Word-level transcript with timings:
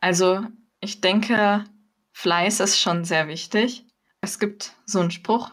Also 0.00 0.46
ich 0.80 1.00
denke, 1.00 1.64
Fleiß 2.12 2.60
ist 2.60 2.78
schon 2.78 3.04
sehr 3.04 3.26
wichtig. 3.28 3.84
Es 4.20 4.38
gibt 4.38 4.72
so 4.86 5.00
einen 5.00 5.10
Spruch, 5.10 5.50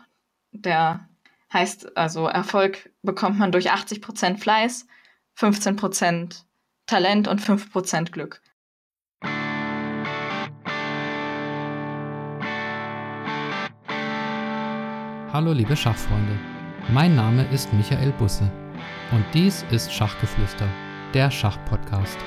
der 0.51 1.09
heißt, 1.51 1.97
also 1.97 2.27
Erfolg 2.27 2.91
bekommt 3.01 3.39
man 3.39 3.51
durch 3.51 3.71
80 3.71 4.01
Prozent 4.01 4.39
Fleiß, 4.39 4.87
15 5.35 5.75
Prozent 5.75 6.45
Talent 6.85 7.27
und 7.27 7.41
5 7.41 7.71
Prozent 7.71 8.11
Glück. 8.11 8.41
Hallo 15.33 15.51
liebe 15.51 15.75
Schachfreunde, 15.75 16.39
mein 16.89 17.15
Name 17.15 17.45
ist 17.51 17.73
Michael 17.73 18.11
Busse 18.13 18.49
und 19.11 19.25
dies 19.33 19.65
ist 19.71 19.91
Schachgeflüster, 19.91 20.67
der 21.13 21.29
Schachpodcast. 21.29 22.17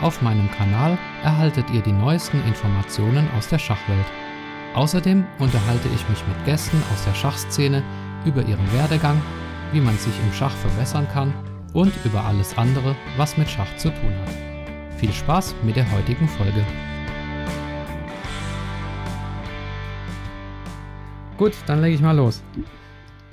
Auf 0.00 0.22
meinem 0.22 0.48
Kanal 0.52 0.96
erhaltet 1.24 1.70
ihr 1.70 1.82
die 1.82 1.92
neuesten 1.92 2.40
Informationen 2.46 3.28
aus 3.36 3.48
der 3.48 3.58
Schachwelt. 3.58 4.06
Außerdem 4.74 5.26
unterhalte 5.40 5.88
ich 5.88 6.08
mich 6.08 6.24
mit 6.28 6.44
Gästen 6.44 6.80
aus 6.92 7.04
der 7.04 7.14
Schachszene 7.14 7.82
über 8.24 8.42
ihren 8.42 8.72
Werdegang, 8.72 9.20
wie 9.72 9.80
man 9.80 9.98
sich 9.98 10.14
im 10.20 10.32
Schach 10.32 10.54
verbessern 10.54 11.08
kann 11.12 11.34
und 11.72 11.92
über 12.04 12.24
alles 12.24 12.56
andere, 12.56 12.94
was 13.16 13.36
mit 13.36 13.50
Schach 13.50 13.76
zu 13.76 13.88
tun 13.88 14.12
hat. 14.20 14.98
Viel 14.98 15.12
Spaß 15.12 15.56
mit 15.64 15.74
der 15.74 15.90
heutigen 15.90 16.28
Folge. 16.28 16.64
Gut, 21.38 21.54
dann 21.66 21.82
lege 21.82 21.96
ich 21.96 22.00
mal 22.00 22.16
los. 22.16 22.40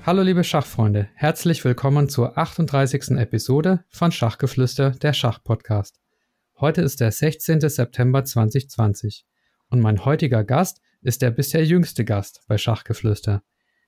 Hallo 0.03 0.23
liebe 0.23 0.43
Schachfreunde, 0.43 1.09
herzlich 1.13 1.63
willkommen 1.63 2.09
zur 2.09 2.39
38. 2.39 3.17
Episode 3.17 3.83
von 3.89 4.11
Schachgeflüster, 4.11 4.91
der 4.91 5.13
Schachpodcast. 5.13 6.04
Heute 6.57 6.81
ist 6.81 7.01
der 7.01 7.11
16. 7.11 7.59
September 7.59 8.23
2020 8.23 9.25
und 9.69 9.81
mein 9.81 10.05
heutiger 10.05 10.45
Gast 10.45 10.79
ist 11.01 11.21
der 11.21 11.31
bisher 11.31 11.65
jüngste 11.65 12.05
Gast 12.05 12.43
bei 12.47 12.57
Schachgeflüster. 12.57 13.43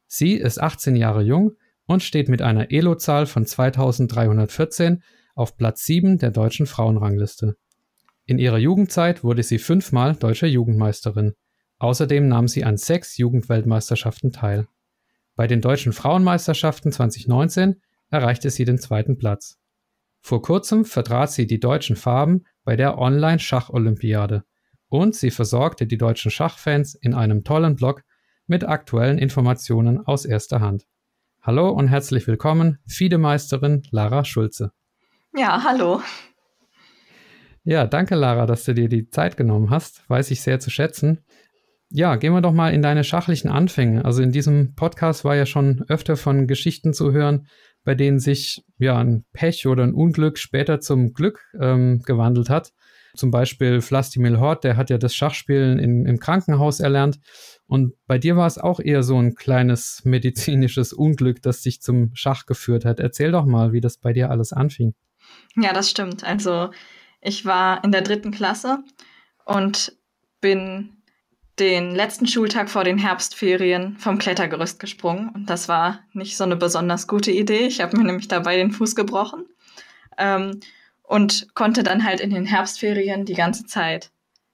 Sie 0.06 0.34
ist 0.34 0.62
18 0.62 0.98
Jahre 0.98 1.22
jung 1.22 1.54
und 1.86 2.04
steht 2.04 2.28
mit 2.28 2.42
einer 2.42 2.70
Elo-Zahl 2.70 3.26
von 3.26 3.46
2314 3.46 5.02
auf 5.34 5.56
Platz 5.56 5.86
7 5.86 6.18
der 6.18 6.32
deutschen 6.32 6.66
Frauenrangliste. 6.66 7.56
In 8.26 8.38
ihrer 8.38 8.58
Jugendzeit 8.58 9.24
wurde 9.24 9.44
sie 9.44 9.60
fünfmal 9.60 10.16
deutsche 10.16 10.48
Jugendmeisterin. 10.48 11.36
Außerdem 11.80 12.28
nahm 12.28 12.50
sie 12.50 12.66
an 12.66 12.76
sechs 12.76 13.16
Jugendweltmeisterschaften 13.16 14.34
teil. 14.34 14.68
Bei 15.38 15.48
den 15.48 15.62
deutschen 15.62 15.94
Frauenmeisterschaften 15.94 16.92
2019 16.92 17.82
erreichte 18.10 18.50
sie 18.50 18.66
den 18.66 18.78
zweiten 18.78 19.18
Platz. 19.18 19.58
Vor 20.28 20.42
kurzem 20.42 20.84
vertrat 20.84 21.32
sie 21.32 21.48
die 21.48 21.62
deutschen 21.62 21.96
Farben 21.96 22.44
bei 22.66 22.76
der 22.76 22.98
Online-Schach-Olympiade 22.98 24.44
und 24.90 25.16
sie 25.16 25.32
versorgte 25.32 25.88
die 25.88 25.98
deutschen 25.98 26.32
Schachfans 26.32 26.96
in 26.96 27.14
einem 27.14 27.46
tollen 27.46 27.78
Blog 27.78 28.04
mit 28.46 28.68
aktuellen 28.68 29.20
Informationen 29.20 30.06
aus 30.06 30.26
erster 30.26 30.60
Hand. 30.60 30.84
Hallo 31.42 31.70
und 31.70 31.88
herzlich 31.88 32.28
willkommen, 32.28 32.78
FIDE-Meisterin 32.90 33.84
Lara 33.92 34.26
Schulze. 34.26 34.74
Ja, 35.34 35.64
hallo. 35.64 36.02
Ja, 37.64 37.88
danke 37.88 38.16
Lara, 38.16 38.46
dass 38.46 38.66
du 38.66 38.74
dir 38.74 38.90
die 38.90 39.10
Zeit 39.10 39.38
genommen 39.38 39.70
hast. 39.70 40.04
Weiß 40.10 40.30
ich 40.32 40.42
sehr 40.42 40.60
zu 40.60 40.70
schätzen. 40.70 41.24
Ja, 41.90 42.18
gehen 42.18 42.34
wir 42.34 42.42
doch 42.42 42.52
mal 42.52 42.74
in 42.74 42.82
deine 42.82 43.06
schachlichen 43.06 43.50
Anfänge. 43.50 44.04
Also 44.04 44.22
in 44.22 44.34
diesem 44.34 44.76
Podcast 44.76 45.24
war 45.24 45.38
ja 45.38 45.46
schon 45.46 45.86
öfter 45.88 46.18
von 46.18 46.46
Geschichten 46.48 46.94
zu 46.94 47.14
hören, 47.14 47.48
bei 47.88 47.96
denen 47.96 48.20
sich 48.20 48.66
ja 48.80 48.98
ein 48.98 49.24
Pech 49.32 49.66
oder 49.66 49.84
ein 49.84 49.94
Unglück 49.94 50.40
später 50.40 50.82
zum 50.82 51.14
Glück 51.14 51.46
ähm, 51.58 52.02
gewandelt 52.06 52.50
hat. 52.50 52.74
Zum 53.16 53.32
Beispiel 53.32 53.80
Vlastimil 53.80 54.42
Hort, 54.42 54.66
der 54.66 54.76
hat 54.76 54.90
ja 54.90 54.98
das 54.98 55.16
Schachspielen 55.16 55.80
in, 55.80 56.06
im 56.06 56.20
Krankenhaus 56.20 56.82
erlernt. 56.82 57.18
Und 57.66 57.94
bei 58.06 58.18
dir 58.18 58.36
war 58.36 58.46
es 58.46 58.58
auch 58.58 58.82
eher 58.82 59.04
so 59.04 59.18
ein 59.18 59.36
kleines 59.36 60.02
medizinisches 60.04 60.92
Unglück, 60.92 61.42
das 61.42 61.62
dich 61.62 61.82
zum 61.82 62.12
Schach 62.14 62.46
geführt 62.46 62.84
hat. 62.84 63.00
Erzähl 63.00 63.32
doch 63.32 63.46
mal, 63.46 63.72
wie 63.72 63.80
das 63.80 63.98
bei 63.98 64.12
dir 64.12 64.32
alles 64.32 64.52
anfing. 64.52 64.94
Ja, 65.56 65.72
das 65.72 65.90
stimmt. 65.90 66.26
Also 66.26 66.72
ich 67.22 67.46
war 67.46 67.86
in 67.86 67.94
der 67.94 68.02
dritten 68.02 68.32
Klasse 68.32 68.84
und 69.46 69.96
bin 70.42 70.97
den 71.60 71.96
letzten 71.96 72.28
Schultag 72.28 72.70
vor 72.70 72.84
den 72.84 72.98
Herbstferien 72.98 73.98
vom 73.98 74.20
Klettergerüst 74.20 74.80
gesprungen. 74.80 75.30
Und 75.30 75.50
das 75.50 75.68
war 75.68 76.04
nicht 76.14 76.38
so 76.38 76.44
eine 76.44 76.56
besonders 76.56 77.08
gute 77.08 77.32
Idee. 77.32 77.66
Ich 77.66 77.82
habe 77.82 77.98
mir 77.98 78.04
nämlich 78.04 78.28
dabei 78.28 78.58
den 78.58 78.72
Fuß 78.72 78.96
gebrochen 78.96 79.46
ähm, 80.18 80.60
und 81.02 81.48
konnte 81.56 81.84
dann 81.84 82.04
halt 82.04 82.20
in 82.20 82.30
den 82.30 82.46
Herbstferien 82.46 83.26
die 83.26 83.34
ganze 83.34 83.66
Zeit 83.66 84.12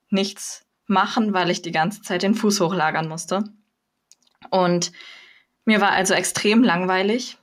nichts 0.10 0.66
machen, 0.86 1.34
weil 1.34 1.50
ich 1.50 1.62
die 1.62 1.72
ganze 1.72 2.02
Zeit 2.02 2.24
den 2.24 2.36
Fuß 2.36 2.62
hochlagern 2.62 3.08
musste. 3.08 3.44
Und 4.50 4.92
mir 5.66 5.82
war 5.82 5.92
also 5.92 6.14
extrem 6.14 6.64
langweilig. 6.64 7.38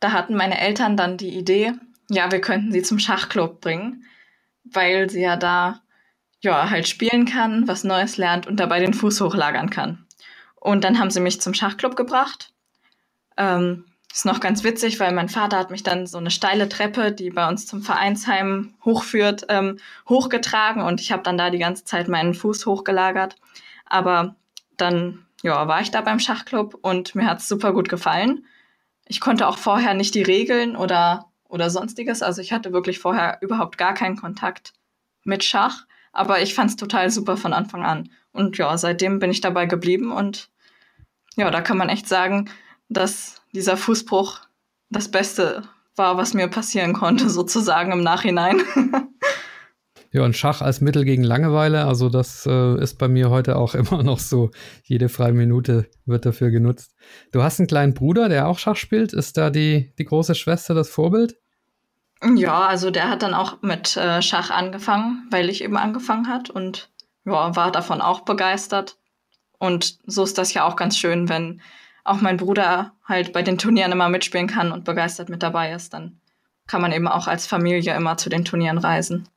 Da 0.00 0.12
hatten 0.12 0.34
meine 0.34 0.60
Eltern 0.60 0.96
dann 0.96 1.16
die 1.16 1.36
Idee, 1.36 1.72
ja, 2.10 2.30
wir 2.30 2.40
könnten 2.40 2.72
sie 2.72 2.82
zum 2.82 2.98
Schachclub 2.98 3.60
bringen, 3.60 4.04
weil 4.64 5.08
sie 5.08 5.22
ja 5.22 5.36
da 5.36 5.80
ja, 6.44 6.68
halt 6.70 6.86
spielen 6.86 7.24
kann, 7.24 7.66
was 7.66 7.84
Neues 7.84 8.18
lernt 8.18 8.46
und 8.46 8.60
dabei 8.60 8.78
den 8.78 8.94
Fuß 8.94 9.20
hochlagern 9.22 9.70
kann. 9.70 10.06
Und 10.56 10.84
dann 10.84 10.98
haben 10.98 11.10
sie 11.10 11.20
mich 11.20 11.40
zum 11.40 11.54
Schachclub 11.54 11.96
gebracht. 11.96 12.52
Ähm, 13.36 13.86
ist 14.12 14.26
noch 14.26 14.40
ganz 14.40 14.62
witzig, 14.62 15.00
weil 15.00 15.12
mein 15.12 15.30
Vater 15.30 15.58
hat 15.58 15.70
mich 15.70 15.82
dann 15.82 16.06
so 16.06 16.18
eine 16.18 16.30
steile 16.30 16.68
Treppe, 16.68 17.12
die 17.12 17.30
bei 17.30 17.48
uns 17.48 17.66
zum 17.66 17.82
Vereinsheim 17.82 18.74
hochführt, 18.84 19.46
ähm, 19.48 19.78
hochgetragen 20.08 20.82
und 20.82 21.00
ich 21.00 21.10
habe 21.10 21.22
dann 21.22 21.38
da 21.38 21.50
die 21.50 21.58
ganze 21.58 21.84
Zeit 21.84 22.08
meinen 22.08 22.34
Fuß 22.34 22.66
hochgelagert. 22.66 23.36
Aber 23.86 24.36
dann 24.76 25.24
ja, 25.42 25.66
war 25.66 25.80
ich 25.80 25.90
da 25.90 26.02
beim 26.02 26.20
Schachclub 26.20 26.78
und 26.82 27.14
mir 27.14 27.26
hat's 27.26 27.48
super 27.48 27.72
gut 27.72 27.88
gefallen. 27.88 28.44
Ich 29.06 29.20
konnte 29.20 29.48
auch 29.48 29.58
vorher 29.58 29.94
nicht 29.94 30.14
die 30.14 30.22
Regeln 30.22 30.76
oder, 30.76 31.26
oder 31.48 31.70
sonstiges. 31.70 32.22
Also 32.22 32.40
ich 32.40 32.52
hatte 32.52 32.72
wirklich 32.72 32.98
vorher 32.98 33.38
überhaupt 33.40 33.78
gar 33.78 33.94
keinen 33.94 34.16
Kontakt 34.16 34.74
mit 35.24 35.42
Schach. 35.42 35.86
Aber 36.14 36.40
ich 36.40 36.54
fand 36.54 36.70
es 36.70 36.76
total 36.76 37.10
super 37.10 37.36
von 37.36 37.52
Anfang 37.52 37.84
an. 37.84 38.08
Und 38.32 38.56
ja, 38.56 38.76
seitdem 38.78 39.18
bin 39.18 39.30
ich 39.30 39.40
dabei 39.40 39.66
geblieben 39.66 40.12
und 40.12 40.50
ja, 41.36 41.50
da 41.50 41.60
kann 41.60 41.76
man 41.76 41.88
echt 41.88 42.08
sagen, 42.08 42.48
dass 42.88 43.42
dieser 43.52 43.76
Fußbruch 43.76 44.40
das 44.90 45.10
Beste 45.10 45.62
war, 45.96 46.16
was 46.16 46.34
mir 46.34 46.48
passieren 46.48 46.92
konnte, 46.92 47.28
sozusagen 47.30 47.92
im 47.92 48.02
Nachhinein. 48.02 48.62
Ja, 50.12 50.24
und 50.24 50.36
Schach 50.36 50.62
als 50.62 50.80
Mittel 50.80 51.04
gegen 51.04 51.24
Langeweile, 51.24 51.86
also 51.86 52.08
das 52.08 52.46
äh, 52.46 52.80
ist 52.80 52.98
bei 52.98 53.08
mir 53.08 53.30
heute 53.30 53.56
auch 53.56 53.74
immer 53.74 54.04
noch 54.04 54.20
so. 54.20 54.50
Jede 54.84 55.08
freie 55.08 55.32
Minute 55.32 55.90
wird 56.06 56.24
dafür 56.24 56.50
genutzt. 56.50 56.94
Du 57.32 57.42
hast 57.42 57.58
einen 57.58 57.66
kleinen 57.66 57.94
Bruder, 57.94 58.28
der 58.28 58.46
auch 58.46 58.60
Schach 58.60 58.76
spielt. 58.76 59.12
Ist 59.12 59.36
da 59.36 59.50
die, 59.50 59.92
die 59.98 60.04
große 60.04 60.36
Schwester 60.36 60.72
das 60.72 60.88
Vorbild? 60.88 61.36
Ja, 62.36 62.66
also 62.66 62.90
der 62.90 63.10
hat 63.10 63.22
dann 63.22 63.34
auch 63.34 63.60
mit 63.62 63.96
äh, 63.96 64.22
Schach 64.22 64.50
angefangen, 64.50 65.26
weil 65.30 65.50
ich 65.50 65.62
eben 65.62 65.76
angefangen 65.76 66.28
hat 66.28 66.50
und 66.50 66.90
ja, 67.24 67.54
war 67.54 67.70
davon 67.70 68.00
auch 68.00 68.20
begeistert. 68.20 68.96
Und 69.58 69.98
so 70.06 70.24
ist 70.24 70.38
das 70.38 70.54
ja 70.54 70.64
auch 70.64 70.76
ganz 70.76 70.98
schön, 70.98 71.28
wenn 71.28 71.60
auch 72.04 72.20
mein 72.20 72.36
Bruder 72.36 72.92
halt 73.04 73.32
bei 73.32 73.42
den 73.42 73.58
Turnieren 73.58 73.92
immer 73.92 74.08
mitspielen 74.08 74.46
kann 74.46 74.72
und 74.72 74.84
begeistert 74.84 75.28
mit 75.28 75.42
dabei 75.42 75.72
ist, 75.72 75.94
dann 75.94 76.20
kann 76.66 76.80
man 76.80 76.92
eben 76.92 77.08
auch 77.08 77.26
als 77.26 77.46
Familie 77.46 77.94
immer 77.94 78.16
zu 78.16 78.28
den 78.28 78.44
Turnieren 78.44 78.78
reisen. 78.78 79.28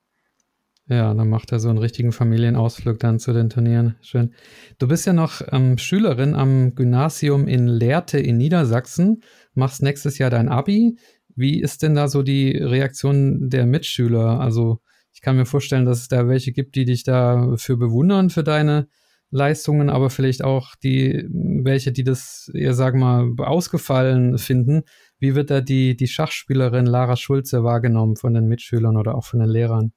Ja, 0.90 1.14
dann 1.14 1.30
macht 1.30 1.52
er 1.52 1.60
so 1.60 1.68
einen 1.68 1.80
richtigen 1.80 2.14
Familienausflug 2.14 2.98
dann 3.00 3.20
zu 3.20 3.34
den 3.34 3.50
Turnieren. 3.50 3.96
Schön. 4.02 4.34
Du 4.80 4.88
bist 4.88 5.06
ja 5.06 5.12
noch 5.12 5.42
ähm, 5.52 5.78
Schülerin 5.78 6.34
am 6.34 6.76
Gymnasium 6.76 7.48
in 7.50 7.68
Lehrte 7.68 8.20
in 8.20 8.38
Niedersachsen, 8.38 9.22
machst 9.54 9.82
nächstes 9.82 10.18
Jahr 10.18 10.30
dein 10.30 10.48
Abi. 10.48 10.98
Wie 11.38 11.62
ist 11.62 11.84
denn 11.84 11.96
da 11.96 12.08
so 12.08 12.24
die 12.24 12.58
Reaktion 12.58 13.50
der 13.50 13.66
Mitschüler? 13.66 14.40
Also 14.40 14.82
ich 15.14 15.22
kann 15.22 15.38
mir 15.38 15.46
vorstellen, 15.46 15.86
dass 15.86 16.00
es 16.00 16.08
da 16.08 16.28
welche 16.28 16.52
gibt, 16.52 16.76
die 16.76 16.86
dich 16.86 17.04
da 17.04 17.56
für 17.58 17.78
bewundern 17.78 18.30
für 18.30 18.44
deine 18.44 18.88
Leistungen, 19.30 19.90
aber 19.90 20.10
vielleicht 20.10 20.44
auch 20.44 20.76
die 20.76 21.28
welche, 21.32 21.92
die 21.92 22.04
das 22.04 22.50
eher, 22.54 22.74
sagen 22.74 23.00
wir 23.00 23.24
mal, 23.24 23.46
ausgefallen 23.46 24.38
finden. 24.38 24.84
Wie 25.20 25.36
wird 25.36 25.52
da 25.52 25.62
die, 25.62 25.96
die 25.96 26.08
Schachspielerin 26.08 26.86
Lara 26.86 27.16
Schulze 27.16 27.64
wahrgenommen 27.64 28.16
von 28.16 28.34
den 28.34 28.48
Mitschülern 28.48 28.98
oder 28.98 29.16
auch 29.16 29.26
von 29.26 29.40
den 29.40 29.50
Lehrern? 29.50 29.92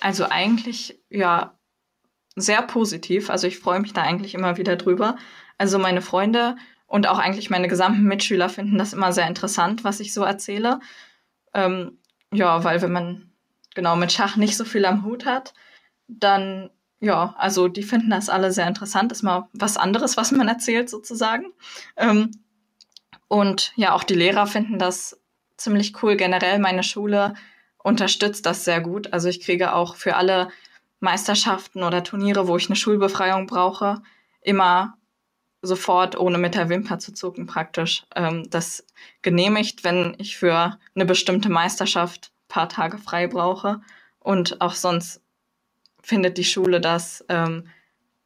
Also 0.00 0.26
eigentlich 0.28 1.00
ja 1.10 1.58
sehr 2.36 2.62
positiv. 2.62 3.30
Also 3.30 3.46
ich 3.46 3.58
freue 3.58 3.80
mich 3.80 3.94
da 3.94 4.02
eigentlich 4.02 4.34
immer 4.34 4.58
wieder 4.58 4.76
drüber. 4.76 5.16
Also 5.56 5.78
meine 5.78 6.02
Freunde 6.02 6.56
und 6.88 7.06
auch 7.06 7.18
eigentlich 7.18 7.50
meine 7.50 7.68
gesamten 7.68 8.02
Mitschüler 8.02 8.48
finden 8.48 8.78
das 8.78 8.92
immer 8.92 9.12
sehr 9.12 9.28
interessant, 9.28 9.84
was 9.84 10.00
ich 10.00 10.12
so 10.12 10.24
erzähle. 10.24 10.80
Ähm, 11.54 11.98
ja, 12.32 12.64
weil 12.64 12.82
wenn 12.82 12.92
man 12.92 13.30
genau 13.74 13.94
mit 13.94 14.10
Schach 14.10 14.36
nicht 14.36 14.56
so 14.56 14.64
viel 14.64 14.84
am 14.86 15.04
Hut 15.04 15.24
hat, 15.24 15.54
dann 16.08 16.70
ja, 17.00 17.34
also 17.38 17.68
die 17.68 17.84
finden 17.84 18.10
das 18.10 18.28
alle 18.28 18.50
sehr 18.50 18.66
interessant. 18.66 19.12
Ist 19.12 19.22
mal 19.22 19.48
was 19.52 19.76
anderes, 19.76 20.16
was 20.16 20.32
man 20.32 20.48
erzählt 20.48 20.90
sozusagen. 20.90 21.46
Ähm, 21.96 22.32
und 23.28 23.72
ja, 23.76 23.92
auch 23.92 24.02
die 24.02 24.14
Lehrer 24.14 24.46
finden 24.46 24.78
das 24.78 25.20
ziemlich 25.56 26.02
cool. 26.02 26.16
Generell 26.16 26.58
meine 26.58 26.82
Schule 26.82 27.34
unterstützt 27.76 28.46
das 28.46 28.64
sehr 28.64 28.80
gut. 28.80 29.12
Also 29.12 29.28
ich 29.28 29.40
kriege 29.40 29.74
auch 29.74 29.94
für 29.94 30.16
alle 30.16 30.48
Meisterschaften 31.00 31.84
oder 31.84 32.02
Turniere, 32.02 32.48
wo 32.48 32.56
ich 32.56 32.68
eine 32.68 32.76
Schulbefreiung 32.76 33.46
brauche, 33.46 34.02
immer 34.40 34.97
sofort, 35.62 36.18
ohne 36.18 36.38
mit 36.38 36.54
der 36.54 36.68
Wimper 36.68 36.98
zu 36.98 37.12
zucken, 37.12 37.46
praktisch 37.46 38.06
ähm, 38.14 38.48
das 38.50 38.86
genehmigt, 39.22 39.84
wenn 39.84 40.14
ich 40.18 40.36
für 40.36 40.78
eine 40.94 41.04
bestimmte 41.04 41.48
Meisterschaft 41.48 42.30
ein 42.32 42.48
paar 42.48 42.68
Tage 42.68 42.98
frei 42.98 43.26
brauche. 43.26 43.80
Und 44.20 44.60
auch 44.60 44.74
sonst 44.74 45.20
findet 46.02 46.38
die 46.38 46.44
Schule 46.44 46.80
das 46.80 47.24
ähm, 47.28 47.64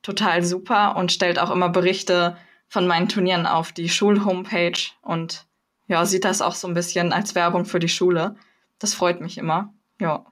total 0.02 0.44
super 0.44 0.96
und 0.96 1.12
stellt 1.12 1.38
auch 1.38 1.50
immer 1.50 1.68
Berichte 1.68 2.36
von 2.68 2.86
meinen 2.86 3.08
Turnieren 3.08 3.46
auf 3.46 3.72
die 3.72 3.88
Schulhomepage 3.88 4.92
und 5.02 5.46
ja, 5.88 6.06
sieht 6.06 6.24
das 6.24 6.40
auch 6.40 6.54
so 6.54 6.68
ein 6.68 6.74
bisschen 6.74 7.12
als 7.12 7.34
Werbung 7.34 7.66
für 7.66 7.78
die 7.78 7.88
Schule. 7.88 8.36
Das 8.78 8.94
freut 8.94 9.20
mich 9.20 9.36
immer. 9.36 9.74
Ja. 10.00 10.24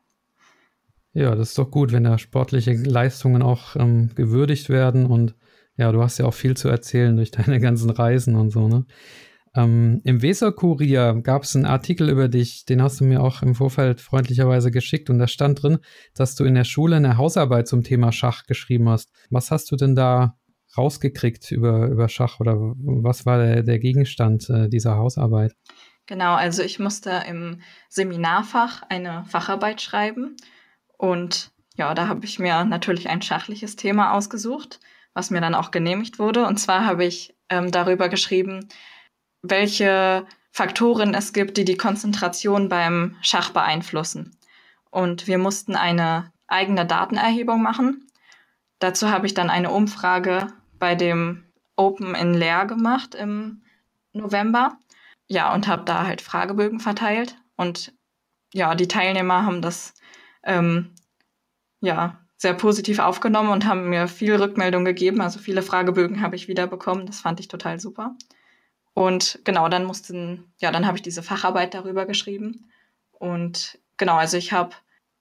Ja, 1.12 1.34
das 1.34 1.50
ist 1.50 1.58
doch 1.58 1.70
gut, 1.70 1.92
wenn 1.92 2.04
da 2.04 2.18
sportliche 2.18 2.72
Leistungen 2.72 3.42
auch 3.42 3.76
ähm, 3.76 4.10
gewürdigt 4.14 4.68
werden 4.68 5.06
und 5.06 5.34
ja, 5.80 5.90
du 5.92 6.02
hast 6.02 6.18
ja 6.18 6.26
auch 6.26 6.34
viel 6.34 6.56
zu 6.56 6.68
erzählen 6.68 7.16
durch 7.16 7.30
deine 7.32 7.60
ganzen 7.60 7.90
Reisen 7.90 8.36
und 8.36 8.50
so, 8.50 8.68
ne? 8.68 8.86
Ähm, 9.52 10.00
Im 10.04 10.22
Weser-Kurier 10.22 11.22
gab 11.24 11.42
es 11.42 11.56
einen 11.56 11.64
Artikel 11.64 12.08
über 12.08 12.28
dich, 12.28 12.66
den 12.66 12.80
hast 12.80 13.00
du 13.00 13.04
mir 13.04 13.20
auch 13.20 13.42
im 13.42 13.56
Vorfeld 13.56 14.00
freundlicherweise 14.00 14.70
geschickt 14.70 15.10
und 15.10 15.18
da 15.18 15.26
stand 15.26 15.60
drin, 15.60 15.78
dass 16.14 16.36
du 16.36 16.44
in 16.44 16.54
der 16.54 16.62
Schule 16.62 16.94
eine 16.94 17.16
Hausarbeit 17.16 17.66
zum 17.66 17.82
Thema 17.82 18.12
Schach 18.12 18.44
geschrieben 18.44 18.88
hast. 18.88 19.10
Was 19.28 19.50
hast 19.50 19.72
du 19.72 19.76
denn 19.76 19.96
da 19.96 20.36
rausgekriegt 20.78 21.50
über, 21.50 21.88
über 21.88 22.08
Schach 22.08 22.38
oder 22.38 22.54
was 22.60 23.26
war 23.26 23.38
der, 23.44 23.64
der 23.64 23.80
Gegenstand 23.80 24.48
äh, 24.50 24.68
dieser 24.68 24.96
Hausarbeit? 24.96 25.56
Genau, 26.06 26.34
also 26.34 26.62
ich 26.62 26.78
musste 26.78 27.24
im 27.28 27.60
Seminarfach 27.88 28.82
eine 28.88 29.24
Facharbeit 29.24 29.82
schreiben 29.82 30.36
und 30.96 31.50
ja, 31.76 31.92
da 31.94 32.06
habe 32.06 32.24
ich 32.24 32.38
mir 32.38 32.64
natürlich 32.64 33.08
ein 33.08 33.22
schachliches 33.22 33.74
Thema 33.74 34.12
ausgesucht 34.12 34.78
was 35.14 35.30
mir 35.30 35.40
dann 35.40 35.54
auch 35.54 35.70
genehmigt 35.70 36.18
wurde. 36.18 36.46
Und 36.46 36.58
zwar 36.58 36.84
habe 36.84 37.04
ich 37.04 37.34
ähm, 37.48 37.70
darüber 37.70 38.08
geschrieben, 38.08 38.68
welche 39.42 40.26
Faktoren 40.52 41.14
es 41.14 41.32
gibt, 41.32 41.56
die 41.56 41.64
die 41.64 41.76
Konzentration 41.76 42.68
beim 42.68 43.16
Schach 43.22 43.50
beeinflussen. 43.50 44.36
Und 44.90 45.26
wir 45.26 45.38
mussten 45.38 45.76
eine 45.76 46.32
eigene 46.46 46.84
Datenerhebung 46.84 47.62
machen. 47.62 48.06
Dazu 48.80 49.10
habe 49.10 49.26
ich 49.26 49.34
dann 49.34 49.50
eine 49.50 49.70
Umfrage 49.70 50.52
bei 50.78 50.94
dem 50.94 51.44
Open 51.76 52.14
in 52.14 52.34
Leer 52.34 52.66
gemacht 52.66 53.14
im 53.14 53.62
November. 54.12 54.76
Ja, 55.28 55.54
und 55.54 55.68
habe 55.68 55.84
da 55.84 56.04
halt 56.04 56.20
Fragebögen 56.20 56.80
verteilt. 56.80 57.36
Und 57.56 57.94
ja, 58.52 58.74
die 58.74 58.88
Teilnehmer 58.88 59.44
haben 59.44 59.62
das 59.62 59.94
ähm, 60.42 60.92
ja 61.80 62.18
sehr 62.40 62.54
positiv 62.54 63.00
aufgenommen 63.00 63.50
und 63.50 63.66
haben 63.66 63.90
mir 63.90 64.08
viel 64.08 64.34
Rückmeldung 64.34 64.86
gegeben. 64.86 65.20
Also 65.20 65.38
viele 65.38 65.60
Fragebögen 65.60 66.22
habe 66.22 66.36
ich 66.36 66.48
wiederbekommen. 66.48 67.04
Das 67.04 67.20
fand 67.20 67.38
ich 67.38 67.48
total 67.48 67.78
super. 67.78 68.16
Und 68.94 69.40
genau, 69.44 69.68
dann 69.68 69.84
mussten, 69.84 70.50
ja, 70.58 70.72
dann 70.72 70.86
habe 70.86 70.96
ich 70.96 71.02
diese 71.02 71.22
Facharbeit 71.22 71.74
darüber 71.74 72.06
geschrieben. 72.06 72.70
Und 73.12 73.78
genau, 73.98 74.16
also 74.16 74.38
ich 74.38 74.52
habe 74.52 74.74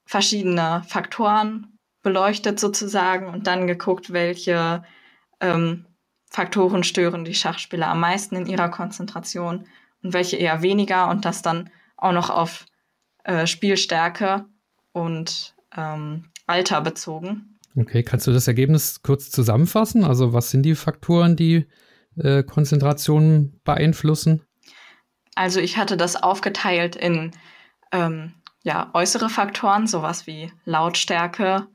verschiedene 0.06 0.82
Faktoren 0.88 1.78
beleuchtet 2.02 2.58
sozusagen 2.58 3.28
und 3.28 3.46
dann 3.46 3.66
geguckt, 3.66 4.14
welche 4.14 4.82
ähm, 5.40 5.84
Faktoren 6.24 6.84
stören 6.84 7.26
die 7.26 7.34
Schachspieler 7.34 7.88
am 7.88 8.00
meisten 8.00 8.34
in 8.34 8.46
ihrer 8.46 8.70
Konzentration 8.70 9.66
und 10.02 10.14
welche 10.14 10.38
eher 10.38 10.62
weniger 10.62 11.10
und 11.10 11.26
das 11.26 11.42
dann 11.42 11.68
auch 11.98 12.12
noch 12.12 12.30
auf 12.30 12.64
äh, 13.24 13.46
Spielstärke 13.46 14.46
und 14.92 15.54
ähm, 15.76 16.29
Alter 16.50 16.80
bezogen. 16.80 17.58
Okay, 17.76 18.02
kannst 18.02 18.26
du 18.26 18.32
das 18.32 18.48
Ergebnis 18.48 19.02
kurz 19.02 19.30
zusammenfassen? 19.30 20.04
Also 20.04 20.32
was 20.32 20.50
sind 20.50 20.64
die 20.64 20.74
Faktoren, 20.74 21.36
die 21.36 21.66
äh, 22.16 22.42
Konzentration 22.42 23.60
beeinflussen? 23.64 24.42
Also 25.36 25.60
ich 25.60 25.76
hatte 25.76 25.96
das 25.96 26.16
aufgeteilt 26.16 26.96
in 26.96 27.30
ähm, 27.92 28.34
ja, 28.62 28.90
äußere 28.92 29.30
Faktoren, 29.30 29.86
sowas 29.86 30.26
wie 30.26 30.52
Lautstärke, 30.64 31.68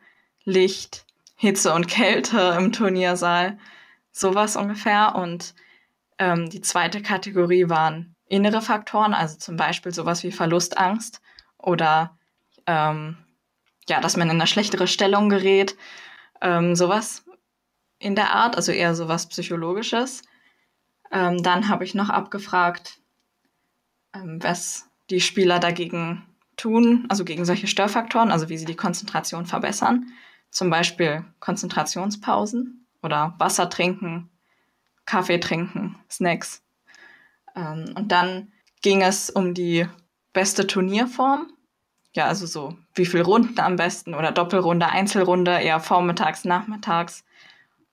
Licht, 0.43 1.05
Hitze 1.35 1.73
und 1.73 1.87
Kälte 1.87 2.55
im 2.57 2.71
Turniersaal, 2.71 3.57
sowas 4.11 4.55
ungefähr. 4.55 5.15
Und 5.15 5.55
ähm, 6.19 6.49
die 6.49 6.61
zweite 6.61 7.01
Kategorie 7.01 7.69
waren 7.69 8.15
innere 8.27 8.61
Faktoren, 8.61 9.13
also 9.13 9.37
zum 9.37 9.55
Beispiel 9.55 9.93
sowas 9.93 10.23
wie 10.23 10.31
Verlustangst 10.31 11.21
oder 11.57 12.17
ähm, 12.67 13.17
ja, 13.89 13.99
dass 13.99 14.17
man 14.17 14.29
in 14.29 14.35
eine 14.35 14.47
schlechtere 14.47 14.87
Stellung 14.87 15.29
gerät, 15.29 15.75
ähm, 16.41 16.75
sowas 16.75 17.23
in 17.99 18.15
der 18.15 18.33
Art, 18.33 18.55
also 18.55 18.71
eher 18.71 18.95
sowas 18.95 19.27
Psychologisches. 19.29 20.23
Ähm, 21.11 21.41
dann 21.43 21.69
habe 21.69 21.83
ich 21.83 21.95
noch 21.95 22.09
abgefragt, 22.09 22.99
ähm, 24.13 24.39
was 24.41 24.89
die 25.09 25.21
Spieler 25.21 25.59
dagegen 25.59 26.25
tun, 26.57 27.05
also 27.09 27.25
gegen 27.25 27.45
solche 27.45 27.67
Störfaktoren, 27.67 28.31
also 28.31 28.49
wie 28.49 28.57
sie 28.57 28.65
die 28.65 28.75
Konzentration 28.75 29.45
verbessern. 29.45 30.11
Zum 30.49 30.69
Beispiel 30.69 31.25
Konzentrationspausen 31.39 32.87
oder 33.03 33.35
Wasser 33.37 33.69
trinken, 33.69 34.29
Kaffee 35.05 35.39
trinken, 35.39 35.97
Snacks. 36.09 36.63
Ähm, 37.55 37.93
und 37.95 38.11
dann 38.11 38.51
ging 38.81 39.01
es 39.01 39.29
um 39.29 39.53
die 39.53 39.87
beste 40.33 40.67
Turnierform 40.67 41.51
ja, 42.15 42.27
also 42.27 42.45
so, 42.45 42.77
wie 42.93 43.05
viel 43.05 43.21
Runden 43.21 43.59
am 43.59 43.75
besten 43.75 44.13
oder 44.13 44.31
Doppelrunde, 44.31 44.87
Einzelrunde, 44.87 45.59
eher 45.59 45.81
vormittags, 45.81 46.45
nachmittags. 46.45 47.25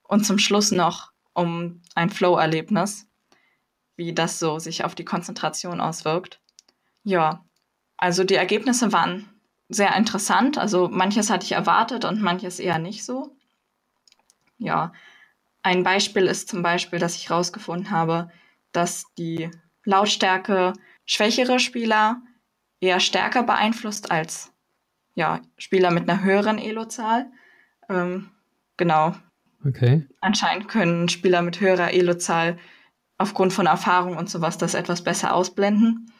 Und 0.03 0.25
zum 0.25 0.39
Schluss 0.39 0.71
noch 0.71 1.11
um 1.33 1.81
ein 1.93 2.09
Flow-Erlebnis, 2.09 3.07
wie 3.97 4.13
das 4.13 4.39
so 4.39 4.59
sich 4.59 4.85
auf 4.85 4.95
die 4.95 5.03
Konzentration 5.03 5.81
auswirkt. 5.81 6.39
Ja, 7.03 7.43
also 7.97 8.23
die 8.23 8.35
Ergebnisse 8.35 8.93
waren 8.93 9.29
sehr 9.67 9.93
interessant. 9.95 10.57
Also 10.57 10.87
manches 10.87 11.29
hatte 11.29 11.45
ich 11.45 11.51
erwartet 11.51 12.05
und 12.05 12.21
manches 12.21 12.59
eher 12.59 12.79
nicht 12.79 13.03
so. 13.03 13.35
Ja, 14.57 14.93
ein 15.63 15.83
Beispiel 15.83 16.27
ist 16.27 16.47
zum 16.47 16.63
Beispiel, 16.63 16.99
dass 16.99 17.17
ich 17.17 17.29
herausgefunden 17.29 17.91
habe, 17.91 18.31
dass 18.71 19.03
die 19.17 19.51
Lautstärke 19.83 20.71
schwächere 21.05 21.59
Spieler 21.59 22.21
eher 22.83 22.99
stärker 22.99 23.43
beeinflusst 23.43 24.11
als 24.11 24.51
ja, 25.15 25.41
Spieler 25.57 25.91
mit 25.91 26.09
einer 26.09 26.23
höheren 26.23 26.57
Elo-Zahl. 26.59 27.31
Ähm, 27.89 28.31
genau. 28.77 29.13
Okay. 29.65 30.05
Anscheinend 30.19 30.67
können 30.67 31.07
Spieler 31.07 31.41
mit 31.41 31.61
höherer 31.61 31.93
Elo-Zahl 31.93 32.57
aufgrund 33.17 33.53
von 33.53 33.67
Erfahrung 33.67 34.17
und 34.17 34.29
sowas 34.29 34.57
das 34.57 34.73
etwas 34.73 35.03
besser 35.03 35.33
ausblenden. 35.33 36.11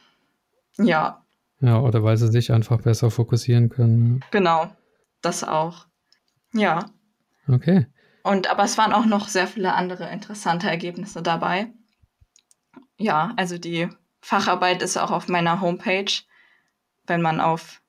Ja. 0.77 1.25
Ja, 1.59 1.79
oder 1.79 2.03
weil 2.03 2.17
sie 2.17 2.31
sich 2.31 2.51
einfach 2.51 2.81
besser 2.81 3.11
fokussieren 3.11 3.69
können. 3.69 4.23
Genau, 4.31 4.73
das 5.21 5.43
auch. 5.43 5.87
Ja. 6.53 6.85
Okay. 7.47 7.87
Und 8.23 8.49
aber 8.49 8.63
es 8.63 8.77
waren 8.77 8.93
auch 8.93 9.05
noch 9.05 9.27
sehr 9.27 9.47
viele 9.47 9.73
andere 9.73 10.09
interessante 10.09 10.69
Ergebnisse 10.69 11.21
dabei. 11.21 11.73
Ja, 12.97 13.33
also 13.35 13.57
die 13.57 13.89
Facharbeit 14.21 14.81
ist 14.81 14.97
auch 14.97 15.11
auf 15.11 15.27
meiner 15.27 15.59
Homepage 15.59 16.11
wenn 17.07 17.21
man 17.21 17.39
auf 17.39 17.81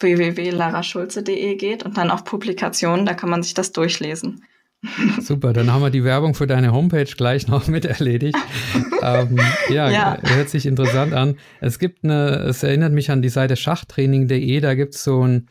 www.laraschulze.de 0.00 1.56
geht 1.56 1.82
und 1.84 1.96
dann 1.96 2.10
auf 2.10 2.24
Publikationen, 2.24 3.06
da 3.06 3.14
kann 3.14 3.30
man 3.30 3.42
sich 3.42 3.54
das 3.54 3.72
durchlesen. 3.72 4.44
Super, 5.20 5.52
dann 5.52 5.70
haben 5.72 5.82
wir 5.82 5.90
die 5.90 6.04
Werbung 6.04 6.34
für 6.34 6.46
deine 6.46 6.72
Homepage 6.72 7.04
gleich 7.04 7.48
noch 7.48 7.66
mit 7.68 7.84
erledigt. 7.84 8.38
ähm, 9.02 9.38
ja, 9.68 9.90
ja, 9.90 10.18
hört 10.22 10.48
sich 10.48 10.64
interessant 10.64 11.12
an. 11.12 11.36
Es 11.60 11.78
gibt 11.78 12.02
eine, 12.02 12.36
es 12.48 12.62
erinnert 12.62 12.92
mich 12.92 13.10
an 13.10 13.20
die 13.20 13.28
Seite 13.28 13.56
schachtraining.de, 13.56 14.60
da 14.60 14.74
gibt 14.74 14.94
es 14.94 15.04
so 15.04 15.22
ein, 15.22 15.48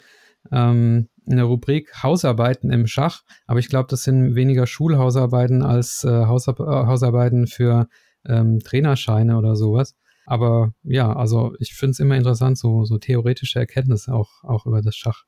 ähm, 0.52 1.10
eine 1.30 1.44
Rubrik 1.44 1.92
Hausarbeiten 2.02 2.72
im 2.72 2.88
Schach, 2.88 3.22
aber 3.46 3.60
ich 3.60 3.70
glaube, 3.70 3.88
das 3.90 4.02
sind 4.02 4.34
weniger 4.34 4.66
Schulhausarbeiten 4.66 5.62
als 5.62 6.04
äh, 6.04 6.10
Hausar 6.26 6.60
äh, 6.60 6.88
Hausarbeiten 6.88 7.46
für 7.46 7.88
ähm, 8.28 8.60
Trainerscheine 8.60 9.38
oder 9.38 9.56
sowas. 9.56 9.96
Aber 10.30 10.74
ja, 10.84 11.12
also 11.12 11.56
ich 11.58 11.74
finde 11.74 11.94
es 11.94 12.00
immer 12.00 12.16
interessant, 12.16 12.56
so, 12.60 12.86
so 12.86 13.00
theoretische 13.00 13.58
Erkenntnisse 13.58 14.14
auch, 14.14 14.44
auch 14.44 14.68
über 14.68 14.84
das 14.84 14.96
Schach. 14.96 15.24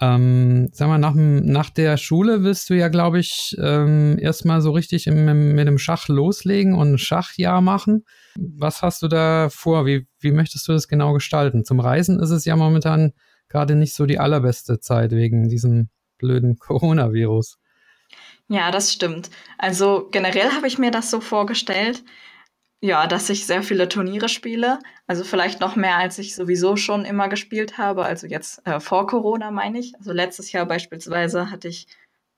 Ähm, 0.00 0.68
sag 0.72 0.86
mal, 0.86 0.98
nach, 0.98 1.14
nach 1.16 1.70
der 1.70 1.96
Schule 1.96 2.44
willst 2.44 2.70
du 2.70 2.74
ja, 2.74 2.86
glaube 2.86 3.18
ich, 3.18 3.56
ähm, 3.58 4.16
erstmal 4.20 4.60
so 4.60 4.70
richtig 4.70 5.08
im, 5.08 5.26
im, 5.26 5.56
mit 5.56 5.66
dem 5.66 5.76
Schach 5.76 6.06
loslegen 6.06 6.76
und 6.76 6.92
ein 6.92 6.98
Schachjahr 6.98 7.60
machen. 7.62 8.04
Was 8.36 8.82
hast 8.82 9.02
du 9.02 9.08
da 9.08 9.48
vor? 9.50 9.86
Wie, 9.86 10.06
wie 10.20 10.30
möchtest 10.30 10.68
du 10.68 10.72
das 10.72 10.86
genau 10.86 11.14
gestalten? 11.14 11.64
Zum 11.64 11.80
Reisen 11.80 12.20
ist 12.20 12.30
es 12.30 12.44
ja 12.44 12.54
momentan 12.54 13.14
gerade 13.48 13.74
nicht 13.74 13.94
so 13.94 14.06
die 14.06 14.20
allerbeste 14.20 14.78
Zeit 14.78 15.10
wegen 15.10 15.48
diesem 15.48 15.88
blöden 16.16 16.56
Coronavirus. 16.60 17.58
Ja, 18.46 18.70
das 18.70 18.92
stimmt. 18.92 19.30
Also 19.58 20.08
generell 20.12 20.50
habe 20.52 20.68
ich 20.68 20.78
mir 20.78 20.92
das 20.92 21.10
so 21.10 21.20
vorgestellt, 21.20 22.04
ja, 22.82 23.06
dass 23.06 23.30
ich 23.30 23.46
sehr 23.46 23.62
viele 23.62 23.88
Turniere 23.88 24.28
spiele. 24.28 24.80
Also 25.06 25.22
vielleicht 25.22 25.60
noch 25.60 25.76
mehr, 25.76 25.98
als 25.98 26.18
ich 26.18 26.34
sowieso 26.34 26.76
schon 26.76 27.04
immer 27.04 27.28
gespielt 27.28 27.78
habe. 27.78 28.04
Also 28.04 28.26
jetzt 28.26 28.66
äh, 28.66 28.80
vor 28.80 29.06
Corona 29.06 29.52
meine 29.52 29.78
ich. 29.78 29.94
Also 29.96 30.12
letztes 30.12 30.50
Jahr 30.50 30.66
beispielsweise 30.66 31.50
hatte 31.50 31.68
ich 31.68 31.86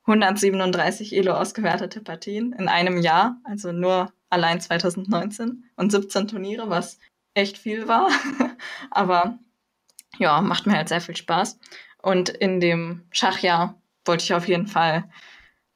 137 0.07 1.17
Elo 1.17 1.33
ausgewertete 1.33 2.03
Partien 2.03 2.53
in 2.53 2.69
einem 2.69 2.99
Jahr. 2.99 3.39
Also 3.45 3.73
nur 3.73 4.13
allein 4.29 4.61
2019 4.61 5.65
und 5.77 5.91
17 5.91 6.29
Turniere, 6.29 6.69
was 6.69 6.99
echt 7.33 7.57
viel 7.57 7.89
war. 7.89 8.11
Aber 8.91 9.39
ja, 10.19 10.43
macht 10.43 10.67
mir 10.67 10.75
halt 10.75 10.91
sehr 10.91 11.01
viel 11.01 11.17
Spaß. 11.17 11.59
Und 12.03 12.29
in 12.29 12.61
dem 12.61 13.07
Schachjahr 13.13 13.81
wollte 14.05 14.25
ich 14.25 14.35
auf 14.35 14.47
jeden 14.47 14.67
Fall 14.67 15.09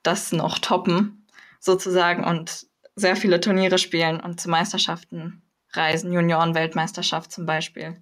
das 0.03 0.31
noch 0.33 0.59
toppen, 0.59 1.27
sozusagen, 1.59 2.25
und 2.25 2.69
sehr 2.99 3.17
viele 3.17 3.41
Turniere 3.41 3.79
spielen 3.79 4.21
und 4.21 4.41
zu 4.41 4.51
Meisterschaften 4.51 5.43
reisen, 5.73 6.13
Junioren-Weltmeisterschaft 6.13 7.33
zum 7.33 7.47
Beispiel. 7.47 8.01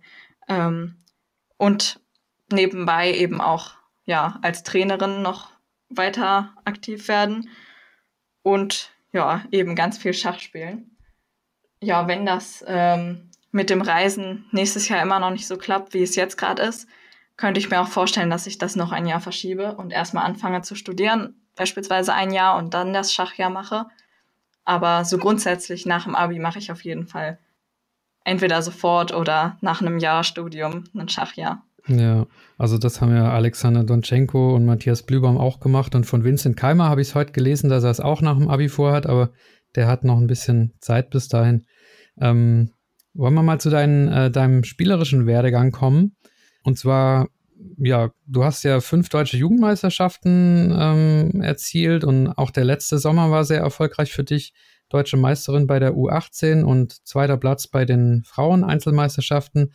Ähm, 0.49 0.97
und 1.57 2.01
nebenbei 2.51 3.13
eben 3.13 3.41
auch 3.41 3.73
ja 4.05 4.39
als 4.43 4.63
Trainerin 4.63 5.23
noch 5.23 5.51
weiter 5.89 6.55
aktiv 6.65 7.09
werden 7.09 7.49
und 8.43 8.91
ja 9.13 9.43
eben 9.51 9.75
ganz 9.75 9.99
viel 9.99 10.15
Schach 10.15 10.39
spielen. 10.39 10.97
Ja, 11.83 12.07
wenn 12.09 12.27
das 12.27 12.65
ähm, 12.67 13.31
mit 13.51 13.71
dem 13.71 13.83
Reisen 13.83 14.47
nächstes 14.51 14.89
Jahr 14.89 15.03
immer 15.03 15.19
noch 15.19 15.31
nicht 15.31 15.47
so 15.47 15.57
klappt, 15.57 15.95
wie 15.95 16.03
es 16.03 16.17
jetzt 16.17 16.37
gerade 16.37 16.63
ist, 16.63 16.89
könnte 17.37 17.61
ich 17.61 17.71
mir 17.71 17.81
auch 17.81 17.89
vorstellen, 17.89 18.31
dass 18.31 18.47
ich 18.47 18.59
das 18.59 18.77
noch 18.77 18.93
ein 18.93 19.07
Jahr 19.07 19.21
verschiebe 19.21 19.75
und 19.77 19.93
erstmal 19.93 20.25
anfange 20.25 20.63
zu 20.63 20.75
studieren, 20.75 21.35
beispielsweise 21.55 22.15
ein 22.15 22.33
Jahr 22.33 22.57
und 22.57 22.73
dann 22.73 22.93
das 22.93 23.13
Schachjahr 23.13 23.51
mache. 23.51 23.87
Aber 24.67 25.05
so 25.05 25.17
grundsätzlich 25.17 25.87
nach 25.87 26.05
dem 26.05 26.15
Abi 26.15 26.39
mache 26.39 26.59
ich 26.59 26.71
auf 26.71 26.85
jeden 26.85 27.07
Fall 27.07 27.39
entweder 28.25 28.61
sofort 28.61 29.15
oder 29.15 29.57
nach 29.63 29.81
einem 29.81 29.99
Jahr 29.99 30.25
Studium 30.25 30.85
ein 30.95 31.09
Schachjahr. 31.09 31.63
Ja, 31.87 32.27
also 32.59 32.77
das 32.77 33.01
haben 33.01 33.15
ja 33.15 33.31
Alexander 33.31 33.85
Donchenko 33.85 34.57
und 34.57 34.67
Matthias 34.67 35.05
Blübaum 35.05 35.39
auch 35.39 35.61
gemacht 35.61 35.95
und 35.95 36.05
von 36.05 36.25
Vincent 36.25 36.57
Keimer 36.57 36.89
habe 36.89 37.01
ich 37.01 37.09
es 37.09 37.15
heute 37.15 37.31
gelesen, 37.31 37.71
dass 37.71 37.85
er 37.85 37.91
es 37.91 38.01
auch 38.01 38.21
nach 38.23 38.37
dem 38.37 38.49
Abi 38.49 38.69
vorhat, 38.69 39.07
aber 39.07 39.31
der 39.77 39.87
hat 39.87 40.03
noch 40.03 40.19
ein 40.19 40.27
bisschen 40.27 40.75
Zeit 40.81 41.11
bis 41.11 41.29
dahin. 41.29 41.65
Ähm, 42.21 42.73
wollen 43.15 43.35
wir 43.35 43.43
mal 43.43 43.61
zu 43.61 43.71
dein, 43.71 44.09
äh, 44.09 44.31
deinem 44.33 44.65
spielerischen 44.65 45.27
Werdegang 45.27 45.71
kommen? 45.71 46.17
Und 46.65 46.77
zwar, 46.77 47.29
ja, 47.79 48.11
du 48.27 48.45
hast 48.45 48.63
ja 48.65 48.81
fünf 48.81 49.09
deutsche 49.09 49.37
Jugendmeisterschaften 49.37 50.75
ähm, 50.79 51.41
erzielt 51.41 52.05
und 52.05 52.29
auch 52.29 52.51
der 52.51 52.65
letzte 52.65 52.99
Sommer 52.99 53.31
war 53.31 53.45
sehr 53.45 53.61
erfolgreich 53.61 54.13
für 54.13 54.25
dich. 54.25 54.53
Deutsche 54.89 55.17
Meisterin 55.17 55.67
bei 55.67 55.79
der 55.79 55.95
U18 55.95 56.63
und 56.63 57.07
zweiter 57.07 57.37
Platz 57.37 57.67
bei 57.67 57.85
den 57.85 58.23
Frauen-Einzelmeisterschaften. 58.25 59.73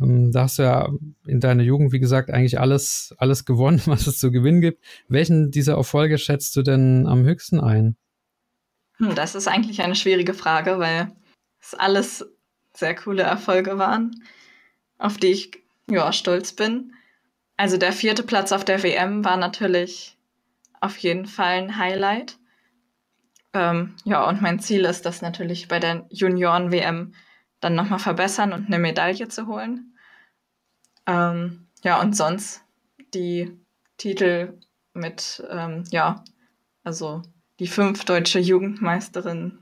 Ähm, 0.00 0.32
da 0.32 0.42
hast 0.44 0.58
du 0.58 0.62
ja 0.62 0.88
in 1.26 1.40
deiner 1.40 1.62
Jugend, 1.62 1.92
wie 1.92 2.00
gesagt, 2.00 2.30
eigentlich 2.30 2.58
alles, 2.58 3.14
alles 3.18 3.44
gewonnen, 3.44 3.82
was 3.86 4.06
es 4.06 4.18
zu 4.18 4.30
gewinnen 4.30 4.60
gibt. 4.60 4.82
Welchen 5.08 5.50
dieser 5.50 5.74
Erfolge 5.74 6.18
schätzt 6.18 6.56
du 6.56 6.62
denn 6.62 7.06
am 7.06 7.24
höchsten 7.24 7.60
ein? 7.60 7.96
Hm, 8.96 9.14
das 9.14 9.34
ist 9.34 9.48
eigentlich 9.48 9.82
eine 9.82 9.94
schwierige 9.94 10.34
Frage, 10.34 10.78
weil 10.78 11.12
es 11.60 11.74
alles 11.74 12.26
sehr 12.74 12.94
coole 12.94 13.22
Erfolge 13.22 13.78
waren, 13.78 14.22
auf 14.98 15.16
die 15.16 15.28
ich 15.28 15.50
ja, 15.90 16.12
stolz 16.12 16.52
bin. 16.52 16.92
Also 17.58 17.76
der 17.76 17.92
vierte 17.92 18.22
Platz 18.22 18.52
auf 18.52 18.64
der 18.64 18.82
WM 18.82 19.24
war 19.24 19.36
natürlich 19.36 20.16
auf 20.80 20.96
jeden 20.98 21.26
Fall 21.26 21.58
ein 21.58 21.76
Highlight. 21.76 22.38
Ähm, 23.52 23.96
ja, 24.04 24.26
und 24.28 24.40
mein 24.40 24.60
Ziel 24.60 24.84
ist 24.84 25.04
das 25.04 25.22
natürlich 25.22 25.66
bei 25.66 25.80
der 25.80 26.06
Junioren-WM 26.10 27.14
dann 27.60 27.74
nochmal 27.74 27.98
verbessern 27.98 28.52
und 28.52 28.66
eine 28.66 28.78
Medaille 28.78 29.28
zu 29.28 29.48
holen. 29.48 29.98
Ähm, 31.06 31.66
ja, 31.82 32.00
und 32.00 32.16
sonst 32.16 32.62
die 33.12 33.58
Titel 33.96 34.60
mit, 34.94 35.44
ähm, 35.50 35.82
ja, 35.90 36.22
also 36.84 37.22
die 37.58 37.66
fünf 37.66 38.04
deutsche 38.04 38.38
Jugendmeisterin 38.38 39.58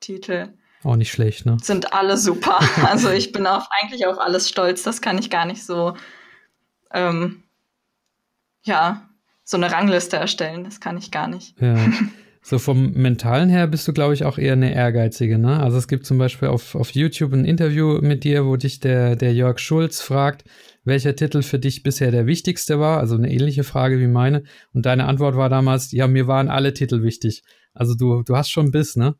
Titel 0.00 0.54
auch 0.84 0.96
nicht 0.96 1.12
schlecht, 1.12 1.46
ne? 1.46 1.58
Sind 1.62 1.92
alle 1.92 2.16
super. 2.16 2.58
also 2.88 3.10
ich 3.10 3.30
bin 3.30 3.46
auf, 3.46 3.68
eigentlich 3.70 4.06
auf 4.06 4.18
alles 4.18 4.48
stolz. 4.48 4.82
Das 4.82 5.00
kann 5.00 5.18
ich 5.18 5.30
gar 5.30 5.44
nicht 5.44 5.64
so, 5.64 5.94
ähm, 6.92 7.42
ja, 8.64 9.08
so 9.44 9.56
eine 9.56 9.70
Rangliste 9.70 10.16
erstellen. 10.16 10.64
Das 10.64 10.80
kann 10.80 10.96
ich 10.96 11.10
gar 11.10 11.28
nicht. 11.28 11.60
Ja. 11.60 11.76
So 12.44 12.58
vom 12.58 12.90
Mentalen 12.94 13.48
her 13.50 13.68
bist 13.68 13.86
du, 13.86 13.92
glaube 13.92 14.14
ich, 14.14 14.24
auch 14.24 14.36
eher 14.36 14.54
eine 14.54 14.74
Ehrgeizige, 14.74 15.38
ne? 15.38 15.60
Also 15.60 15.78
es 15.78 15.86
gibt 15.86 16.04
zum 16.04 16.18
Beispiel 16.18 16.48
auf, 16.48 16.74
auf 16.74 16.90
YouTube 16.90 17.32
ein 17.32 17.44
Interview 17.44 18.00
mit 18.02 18.24
dir, 18.24 18.44
wo 18.46 18.56
dich 18.56 18.80
der, 18.80 19.14
der 19.14 19.32
Jörg 19.32 19.60
Schulz 19.60 20.00
fragt, 20.00 20.42
welcher 20.82 21.14
Titel 21.14 21.42
für 21.42 21.60
dich 21.60 21.84
bisher 21.84 22.10
der 22.10 22.26
wichtigste 22.26 22.80
war. 22.80 22.98
Also 22.98 23.14
eine 23.14 23.30
ähnliche 23.30 23.62
Frage 23.62 24.00
wie 24.00 24.08
meine. 24.08 24.42
Und 24.72 24.86
deine 24.86 25.06
Antwort 25.06 25.36
war 25.36 25.50
damals, 25.50 25.92
ja, 25.92 26.08
mir 26.08 26.26
waren 26.26 26.48
alle 26.48 26.74
Titel 26.74 27.04
wichtig. 27.04 27.44
Also 27.74 27.94
du, 27.94 28.24
du 28.24 28.36
hast 28.36 28.50
schon 28.50 28.72
Biss, 28.72 28.96
ne? 28.96 29.14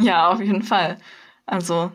Ja, 0.00 0.32
auf 0.32 0.40
jeden 0.40 0.64
Fall. 0.64 0.98
Also, 1.46 1.92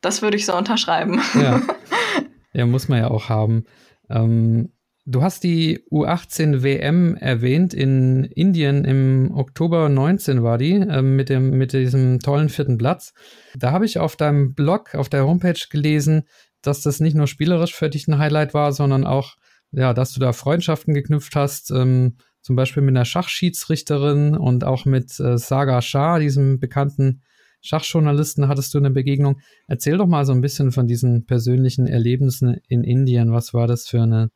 das 0.00 0.22
würde 0.22 0.36
ich 0.36 0.46
so 0.46 0.56
unterschreiben. 0.56 1.20
Ja, 1.34 1.60
ja 2.52 2.66
muss 2.66 2.86
man 2.86 3.00
ja 3.00 3.08
auch 3.10 3.28
haben. 3.28 3.64
Ähm, 4.10 4.72
du 5.06 5.22
hast 5.22 5.42
die 5.44 5.84
U18 5.90 6.62
WM 6.62 7.16
erwähnt 7.16 7.74
in 7.74 8.24
Indien 8.24 8.84
im 8.84 9.30
Oktober 9.34 9.88
19 9.88 10.42
war 10.42 10.58
die, 10.58 10.74
äh, 10.74 11.02
mit, 11.02 11.28
dem, 11.28 11.50
mit 11.50 11.72
diesem 11.72 12.20
tollen 12.20 12.48
vierten 12.48 12.78
Platz. 12.78 13.12
Da 13.54 13.72
habe 13.72 13.86
ich 13.86 13.98
auf 13.98 14.16
deinem 14.16 14.54
Blog, 14.54 14.94
auf 14.94 15.08
der 15.08 15.26
Homepage 15.26 15.60
gelesen, 15.70 16.24
dass 16.62 16.82
das 16.82 17.00
nicht 17.00 17.14
nur 17.14 17.26
spielerisch 17.26 17.74
für 17.74 17.88
dich 17.88 18.08
ein 18.08 18.18
Highlight 18.18 18.54
war, 18.54 18.72
sondern 18.72 19.04
auch, 19.04 19.36
ja, 19.70 19.94
dass 19.94 20.12
du 20.12 20.20
da 20.20 20.32
Freundschaften 20.32 20.94
geknüpft 20.94 21.36
hast. 21.36 21.70
Ähm, 21.70 22.16
zum 22.40 22.56
Beispiel 22.56 22.82
mit 22.82 22.96
einer 22.96 23.04
Schachschiedsrichterin 23.04 24.36
und 24.36 24.64
auch 24.64 24.84
mit 24.84 25.18
äh, 25.20 25.36
Saga 25.38 25.82
Shah, 25.82 26.18
diesem 26.18 26.58
bekannten 26.58 27.22
Schachjournalisten 27.60 28.48
hattest 28.48 28.72
du 28.74 28.78
eine 28.78 28.90
Begegnung. 28.90 29.40
Erzähl 29.66 29.98
doch 29.98 30.06
mal 30.06 30.24
so 30.24 30.32
ein 30.32 30.40
bisschen 30.40 30.72
von 30.72 30.86
diesen 30.86 31.26
persönlichen 31.26 31.86
Erlebnissen 31.86 32.60
in 32.68 32.84
Indien. 32.84 33.32
Was 33.32 33.52
war 33.52 33.66
das 33.66 33.88
für, 33.88 34.02
eine, 34.02 34.30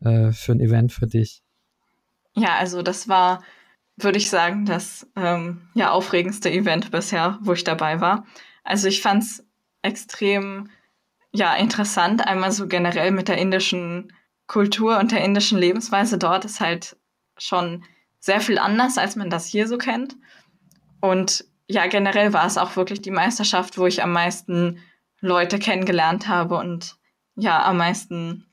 äh, 0.00 0.32
für 0.32 0.52
ein 0.52 0.60
Event 0.60 0.92
für 0.92 1.06
dich? 1.06 1.42
Ja, 2.34 2.56
also 2.56 2.82
das 2.82 3.08
war, 3.08 3.42
würde 3.96 4.18
ich 4.18 4.30
sagen, 4.30 4.64
das 4.66 5.06
ähm, 5.16 5.62
ja, 5.74 5.90
aufregendste 5.90 6.50
Event 6.50 6.90
bisher, 6.90 7.38
wo 7.42 7.52
ich 7.52 7.64
dabei 7.64 8.00
war. 8.00 8.26
Also 8.64 8.88
ich 8.88 9.00
fand 9.00 9.22
es 9.22 9.46
extrem 9.82 10.68
ja, 11.32 11.54
interessant, 11.56 12.26
einmal 12.26 12.52
so 12.52 12.66
generell 12.66 13.10
mit 13.10 13.28
der 13.28 13.38
indischen 13.38 14.12
Kultur 14.46 14.98
und 14.98 15.12
der 15.12 15.24
indischen 15.24 15.58
Lebensweise 15.58 16.18
dort 16.18 16.44
ist 16.44 16.60
halt 16.60 16.96
schon 17.36 17.84
sehr 18.18 18.40
viel 18.40 18.58
anders, 18.58 18.98
als 18.98 19.14
man 19.14 19.30
das 19.30 19.46
hier 19.46 19.68
so 19.68 19.78
kennt. 19.78 20.16
Und 21.00 21.44
ja, 21.68 21.86
generell 21.86 22.32
war 22.32 22.46
es 22.46 22.58
auch 22.58 22.76
wirklich 22.76 23.02
die 23.02 23.10
Meisterschaft, 23.10 23.78
wo 23.78 23.86
ich 23.86 24.02
am 24.02 24.12
meisten 24.12 24.82
Leute 25.20 25.58
kennengelernt 25.58 26.26
habe 26.26 26.56
und 26.56 26.96
ja, 27.36 27.64
am 27.64 27.76
meisten, 27.76 28.46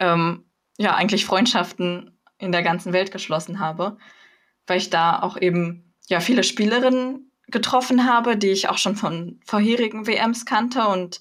ähm, 0.00 0.44
ja, 0.76 0.94
eigentlich 0.94 1.24
Freundschaften 1.24 2.18
in 2.38 2.52
der 2.52 2.62
ganzen 2.62 2.92
Welt 2.92 3.12
geschlossen 3.12 3.60
habe, 3.60 3.96
weil 4.66 4.78
ich 4.78 4.90
da 4.90 5.22
auch 5.22 5.36
eben, 5.40 5.94
ja, 6.08 6.20
viele 6.20 6.42
Spielerinnen 6.42 7.30
getroffen 7.48 8.04
habe, 8.04 8.36
die 8.36 8.48
ich 8.48 8.68
auch 8.68 8.78
schon 8.78 8.96
von 8.96 9.40
vorherigen 9.46 10.06
WMs 10.06 10.44
kannte 10.44 10.88
und 10.88 11.20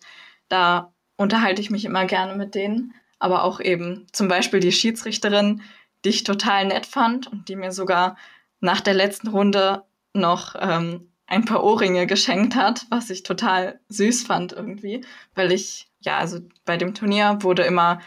da 0.50 0.94
unterhalte 1.16 1.62
ich 1.62 1.70
mich 1.70 1.86
immer 1.86 2.06
gerne 2.06 2.36
mit 2.36 2.56
denen, 2.56 2.94
aber 3.20 3.44
auch 3.44 3.60
eben 3.60 4.08
zum 4.12 4.28
Beispiel 4.28 4.60
die 4.60 4.72
Schiedsrichterin, 4.72 5.62
die 6.04 6.10
ich 6.10 6.24
total 6.24 6.66
nett 6.66 6.88
fand 6.88 7.28
und 7.28 7.48
die 7.50 7.56
mir 7.56 7.72
sogar 7.72 8.18
nach 8.60 8.82
der 8.82 8.96
letzten 8.96 9.28
Runde 9.28 9.84
noch 10.14 10.56
ähm, 10.60 11.12
ein 11.28 11.46
paar 11.46 11.64
Ohrringe 11.64 12.08
geschenkt 12.08 12.56
hat, 12.56 12.86
was 12.90 13.10
ich 13.10 13.24
total 13.24 13.80
süß 13.90 14.24
fand 14.24 14.54
irgendwie, 14.54 15.06
weil 15.34 15.52
ich, 15.52 15.88
ja, 16.00 16.18
also 16.18 16.40
bei 16.66 16.78
dem 16.78 16.94
Turnier 16.94 17.40
wurde 17.42 17.64
immer 17.64 18.00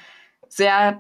sehr 0.49 0.99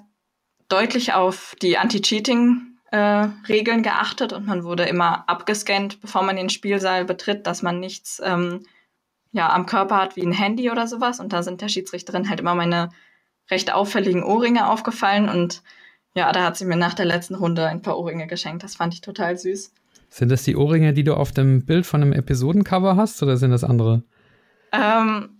deutlich 0.68 1.14
auf 1.14 1.54
die 1.62 1.78
Anti-Cheating-Regeln 1.78 3.80
äh, 3.80 3.82
geachtet 3.82 4.32
und 4.32 4.46
man 4.46 4.64
wurde 4.64 4.84
immer 4.84 5.28
abgescannt, 5.28 6.00
bevor 6.00 6.22
man 6.22 6.36
den 6.36 6.50
Spielsaal 6.50 7.04
betritt, 7.04 7.46
dass 7.46 7.62
man 7.62 7.80
nichts 7.80 8.20
ähm, 8.24 8.64
ja, 9.32 9.52
am 9.52 9.66
Körper 9.66 9.96
hat 9.96 10.16
wie 10.16 10.22
ein 10.22 10.32
Handy 10.32 10.70
oder 10.70 10.86
sowas. 10.86 11.20
Und 11.20 11.32
da 11.32 11.42
sind 11.42 11.60
der 11.60 11.68
Schiedsrichterin 11.68 12.28
halt 12.28 12.40
immer 12.40 12.54
meine 12.54 12.90
recht 13.50 13.72
auffälligen 13.72 14.24
Ohrringe 14.24 14.68
aufgefallen 14.68 15.28
und 15.28 15.62
ja, 16.14 16.32
da 16.32 16.44
hat 16.44 16.56
sie 16.56 16.64
mir 16.64 16.76
nach 16.76 16.94
der 16.94 17.06
letzten 17.06 17.34
Runde 17.34 17.66
ein 17.66 17.82
paar 17.82 17.98
Ohrringe 17.98 18.26
geschenkt. 18.26 18.64
Das 18.64 18.76
fand 18.76 18.94
ich 18.94 19.00
total 19.00 19.38
süß. 19.38 19.72
Sind 20.08 20.30
das 20.30 20.42
die 20.42 20.56
Ohrringe, 20.56 20.92
die 20.92 21.04
du 21.04 21.14
auf 21.14 21.32
dem 21.32 21.64
Bild 21.64 21.86
von 21.86 22.02
einem 22.02 22.12
Episodencover 22.12 22.96
hast 22.96 23.22
oder 23.22 23.36
sind 23.36 23.50
das 23.50 23.64
andere? 23.64 24.04
Ähm, 24.72 25.38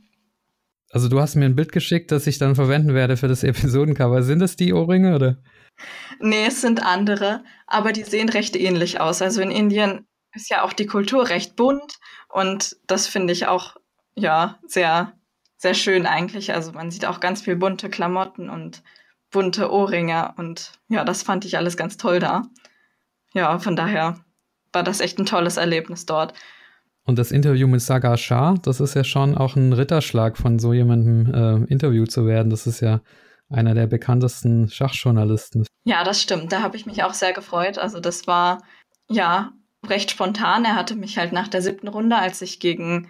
also 0.91 1.09
du 1.09 1.21
hast 1.21 1.35
mir 1.35 1.45
ein 1.45 1.57
Bild 1.57 1.73
geschickt, 1.73 2.11
das 2.13 2.27
ich 2.27 2.39
dann 2.39 2.55
verwenden 2.55 2.95
werde 2.95 3.17
für 3.17 3.29
das 3.29 3.43
Episodencover. 3.45 4.23
Sind 4.23 4.41
das 4.41 4.57
die 4.57 4.73
Ohrringe 4.73 5.15
oder? 5.15 5.39
Nee, 6.21 6.47
es 6.47 6.61
sind 6.61 6.83
andere, 6.83 7.45
aber 7.67 7.93
die 7.93 8.03
sehen 8.03 8.29
recht 8.29 8.57
ähnlich 8.57 9.01
aus. 9.01 9.23
Also 9.23 9.41
in 9.41 9.51
Indien 9.51 10.07
ist 10.35 10.51
ja 10.51 10.63
auch 10.63 10.73
die 10.73 10.87
Kultur 10.87 11.29
recht 11.29 11.57
bunt 11.57 11.99
und 12.29 12.77
das 12.87 13.07
finde 13.07 13.33
ich 13.33 13.47
auch 13.47 13.77
ja 14.15 14.59
sehr 14.67 15.13
sehr 15.59 15.75
schön 15.75 16.07
eigentlich. 16.07 16.55
Also 16.55 16.73
man 16.73 16.91
sieht 16.91 17.05
auch 17.05 17.21
ganz 17.21 17.43
viel 17.43 17.57
bunte 17.57 17.91
Klamotten 17.91 18.49
und 18.49 18.83
bunte 19.31 19.71
Ohrringe 19.71 20.33
und 20.37 20.73
ja, 20.89 21.05
das 21.05 21.23
fand 21.23 21.45
ich 21.45 21.59
alles 21.59 21.77
ganz 21.77 21.97
toll 21.97 22.21
da. 22.21 22.43
Ja, 23.35 23.59
von 23.59 23.77
daher 23.77 24.19
war 24.73 24.83
das 24.83 25.01
echt 25.01 25.19
ein 25.19 25.27
tolles 25.27 25.57
Erlebnis 25.57 26.07
dort. 26.07 26.35
Und 27.05 27.19
das 27.19 27.31
Interview 27.31 27.67
mit 27.67 27.81
Saga 27.81 28.17
Shah, 28.17 28.55
das 28.63 28.81
ist 28.81 28.95
ja 28.95 29.03
schon 29.03 29.37
auch 29.37 29.57
ein 29.57 29.73
Ritterschlag, 29.73 30.37
von 30.37 30.59
so 30.59 30.75
jemandem 30.75 31.33
äh, 31.33 31.73
interviewt 31.73 32.13
zu 32.13 32.27
werden. 32.27 32.51
Das 32.51 32.67
ist 32.67 32.81
ja 32.81 33.01
einer 33.49 33.75
der 33.75 33.87
bekanntesten 33.87 34.69
Schachjournalisten. 34.69 35.67
Ja, 35.85 36.05
das 36.05 36.21
stimmt. 36.21 36.53
Da 36.53 36.61
habe 36.61 36.77
ich 36.77 36.85
mich 36.85 37.03
auch 37.03 37.15
sehr 37.15 37.33
gefreut. 37.33 37.79
Also 37.79 37.99
das 37.99 38.27
war 38.27 38.63
ja 39.09 39.53
recht 39.87 40.11
spontan. 40.11 40.67
Er 40.67 40.77
hatte 40.77 40.97
mich 40.97 41.17
halt 41.17 41.33
nach 41.33 41.49
der 41.49 41.63
siebten 41.63 41.89
Runde, 41.89 42.17
als 42.17 42.43
ich 42.43 42.61
gegen 42.61 43.09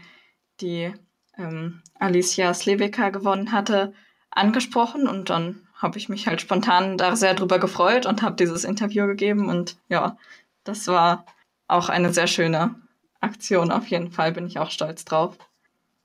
die 0.61 0.93
ähm, 1.37 1.83
Alicia 1.99 2.55
Slevika 2.55 3.11
gewonnen 3.11 3.53
hatte, 3.53 3.93
angesprochen 4.31 5.09
und 5.09 5.31
dann 5.31 5.67
habe 5.75 5.99
ich 5.99 6.09
mich 6.09 6.27
halt 6.27 6.41
spontan 6.41 6.99
da 6.99 7.17
sehr 7.17 7.35
drüber 7.35 7.59
gefreut 7.59 8.05
und 8.07 8.23
habe 8.23 8.37
dieses 8.37 8.65
Interview 8.65 9.07
gegeben 9.07 9.49
und 9.49 9.77
ja, 9.89 10.17
das 10.65 10.87
war 10.89 11.25
auch 11.69 11.89
eine 11.89 12.13
sehr 12.13 12.27
schöne 12.27 12.75
Aktion 13.21 13.71
auf 13.71 13.87
jeden 13.87 14.11
Fall, 14.11 14.33
bin 14.33 14.47
ich 14.47 14.59
auch 14.59 14.71
stolz 14.71 15.05
drauf. 15.05 15.39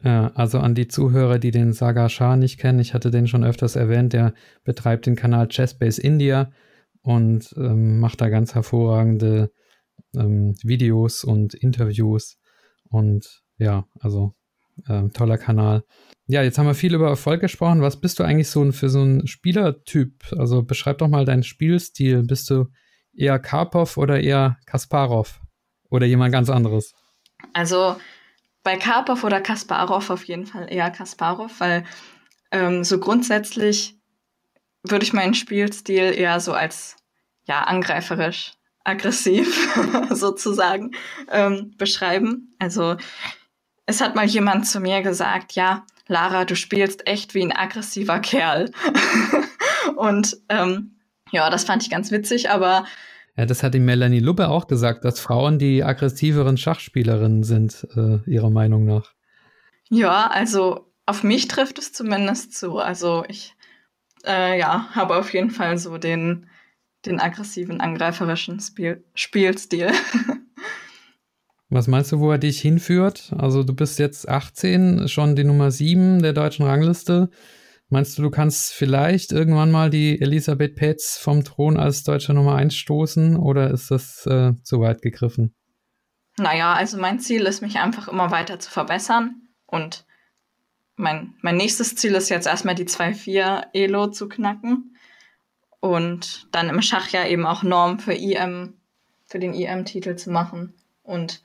Ja, 0.04 0.32
also 0.36 0.60
an 0.60 0.76
die 0.76 0.90
Zuhörer, 0.90 1.40
die 1.40 1.52
den 1.52 1.72
Saga 1.72 2.10
Shah 2.10 2.36
nicht 2.36 2.60
kennen, 2.60 2.80
ich 2.80 2.94
hatte 2.94 3.10
den 3.10 3.28
schon 3.28 3.46
öfters 3.46 3.76
erwähnt, 3.76 4.12
der 4.12 4.34
betreibt 4.66 5.06
den 5.06 5.16
Kanal 5.16 5.48
Chessbase 5.48 6.02
India 6.02 6.52
und 7.02 7.54
ähm, 7.58 8.00
macht 8.00 8.20
da 8.20 8.28
ganz 8.28 8.54
hervorragende 8.54 9.52
ähm, 10.16 10.56
Videos 10.62 11.24
und 11.24 11.54
Interviews 11.54 12.38
und 12.90 13.44
ja, 13.58 13.86
also 14.00 14.34
ähm, 14.90 15.14
toller 15.14 15.38
Kanal. 15.38 15.84
Ja, 16.28 16.42
jetzt 16.42 16.58
haben 16.58 16.66
wir 16.66 16.74
viel 16.74 16.96
über 16.96 17.08
Erfolg 17.08 17.42
gesprochen. 17.42 17.82
Was 17.82 18.02
bist 18.02 18.20
du 18.20 18.24
eigentlich 18.24 18.50
so 18.50 18.70
für 18.72 18.90
so 18.90 19.04
ein 19.04 19.28
Spielertyp? 19.28 20.24
Also 20.38 20.64
beschreib 20.64 20.98
doch 20.98 21.08
mal 21.08 21.26
deinen 21.26 21.44
Spielstil. 21.44 22.24
Bist 22.24 22.50
du 22.50 22.66
eher 23.16 23.40
Karpov 23.40 23.98
oder 23.98 24.20
eher 24.20 24.58
Kasparov? 24.66 25.43
Oder 25.94 26.08
jemand 26.08 26.32
ganz 26.32 26.50
anderes? 26.50 26.96
Also 27.54 27.98
bei 28.64 28.78
Karpov 28.78 29.24
oder 29.24 29.40
Kasparov 29.42 30.10
auf 30.10 30.24
jeden 30.24 30.48
Fall 30.48 30.66
eher 30.74 30.90
Kasparov, 30.90 31.60
weil 31.60 31.86
ähm, 32.52 32.84
so 32.84 33.00
grundsätzlich 33.00 33.96
würde 34.82 35.06
ich 35.06 35.14
meinen 35.14 35.36
Spielstil 35.36 36.16
eher 36.18 36.40
so 36.40 36.54
als 36.54 36.96
ja 37.46 37.62
angreiferisch, 37.66 38.54
aggressiv 38.84 39.70
sozusagen 40.10 40.96
ähm, 41.30 41.76
beschreiben. 41.78 42.56
Also 42.58 42.98
es 43.86 44.02
hat 44.02 44.16
mal 44.16 44.26
jemand 44.26 44.66
zu 44.66 44.80
mir 44.80 45.04
gesagt, 45.04 45.52
ja, 45.52 45.86
Lara, 46.08 46.46
du 46.46 46.56
spielst 46.56 47.06
echt 47.06 47.36
wie 47.36 47.44
ein 47.44 47.56
aggressiver 47.56 48.18
Kerl. 48.18 48.72
und 49.96 50.38
ähm, 50.50 50.96
ja, 51.30 51.52
das 51.52 51.66
fand 51.66 51.84
ich 51.84 51.92
ganz 51.92 52.10
witzig, 52.10 52.50
aber. 52.50 52.88
Ja, 53.36 53.46
das 53.46 53.64
hat 53.64 53.74
die 53.74 53.80
Melanie 53.80 54.20
Lubbe 54.20 54.50
auch 54.50 54.68
gesagt, 54.68 55.06
dass 55.06 55.20
Frauen 55.20 55.58
die 55.58 55.84
aggressiveren 55.84 56.58
Schachspielerinnen 56.58 57.44
sind, 57.44 57.88
äh, 57.96 58.20
ihrer 58.30 58.52
Meinung 58.52 58.86
nach. 58.86 59.14
Ja, 59.90 60.28
also 60.28 60.92
auf 61.06 61.24
mich 61.24 61.48
trifft 61.48 61.80
es 61.80 61.94
zumindest 61.94 62.54
zu. 62.56 62.78
Also 62.78 63.26
ich 63.28 63.56
äh, 64.26 64.58
ja, 64.58 64.90
habe 64.92 65.18
auf 65.18 65.34
jeden 65.34 65.50
Fall 65.50 65.78
so 65.78 65.98
den, 65.98 66.48
den 67.06 67.20
aggressiven, 67.20 67.82
angreiferischen 67.82 68.60
Spiel 68.60 69.04
Spielstil. 69.16 69.92
Was 71.70 71.88
meinst 71.88 72.12
du, 72.12 72.20
wo 72.20 72.32
er 72.32 72.38
dich 72.38 72.62
hinführt? 72.62 73.34
Also 73.36 73.64
du 73.64 73.74
bist 73.74 73.98
jetzt 73.98 74.30
18, 74.30 75.08
schon 75.08 75.36
die 75.36 75.44
Nummer 75.44 75.72
7 75.72 76.22
der 76.22 76.34
deutschen 76.34 76.66
Rangliste. 76.66 77.32
Meinst 77.94 78.18
du, 78.18 78.24
du 78.24 78.32
kannst 78.32 78.74
vielleicht 78.74 79.32
irgendwann 79.32 79.70
mal 79.70 79.92
die 79.92 80.20
Elisabeth 80.20 80.74
Petz 80.74 81.16
vom 81.16 81.44
Thron 81.44 81.78
als 81.78 82.04
deutsche 82.04 82.34
Nummer 82.34 82.56
1 82.56 82.74
stoßen 82.74 83.38
oder 83.38 83.70
ist 83.70 83.92
das 83.92 84.26
äh, 84.26 84.54
zu 84.64 84.82
weit 84.82 85.04
gegriffen? 85.04 85.54
Naja, 86.38 86.74
also 86.74 86.98
mein 86.98 87.20
Ziel 87.20 87.44
ist, 87.44 87.62
mich 87.62 87.78
einfach 87.78 88.08
immer 88.08 88.32
weiter 88.32 88.58
zu 88.58 88.72
verbessern. 88.72 89.44
Und 89.68 90.08
mein, 90.96 91.36
mein 91.42 91.56
nächstes 91.56 91.96
Ziel 91.96 92.16
ist 92.16 92.30
jetzt 92.30 92.48
erstmal 92.48 92.74
die 92.74 92.86
2-4 92.86 93.66
Elo 93.74 94.08
zu 94.08 94.28
knacken. 94.28 94.98
Und 95.80 96.48
dann 96.52 96.70
im 96.70 96.82
Schach 96.82 97.10
ja 97.10 97.28
eben 97.28 97.46
auch 97.46 97.62
Norm 97.62 98.00
für 98.00 98.16
IM, 98.16 98.74
für 99.28 99.38
den 99.38 99.54
IM-Titel 99.54 100.16
zu 100.16 100.32
machen. 100.32 100.74
Und 101.04 101.44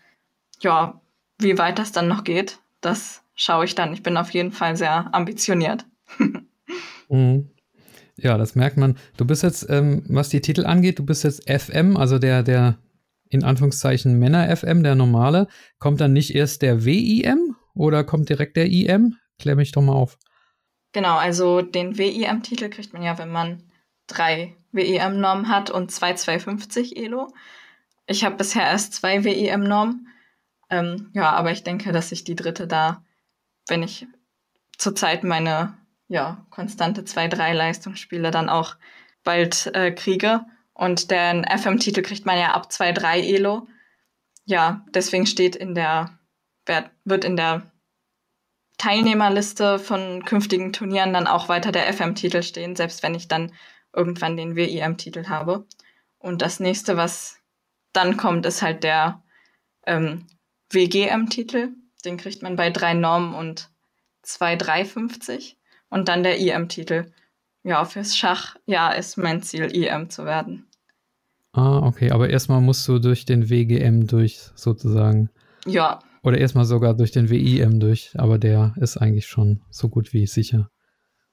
ja, 0.61 0.99
wie 1.37 1.59
weit 1.59 1.79
das 1.79 1.93
dann 1.93 2.09
noch 2.09 2.25
geht, 2.25 2.59
das 2.81 3.23
schaue 3.35 3.67
ich 3.67 3.75
dann. 3.75 3.93
Ich 3.93 4.03
bin 4.03 4.17
auf 4.17 4.31
jeden 4.31 4.53
Fall 4.53 4.79
sehr 4.79 5.15
ambitioniert. 5.15 5.85
mhm. 7.09 7.51
Ja, 8.21 8.37
das 8.37 8.57
merkt 8.57 8.77
man. 8.77 8.99
Du 9.17 9.25
bist 9.25 9.45
jetzt, 9.45 9.71
ähm, 9.71 10.03
was 10.09 10.29
die 10.29 10.41
Titel 10.41 10.67
angeht, 10.67 10.99
du 10.99 11.07
bist 11.07 11.23
jetzt 11.23 11.49
FM, 11.49 11.97
also 11.97 12.19
der, 12.19 12.43
der 12.43 12.79
in 13.31 13.45
Anführungszeichen 13.45 14.19
Männer-FM, 14.19 14.83
der 14.83 14.97
normale. 14.97 15.47
Kommt 15.79 16.01
dann 16.01 16.15
nicht 16.15 16.35
erst 16.35 16.63
der 16.63 16.85
WIM 16.85 17.55
oder 17.75 18.03
kommt 18.03 18.29
direkt 18.29 18.57
der 18.57 18.67
IM? 18.67 19.17
Klär 19.39 19.55
mich 19.55 19.71
doch 19.71 19.83
mal 19.83 19.93
auf. 19.93 20.19
Genau, 20.93 21.17
also 21.17 21.63
den 21.63 21.97
WIM-Titel 21.97 22.71
kriegt 22.71 22.93
man 22.93 23.03
ja, 23.03 23.19
wenn 23.19 23.31
man 23.31 23.63
drei 24.09 24.57
WIM-Normen 24.73 25.49
hat 25.49 25.71
und 25.71 25.93
zwei 25.93 26.15
250 26.15 26.97
Elo. 26.97 27.29
Ich 28.07 28.25
habe 28.25 28.37
bisher 28.37 28.63
erst 28.63 28.95
zwei 28.95 29.23
WIM-Normen 29.23 30.09
ähm, 30.71 31.11
ja, 31.15 31.31
aber 31.31 31.51
ich 31.53 31.63
denke, 31.63 31.93
dass 31.93 32.13
ich 32.13 32.25
die 32.25 32.37
dritte 32.37 32.67
da, 32.67 33.03
wenn 33.69 33.83
ich 33.83 34.07
zurzeit 34.77 35.25
meine 35.25 35.77
ja, 36.09 36.47
konstante 36.51 37.03
2-3-Leistung 37.03 37.95
spiele, 37.95 38.31
dann 38.31 38.49
auch 38.49 38.77
bald 39.23 39.71
äh, 39.75 39.93
kriege. 39.93 40.41
Und 40.73 41.11
den 41.11 41.45
FM-Titel 41.45 42.03
kriegt 42.03 42.25
man 42.25 42.39
ja 42.39 42.53
ab 42.53 42.69
2-3 42.71 43.35
Elo. 43.35 43.69
Ja, 44.45 44.85
deswegen 44.95 45.27
steht 45.27 45.55
in 45.55 45.75
der, 45.75 46.19
wird 47.05 47.25
in 47.25 47.37
der 47.37 47.71
Teilnehmerliste 48.79 49.79
von 49.79 50.25
künftigen 50.25 50.73
Turnieren 50.73 51.13
dann 51.13 51.27
auch 51.27 51.49
weiter 51.49 51.73
der 51.73 51.93
FM-Titel 51.93 52.43
stehen, 52.43 52.77
selbst 52.77 53.03
wenn 53.03 53.15
ich 53.15 53.29
dann 53.29 53.53
irgendwann 53.95 54.37
den 54.37 54.57
WIM-Titel 54.57 55.29
habe. 55.29 55.67
Und 56.19 56.43
das 56.43 56.61
nächste, 56.61 56.97
was 56.97 57.39
dann 57.93 58.17
kommt, 58.17 58.47
ist 58.47 58.63
halt 58.63 58.85
der 58.85 59.23
ähm, 59.85 60.27
WGM-Titel. 60.71 61.71
Den 62.05 62.17
kriegt 62.17 62.43
man 62.43 62.57
bei 62.57 62.71
drei 62.71 62.95
Normen 62.95 63.35
und 63.35 63.71
2,350. 64.23 65.58
Und 65.91 66.09
dann 66.09 66.23
der 66.23 66.39
IM-Titel. 66.39 67.07
Ja, 67.65 67.85
fürs 67.85 68.17
Schach, 68.17 68.57
ja, 68.67 68.91
ist 68.91 69.17
mein 69.17 69.43
Ziel, 69.43 69.65
IM 69.65 70.11
zu 70.11 70.25
werden. 70.25 70.67
Ah, 71.53 71.79
okay, 71.79 72.11
aber 72.11 72.31
erstmal 72.31 72.61
musst 72.61 72.87
du 72.87 72.99
durch 72.99 73.25
den 73.25 73.51
WGM 73.51 74.07
durch, 74.07 74.39
sozusagen. 74.55 75.31
Ja. 75.67 76.01
Oder 76.23 76.39
erstmal 76.39 76.65
sogar 76.65 76.95
durch 76.95 77.11
den 77.11 77.31
WIM 77.31 77.81
durch, 77.81 78.11
aber 78.15 78.39
der 78.39 78.75
ist 78.77 78.97
eigentlich 78.97 79.27
schon 79.27 79.63
so 79.71 79.89
gut 79.89 80.13
wie 80.13 80.27
sicher. 80.27 80.71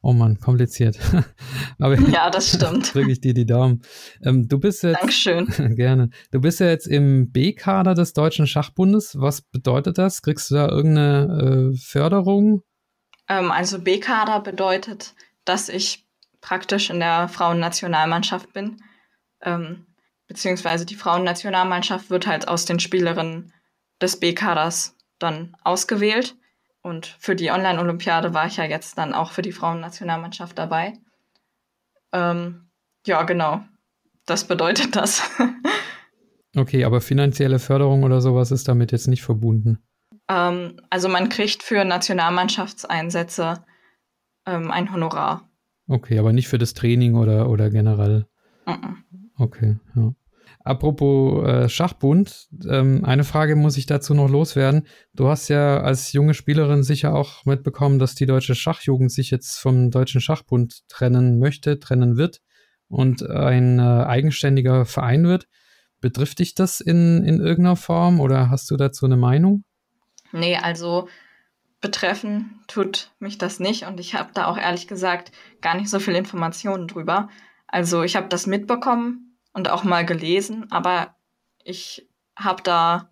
Oh 0.01 0.13
Mann, 0.13 0.39
kompliziert. 0.39 0.99
Aber 1.79 1.99
ja, 1.99 2.29
das 2.29 2.53
stimmt. 2.53 2.93
drücke 2.93 3.11
ich 3.11 3.21
dir 3.21 3.33
die 3.33 3.47
Daumen. 3.47 3.81
Ähm, 4.23 4.47
du 4.47 4.59
bist 4.59 4.83
jetzt. 4.83 4.99
Dankeschön. 5.01 5.47
gerne. 5.75 6.11
Du 6.29 6.39
bist 6.39 6.59
ja 6.59 6.67
jetzt 6.67 6.85
im 6.85 7.31
B-Kader 7.31 7.95
des 7.95 8.13
Deutschen 8.13 8.45
Schachbundes. 8.45 9.19
Was 9.19 9.41
bedeutet 9.41 9.97
das? 9.97 10.21
Kriegst 10.21 10.51
du 10.51 10.55
da 10.55 10.69
irgendeine 10.69 11.71
äh, 11.73 11.77
Förderung? 11.77 12.61
Ähm, 13.27 13.51
also 13.51 13.79
B-Kader 13.79 14.39
bedeutet, 14.39 15.13
dass 15.45 15.69
ich 15.69 16.05
praktisch 16.41 16.89
in 16.89 16.99
der 16.99 17.27
Frauennationalmannschaft 17.27 18.53
bin. 18.53 18.81
Ähm, 19.41 19.85
beziehungsweise 20.27 20.85
die 20.85 20.95
Frauennationalmannschaft 20.95 22.09
wird 22.09 22.27
halt 22.27 22.47
aus 22.47 22.65
den 22.65 22.79
Spielerinnen 22.79 23.53
des 24.01 24.19
B-Kaders 24.19 24.95
dann 25.19 25.55
ausgewählt. 25.63 26.35
Und 26.81 27.15
für 27.19 27.35
die 27.35 27.49
Online-Olympiade 27.49 28.33
war 28.33 28.45
ich 28.45 28.57
ja 28.57 28.65
jetzt 28.65 28.97
dann 28.97 29.13
auch 29.13 29.31
für 29.31 29.41
die 29.41 29.51
Frauennationalmannschaft 29.51 30.57
dabei. 30.57 30.93
Ähm, 32.13 32.69
ja, 33.07 33.23
genau. 33.23 33.63
Das 34.25 34.43
bedeutet 34.43 34.95
das. 34.95 35.23
okay, 36.55 36.83
aber 36.85 37.01
finanzielle 37.01 37.59
Förderung 37.59 38.03
oder 38.03 38.21
sowas 38.21 38.51
ist 38.51 38.67
damit 38.67 38.91
jetzt 38.91 39.07
nicht 39.07 39.23
verbunden. 39.23 39.79
Ähm, 40.29 40.81
also 40.89 41.09
man 41.09 41.29
kriegt 41.29 41.63
für 41.63 41.85
Nationalmannschaftseinsätze 41.85 43.63
ähm, 44.45 44.71
ein 44.71 44.91
Honorar. 44.91 45.49
Okay, 45.87 46.17
aber 46.17 46.33
nicht 46.33 46.47
für 46.47 46.57
das 46.57 46.73
Training 46.73 47.15
oder, 47.15 47.49
oder 47.49 47.69
generell. 47.69 48.25
Mm 48.65 48.71
-mm. 48.71 48.95
Okay, 49.37 49.77
ja. 49.95 50.13
Apropos 50.65 51.47
äh, 51.47 51.69
Schachbund, 51.69 52.47
ähm, 52.67 53.05
eine 53.05 53.23
Frage 53.23 53.55
muss 53.55 53.77
ich 53.77 53.85
dazu 53.85 54.15
noch 54.15 54.27
loswerden. 54.27 54.87
Du 55.13 55.27
hast 55.27 55.47
ja 55.47 55.81
als 55.81 56.11
junge 56.11 56.33
Spielerin 56.33 56.81
sicher 56.81 57.13
auch 57.13 57.45
mitbekommen, 57.45 57.99
dass 57.99 58.15
die 58.15 58.25
deutsche 58.25 58.55
Schachjugend 58.55 59.11
sich 59.11 59.29
jetzt 59.29 59.59
vom 59.59 59.91
Deutschen 59.91 60.21
Schachbund 60.21 60.87
trennen 60.87 61.37
möchte, 61.37 61.79
trennen 61.79 62.17
wird 62.17 62.41
und 62.87 63.21
ein 63.29 63.77
äh, 63.77 63.81
eigenständiger 63.83 64.85
Verein 64.85 65.25
wird. 65.25 65.47
Betrifft 66.01 66.39
dich 66.39 66.55
das 66.55 66.81
in, 66.81 67.23
in 67.23 67.39
irgendeiner 67.39 67.75
Form 67.75 68.19
oder 68.19 68.49
hast 68.49 68.71
du 68.71 68.75
dazu 68.75 69.05
eine 69.05 69.17
Meinung? 69.17 69.65
Nee, 70.35 70.57
also 70.57 71.07
betreffen 71.79 72.59
tut 72.67 73.11
mich 73.19 73.37
das 73.37 73.59
nicht 73.59 73.85
und 73.85 73.99
ich 73.99 74.15
habe 74.15 74.31
da 74.33 74.47
auch 74.47 74.57
ehrlich 74.57 74.87
gesagt 74.87 75.31
gar 75.61 75.75
nicht 75.75 75.89
so 75.89 75.99
viel 75.99 76.15
Informationen 76.15 76.87
drüber. 76.87 77.29
Also 77.67 78.03
ich 78.03 78.15
habe 78.15 78.27
das 78.27 78.45
mitbekommen 78.45 79.37
und 79.53 79.69
auch 79.69 79.83
mal 79.83 80.05
gelesen, 80.05 80.69
aber 80.71 81.15
ich 81.63 82.09
habe 82.35 82.61
da 82.63 83.09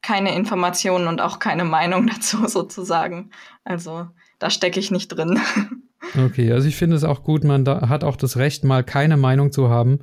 keine 0.00 0.34
Informationen 0.34 1.06
und 1.06 1.20
auch 1.20 1.38
keine 1.38 1.64
Meinung 1.64 2.06
dazu 2.12 2.46
sozusagen. 2.46 3.30
Also 3.64 4.08
da 4.38 4.48
stecke 4.48 4.80
ich 4.80 4.90
nicht 4.90 5.08
drin. 5.08 5.40
Okay, 6.18 6.50
also 6.50 6.66
ich 6.66 6.74
finde 6.74 6.96
es 6.96 7.04
auch 7.04 7.22
gut, 7.22 7.44
man 7.44 7.64
hat 7.66 8.02
auch 8.02 8.16
das 8.16 8.36
Recht, 8.36 8.64
mal 8.64 8.82
keine 8.82 9.16
Meinung 9.16 9.52
zu 9.52 9.70
haben. 9.70 10.00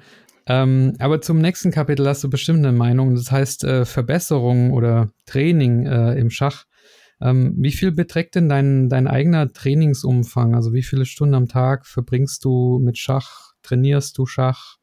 Ähm, 0.50 0.96
aber 0.98 1.22
zum 1.22 1.38
nächsten 1.40 1.70
Kapitel 1.72 2.08
hast 2.08 2.24
du 2.24 2.30
bestimmt 2.30 2.66
eine 2.66 2.76
Meinung. 2.76 3.14
Das 3.14 3.32
heißt 3.32 3.64
äh, 3.64 3.86
Verbesserung 3.86 4.74
oder 4.74 5.12
Training 5.28 5.86
äh, 5.86 6.16
im 6.16 6.32
Schach. 6.32 6.66
Ähm, 7.22 7.54
wie 7.58 7.72
viel 7.72 7.92
beträgt 7.92 8.34
denn 8.34 8.50
dein, 8.50 8.90
dein 8.90 9.08
eigener 9.08 9.54
Trainingsumfang? 9.54 10.56
Also 10.56 10.74
wie 10.74 10.82
viele 10.82 11.06
Stunden 11.06 11.36
am 11.36 11.48
Tag 11.48 11.86
verbringst 11.86 12.44
du 12.44 12.80
mit 12.82 12.98
Schach? 12.98 13.54
Trainierst 13.62 14.18
du 14.18 14.26
Schach? 14.26 14.78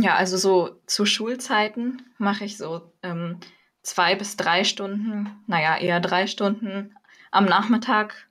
Ja, 0.00 0.14
also 0.14 0.38
so 0.38 0.80
zu 0.86 1.04
Schulzeiten 1.04 2.00
mache 2.16 2.44
ich 2.44 2.56
so 2.56 2.92
ähm, 3.02 3.36
zwei 3.82 4.14
bis 4.14 4.36
drei 4.36 4.64
Stunden, 4.64 5.28
naja, 5.46 5.76
eher 5.76 6.00
drei 6.00 6.26
Stunden 6.26 6.94
am 7.30 7.44
Nachmittag 7.44 8.28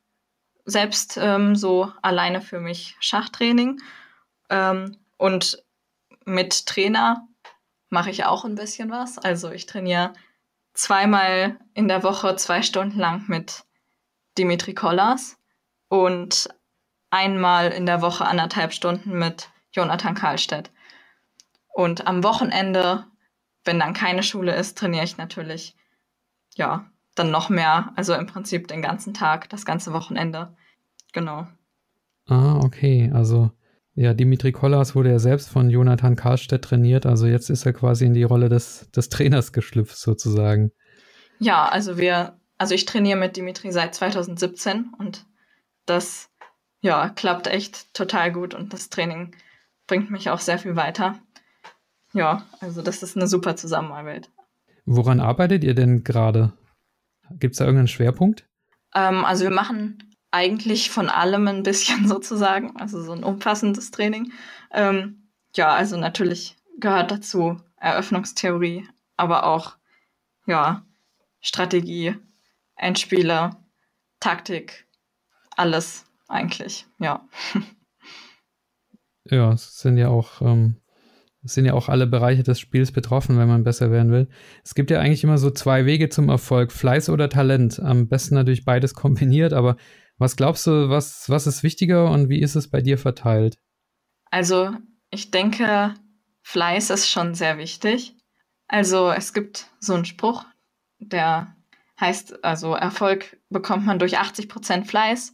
selbst 0.65 1.20
ähm, 1.22 1.56
so 1.56 1.91
alleine 2.02 2.41
für 2.41 2.60
mich 2.60 2.96
Schachtraining. 3.00 3.80
Ähm, 4.50 4.98
und 5.17 5.62
mit 6.25 6.65
Trainer 6.65 7.27
mache 7.89 8.10
ich 8.10 8.25
auch 8.25 8.45
ein 8.45 8.55
bisschen 8.55 8.89
was. 8.89 9.17
Also 9.17 9.51
ich 9.51 9.65
trainiere 9.65 10.13
zweimal 10.73 11.60
in 11.73 11.88
der 11.88 12.03
Woche 12.03 12.36
zwei 12.36 12.62
Stunden 12.62 12.97
lang 12.97 13.25
mit 13.27 13.63
Dimitri 14.38 14.73
Kollas 14.73 15.38
und 15.89 16.49
einmal 17.10 17.71
in 17.71 17.86
der 17.86 18.01
Woche 18.01 18.25
anderthalb 18.25 18.73
Stunden 18.73 19.17
mit 19.17 19.49
Jonathan 19.73 20.15
Karlstedt. 20.15 20.71
Und 21.73 22.07
am 22.07 22.23
Wochenende, 22.23 23.05
wenn 23.65 23.79
dann 23.79 23.93
keine 23.93 24.23
Schule 24.23 24.55
ist, 24.55 24.77
trainiere 24.77 25.03
ich 25.03 25.17
natürlich, 25.17 25.75
ja, 26.55 26.89
dann 27.15 27.31
noch 27.31 27.49
mehr. 27.49 27.91
Also 27.95 28.13
im 28.13 28.25
Prinzip 28.25 28.67
den 28.67 28.81
ganzen 28.81 29.13
Tag, 29.13 29.49
das 29.49 29.65
ganze 29.65 29.93
Wochenende. 29.93 30.55
Genau. 31.13 31.47
Ah, 32.27 32.57
okay. 32.63 33.12
Also, 33.13 33.51
ja, 33.93 34.13
Dimitri 34.13 34.51
Kollas 34.51 34.95
wurde 34.95 35.10
ja 35.10 35.19
selbst 35.19 35.49
von 35.49 35.69
Jonathan 35.69 36.15
Karlstedt 36.15 36.63
trainiert. 36.63 37.06
Also 37.06 37.27
jetzt 37.27 37.49
ist 37.49 37.65
er 37.65 37.73
quasi 37.73 38.06
in 38.06 38.13
die 38.13 38.23
Rolle 38.23 38.47
des, 38.47 38.89
des 38.91 39.10
Trainers 39.10 39.51
geschlüpft, 39.51 39.97
sozusagen. 39.97 40.71
Ja, 41.39 41.67
also 41.67 41.97
wir, 41.97 42.39
also 42.58 42.73
ich 42.73 42.86
trainiere 42.86 43.19
mit 43.19 43.36
Dimitri 43.36 43.71
seit 43.71 43.93
2017 43.93 44.91
und 44.97 45.25
das, 45.86 46.30
ja, 46.82 47.10
klappt 47.10 47.47
echt 47.47 47.93
total 47.93 48.32
gut 48.32 48.54
und 48.54 48.71
das 48.71 48.89
Training 48.89 49.36
bringt 49.88 50.10
mich 50.10 50.30
auch 50.30 50.39
sehr 50.39 50.58
viel 50.58 50.75
weiter. 50.75 51.19
Ja, 52.13 52.45
also 52.60 52.82
das 52.82 53.04
ist 53.04 53.17
eine 53.17 53.27
super 53.27 53.56
Zusammenarbeit. 53.56 54.30
Woran 54.86 55.19
arbeitet 55.19 55.63
ihr 55.63 55.73
denn 55.73 56.04
gerade? 56.04 56.54
Gibt 57.39 57.54
es 57.54 57.60
da 57.60 57.65
irgendeinen 57.65 57.88
Schwerpunkt? 57.88 58.45
Ähm, 58.93 59.25
also 59.25 59.43
wir 59.43 59.51
machen 59.51 60.11
eigentlich 60.32 60.89
von 60.89 61.10
allem 61.10 61.48
ein 61.48 61.63
bisschen 61.63 62.08
sozusagen, 62.08 62.76
also 62.78 63.04
so 63.04 63.12
ein 63.12 63.24
umfassendes 63.24 63.91
Training. 63.91 64.32
Ähm, 64.72 65.30
ja, 65.56 65.74
also 65.74 65.98
natürlich 65.98 66.56
gehört 66.80 67.12
dazu 67.12 67.58
Eröffnungstheorie, 67.78 68.88
aber 69.17 69.46
auch 69.46 69.76
ja 70.48 70.86
Strategie, 71.41 72.15
Endspiele, 72.76 73.52
Taktik, 74.20 74.88
alles 75.56 76.06
eigentlich, 76.28 76.86
ja. 77.00 77.28
Ja, 79.30 79.54
es 79.54 79.78
sind 79.80 79.98
ja 79.98 80.10
auch, 80.10 80.41
ähm, 80.41 80.78
es 81.44 81.54
sind 81.54 81.65
ja 81.65 81.74
auch 81.74 81.89
alle 81.89 82.08
Bereiche 82.08 82.41
des 82.41 82.60
Spiels 82.60 82.91
betroffen, 82.91 83.38
wenn 83.38 83.48
man 83.48 83.63
besser 83.63 83.91
werden 83.91 84.12
will. 84.12 84.28
Es 84.63 84.74
gibt 84.74 84.89
ja 84.89 85.00
eigentlich 85.00 85.24
immer 85.24 85.38
so 85.38 85.52
zwei 85.52 85.86
Wege 85.86 86.10
zum 86.10 86.30
Erfolg, 86.30 86.72
Fleiß 86.72 87.08
oder 87.10 87.30
Talent. 87.30 87.80
Am 87.80 88.08
besten 88.08 88.34
natürlich 88.34 88.65
beides 88.65 88.96
kombiniert, 88.96 89.54
aber 89.54 89.78
was 90.21 90.36
glaubst 90.36 90.67
du, 90.67 90.89
was, 90.89 91.29
was 91.29 91.47
ist 91.47 91.63
wichtiger 91.63 92.10
und 92.10 92.29
wie 92.29 92.41
ist 92.41 92.55
es 92.55 92.69
bei 92.69 92.79
dir 92.79 92.97
verteilt? 92.99 93.57
Also, 94.29 94.71
ich 95.10 95.31
denke, 95.31 95.95
Fleiß 96.43 96.91
ist 96.91 97.10
schon 97.10 97.34
sehr 97.34 97.57
wichtig. 97.57 98.15
Also, 98.67 99.12
es 99.12 99.34
gibt 99.34 99.65
so 99.79 99.95
einen 99.95 100.05
Spruch, 100.05 100.45
der 100.99 101.55
heißt 101.99 102.43
also, 102.43 102.75
Erfolg 102.75 103.38
bekommt 103.49 103.86
man 103.86 103.97
durch 103.97 104.19
80% 104.19 104.86
Fleiß, 104.86 105.34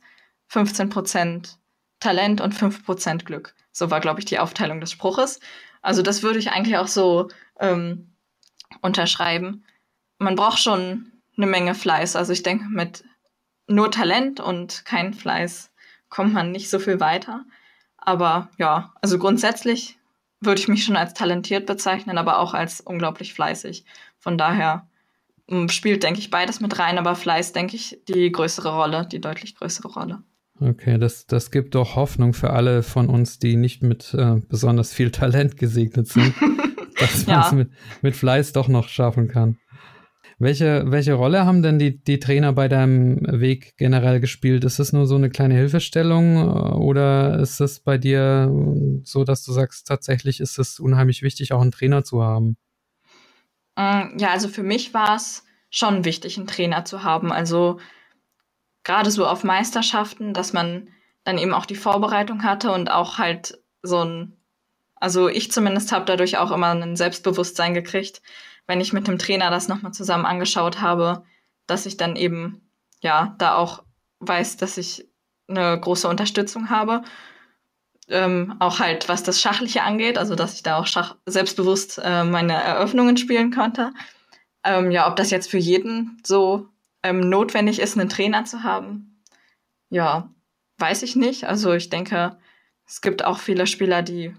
15% 0.49 1.57
Talent 1.99 2.39
und 2.39 2.55
5% 2.55 3.25
Glück. 3.25 3.55
So 3.73 3.91
war, 3.91 3.99
glaube 3.99 4.19
ich, 4.19 4.25
die 4.25 4.39
Aufteilung 4.39 4.79
des 4.79 4.91
Spruches. 4.91 5.41
Also 5.81 6.01
das 6.01 6.23
würde 6.23 6.39
ich 6.39 6.51
eigentlich 6.51 6.77
auch 6.77 6.87
so 6.87 7.27
ähm, 7.59 8.15
unterschreiben. 8.81 9.65
Man 10.17 10.35
braucht 10.35 10.59
schon 10.59 11.11
eine 11.35 11.47
Menge 11.47 11.75
Fleiß. 11.75 12.15
Also 12.15 12.33
ich 12.33 12.43
denke, 12.43 12.65
mit 12.69 13.03
nur 13.67 13.91
Talent 13.91 14.39
und 14.39 14.85
kein 14.85 15.13
Fleiß 15.13 15.71
kommt 16.09 16.33
man 16.33 16.51
nicht 16.51 16.69
so 16.69 16.79
viel 16.79 16.99
weiter. 16.99 17.45
Aber 17.97 18.49
ja, 18.57 18.93
also 19.01 19.17
grundsätzlich 19.19 19.97
würde 20.39 20.61
ich 20.61 20.67
mich 20.67 20.85
schon 20.85 20.95
als 20.95 21.13
talentiert 21.13 21.65
bezeichnen, 21.65 22.17
aber 22.17 22.39
auch 22.39 22.53
als 22.53 22.81
unglaublich 22.81 23.33
fleißig. 23.33 23.85
Von 24.19 24.37
daher 24.37 24.87
spielt, 25.69 26.03
denke 26.03 26.19
ich, 26.19 26.29
beides 26.29 26.59
mit 26.59 26.77
rein, 26.77 26.97
aber 26.97 27.15
Fleiß, 27.15 27.53
denke 27.53 27.75
ich, 27.75 27.99
die 28.07 28.31
größere 28.31 28.73
Rolle, 28.73 29.07
die 29.09 29.21
deutlich 29.21 29.55
größere 29.55 29.87
Rolle. 29.87 30.23
Okay, 30.59 30.97
das, 30.97 31.27
das 31.27 31.51
gibt 31.51 31.75
doch 31.75 31.95
Hoffnung 31.95 32.33
für 32.33 32.49
alle 32.49 32.83
von 32.83 33.09
uns, 33.09 33.39
die 33.39 33.55
nicht 33.55 33.83
mit 33.83 34.13
äh, 34.13 34.41
besonders 34.49 34.93
viel 34.93 35.11
Talent 35.11 35.57
gesegnet 35.57 36.07
sind, 36.07 36.33
dass 36.99 37.27
man 37.27 37.39
es 37.39 37.51
ja. 37.51 37.55
mit, 37.55 37.71
mit 38.01 38.15
Fleiß 38.15 38.53
doch 38.53 38.67
noch 38.67 38.87
schaffen 38.87 39.27
kann. 39.27 39.57
Welche, 40.39 40.83
welche 40.85 41.13
Rolle 41.13 41.45
haben 41.45 41.63
denn 41.63 41.79
die, 41.79 42.03
die 42.03 42.19
Trainer 42.19 42.53
bei 42.53 42.67
deinem 42.67 43.19
Weg 43.21 43.75
generell 43.77 44.19
gespielt? 44.19 44.63
Ist 44.63 44.77
es 44.77 44.93
nur 44.93 45.07
so 45.07 45.15
eine 45.15 45.31
kleine 45.31 45.55
Hilfestellung 45.55 46.37
äh, 46.37 46.75
oder 46.75 47.39
ist 47.39 47.59
es 47.59 47.79
bei 47.79 47.97
dir 47.97 48.51
so, 49.03 49.23
dass 49.23 49.43
du 49.43 49.51
sagst, 49.51 49.87
tatsächlich 49.87 50.39
ist 50.39 50.59
es 50.59 50.79
unheimlich 50.79 51.23
wichtig, 51.23 51.53
auch 51.53 51.61
einen 51.61 51.71
Trainer 51.71 52.03
zu 52.03 52.23
haben? 52.23 52.55
Mm, 53.75 54.19
ja, 54.19 54.29
also 54.29 54.47
für 54.47 54.61
mich 54.61 54.93
war 54.93 55.15
es 55.15 55.43
schon 55.71 56.05
wichtig, 56.05 56.37
einen 56.37 56.45
Trainer 56.45 56.85
zu 56.85 57.03
haben. 57.03 57.31
Also 57.31 57.79
gerade 58.83 59.09
so 59.09 59.25
auf 59.25 59.43
Meisterschaften, 59.43 60.35
dass 60.35 60.53
man 60.53 60.89
dann 61.23 61.39
eben 61.39 61.53
auch 61.53 61.65
die 61.65 61.75
Vorbereitung 61.75 62.43
hatte 62.43 62.71
und 62.71 62.91
auch 62.91 63.17
halt 63.17 63.59
so 63.81 64.03
ein, 64.05 64.37
also 64.95 65.29
ich 65.29 65.51
zumindest 65.51 65.91
habe 65.91 66.05
dadurch 66.05 66.37
auch 66.37 66.51
immer 66.51 66.75
ein 66.75 66.95
Selbstbewusstsein 66.95 67.73
gekriegt, 67.73 68.21
wenn 68.67 68.81
ich 68.81 68.93
mit 68.93 69.07
dem 69.07 69.17
Trainer 69.17 69.49
das 69.49 69.67
nochmal 69.67 69.93
zusammen 69.93 70.25
angeschaut 70.25 70.81
habe, 70.81 71.23
dass 71.65 71.85
ich 71.85 71.97
dann 71.97 72.15
eben, 72.15 72.69
ja, 73.01 73.35
da 73.37 73.55
auch 73.55 73.83
weiß, 74.19 74.57
dass 74.57 74.77
ich 74.77 75.07
eine 75.47 75.79
große 75.79 76.07
Unterstützung 76.07 76.69
habe 76.69 77.03
ähm, 78.09 78.55
auch 78.59 78.79
halt 78.79 79.09
was 79.09 79.23
das 79.23 79.41
Schachliche 79.41 79.83
angeht, 79.83 80.17
also 80.17 80.35
dass 80.35 80.53
ich 80.55 80.63
da 80.63 80.77
auch 80.77 80.87
Schach 80.87 81.15
selbstbewusst 81.25 81.99
äh, 82.03 82.23
meine 82.23 82.53
Eröffnungen 82.53 83.17
spielen 83.17 83.51
konnte. 83.51 83.91
Ähm, 84.63 84.91
ja, 84.91 85.09
ob 85.09 85.15
das 85.15 85.31
jetzt 85.31 85.49
für 85.49 85.57
jeden 85.57 86.21
so 86.25 86.69
ähm, 87.03 87.19
notwendig 87.19 87.79
ist, 87.79 87.97
einen 87.97 88.09
Trainer 88.09 88.45
zu 88.45 88.63
haben, 88.63 89.23
ja, 89.89 90.33
weiß 90.77 91.03
ich 91.03 91.15
nicht. 91.15 91.45
Also 91.45 91.73
ich 91.73 91.89
denke, 91.89 92.37
es 92.85 93.01
gibt 93.01 93.23
auch 93.25 93.39
viele 93.39 93.67
Spieler, 93.67 94.01
die 94.01 94.35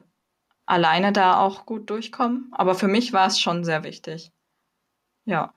alleine 0.69 1.13
da 1.13 1.41
auch 1.41 1.67
gut 1.67 1.91
durchkommen. 1.91 2.51
Aber 2.53 2.75
für 2.75 2.89
mich 2.89 3.13
war 3.13 3.27
es 3.27 3.41
schon 3.41 3.65
sehr 3.65 3.85
wichtig. 3.85 4.33
Ja. 5.25 5.55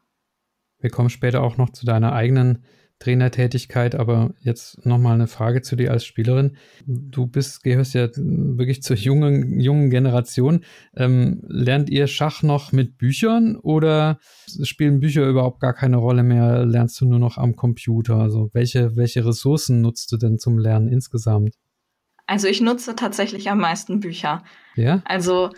Wir 0.80 0.90
kommen 0.90 1.10
später 1.10 1.42
auch 1.42 1.58
noch 1.58 1.70
zu 1.72 1.86
deiner 1.86 2.14
eigenen 2.14 2.64
Trainertätigkeit, 3.02 3.96
aber 3.96 4.34
jetzt 4.42 4.86
nochmal 4.86 5.16
eine 5.16 5.28
Frage 5.28 5.62
zu 5.62 5.76
dir 5.76 5.92
als 5.92 6.06
Spielerin. 6.06 6.56
Du 6.86 7.26
bist, 7.26 7.64
gehörst 7.64 7.96
ja 7.96 8.08
wirklich 8.16 8.84
zur 8.84 8.96
jungen, 8.96 9.60
jungen 9.60 9.90
Generation. 9.90 10.64
Ähm, 10.96 11.42
lernt 11.48 11.90
ihr 11.90 12.06
Schach 12.08 12.44
noch 12.44 12.72
mit 12.72 12.98
Büchern 12.98 13.56
oder 13.56 14.20
spielen 14.62 15.00
Bücher 15.00 15.28
überhaupt 15.28 15.60
gar 15.62 15.74
keine 15.74 15.98
Rolle 15.98 16.22
mehr? 16.22 16.66
Lernst 16.66 17.02
du 17.02 17.06
nur 17.06 17.20
noch 17.20 17.38
am 17.38 17.56
Computer? 17.56 18.18
Also 18.18 18.52
welche, 18.54 18.96
welche 18.96 19.26
Ressourcen 19.26 19.82
nutzt 19.82 20.12
du 20.12 20.18
denn 20.18 20.38
zum 20.38 20.60
Lernen 20.60 20.88
insgesamt? 20.88 21.56
Also 22.28 22.48
ich 22.48 22.62
nutze 22.62 22.96
tatsächlich 22.96 23.50
am 23.50 23.60
meisten 23.60 24.00
Bücher. 24.00 24.44
Ja? 24.76 25.02
Also 25.06 25.52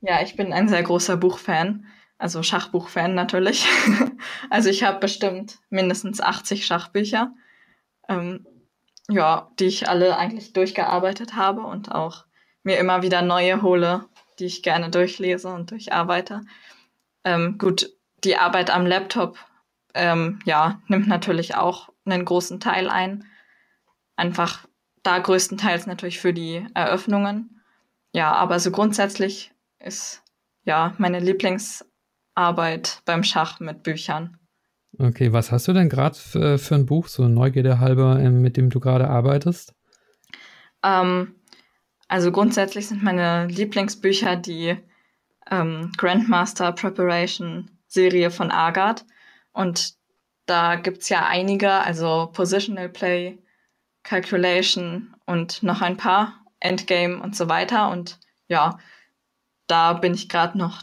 ja, 0.00 0.22
ich 0.22 0.36
bin 0.36 0.52
ein 0.52 0.68
sehr 0.68 0.82
großer 0.82 1.16
Buchfan. 1.16 1.86
Also 2.18 2.42
Schachbuchfan 2.42 3.14
natürlich. 3.14 3.66
also 4.50 4.68
ich 4.68 4.84
habe 4.84 5.00
bestimmt 5.00 5.58
mindestens 5.70 6.20
80 6.20 6.64
Schachbücher, 6.66 7.34
ähm, 8.08 8.46
ja, 9.08 9.50
die 9.58 9.66
ich 9.66 9.88
alle 9.88 10.16
eigentlich 10.16 10.52
durchgearbeitet 10.52 11.36
habe 11.36 11.62
und 11.62 11.92
auch 11.92 12.24
mir 12.62 12.78
immer 12.78 13.02
wieder 13.02 13.22
neue 13.22 13.62
hole, 13.62 14.06
die 14.38 14.46
ich 14.46 14.62
gerne 14.62 14.90
durchlese 14.90 15.48
und 15.48 15.70
durcharbeite. 15.70 16.42
Ähm, 17.24 17.58
gut, 17.58 17.90
die 18.24 18.36
Arbeit 18.36 18.70
am 18.70 18.86
Laptop, 18.86 19.38
ähm, 19.94 20.38
ja, 20.44 20.80
nimmt 20.88 21.08
natürlich 21.08 21.56
auch 21.56 21.90
einen 22.04 22.24
großen 22.24 22.60
Teil 22.60 22.88
ein. 22.88 23.24
Einfach 24.16 24.66
da 25.04 25.18
größtenteils 25.18 25.86
natürlich 25.86 26.18
für 26.18 26.32
die 26.32 26.66
Eröffnungen. 26.74 27.60
Ja, 28.12 28.32
aber 28.32 28.58
so 28.58 28.72
grundsätzlich 28.72 29.52
ist 29.78 30.22
ja 30.64 30.94
meine 30.98 31.20
Lieblingsarbeit 31.20 33.02
beim 33.04 33.22
Schach 33.22 33.60
mit 33.60 33.84
Büchern. 33.84 34.38
Okay, 34.98 35.32
was 35.32 35.52
hast 35.52 35.68
du 35.68 35.72
denn 35.72 35.88
gerade 35.88 36.16
für, 36.16 36.58
für, 36.58 36.74
ein 36.74 36.86
Buch, 36.86 37.08
so 37.08 37.28
Neugierde 37.28 37.80
halber, 37.80 38.18
ähm, 38.20 38.40
mit 38.40 38.56
dem 38.56 38.70
du 38.70 38.80
gerade 38.80 39.08
arbeitest? 39.08 39.74
Ähm, 40.82 41.34
also 42.08 42.30
grundsätzlich 42.30 42.86
sind 42.86 43.02
meine 43.02 43.46
Lieblingsbücher 43.46 44.36
die 44.36 44.76
ähm, 45.50 45.90
Grandmaster 45.96 46.72
Preparation 46.72 47.70
Serie 47.88 48.30
von 48.30 48.50
Agathe. 48.50 49.04
Und 49.52 49.94
da 50.46 50.76
gibt 50.76 51.02
es 51.02 51.08
ja 51.08 51.26
einige, 51.26 51.70
also 51.70 52.30
Positional 52.32 52.88
Play, 52.88 53.38
Calculation 54.04 55.16
und 55.26 55.62
noch 55.62 55.80
ein 55.80 55.96
paar, 55.96 56.44
Endgame 56.60 57.20
und 57.20 57.34
so 57.34 57.48
weiter. 57.48 57.90
Und 57.90 58.20
ja, 58.46 58.78
da 59.66 59.94
bin 59.94 60.14
ich 60.14 60.28
gerade 60.28 60.56
noch 60.56 60.82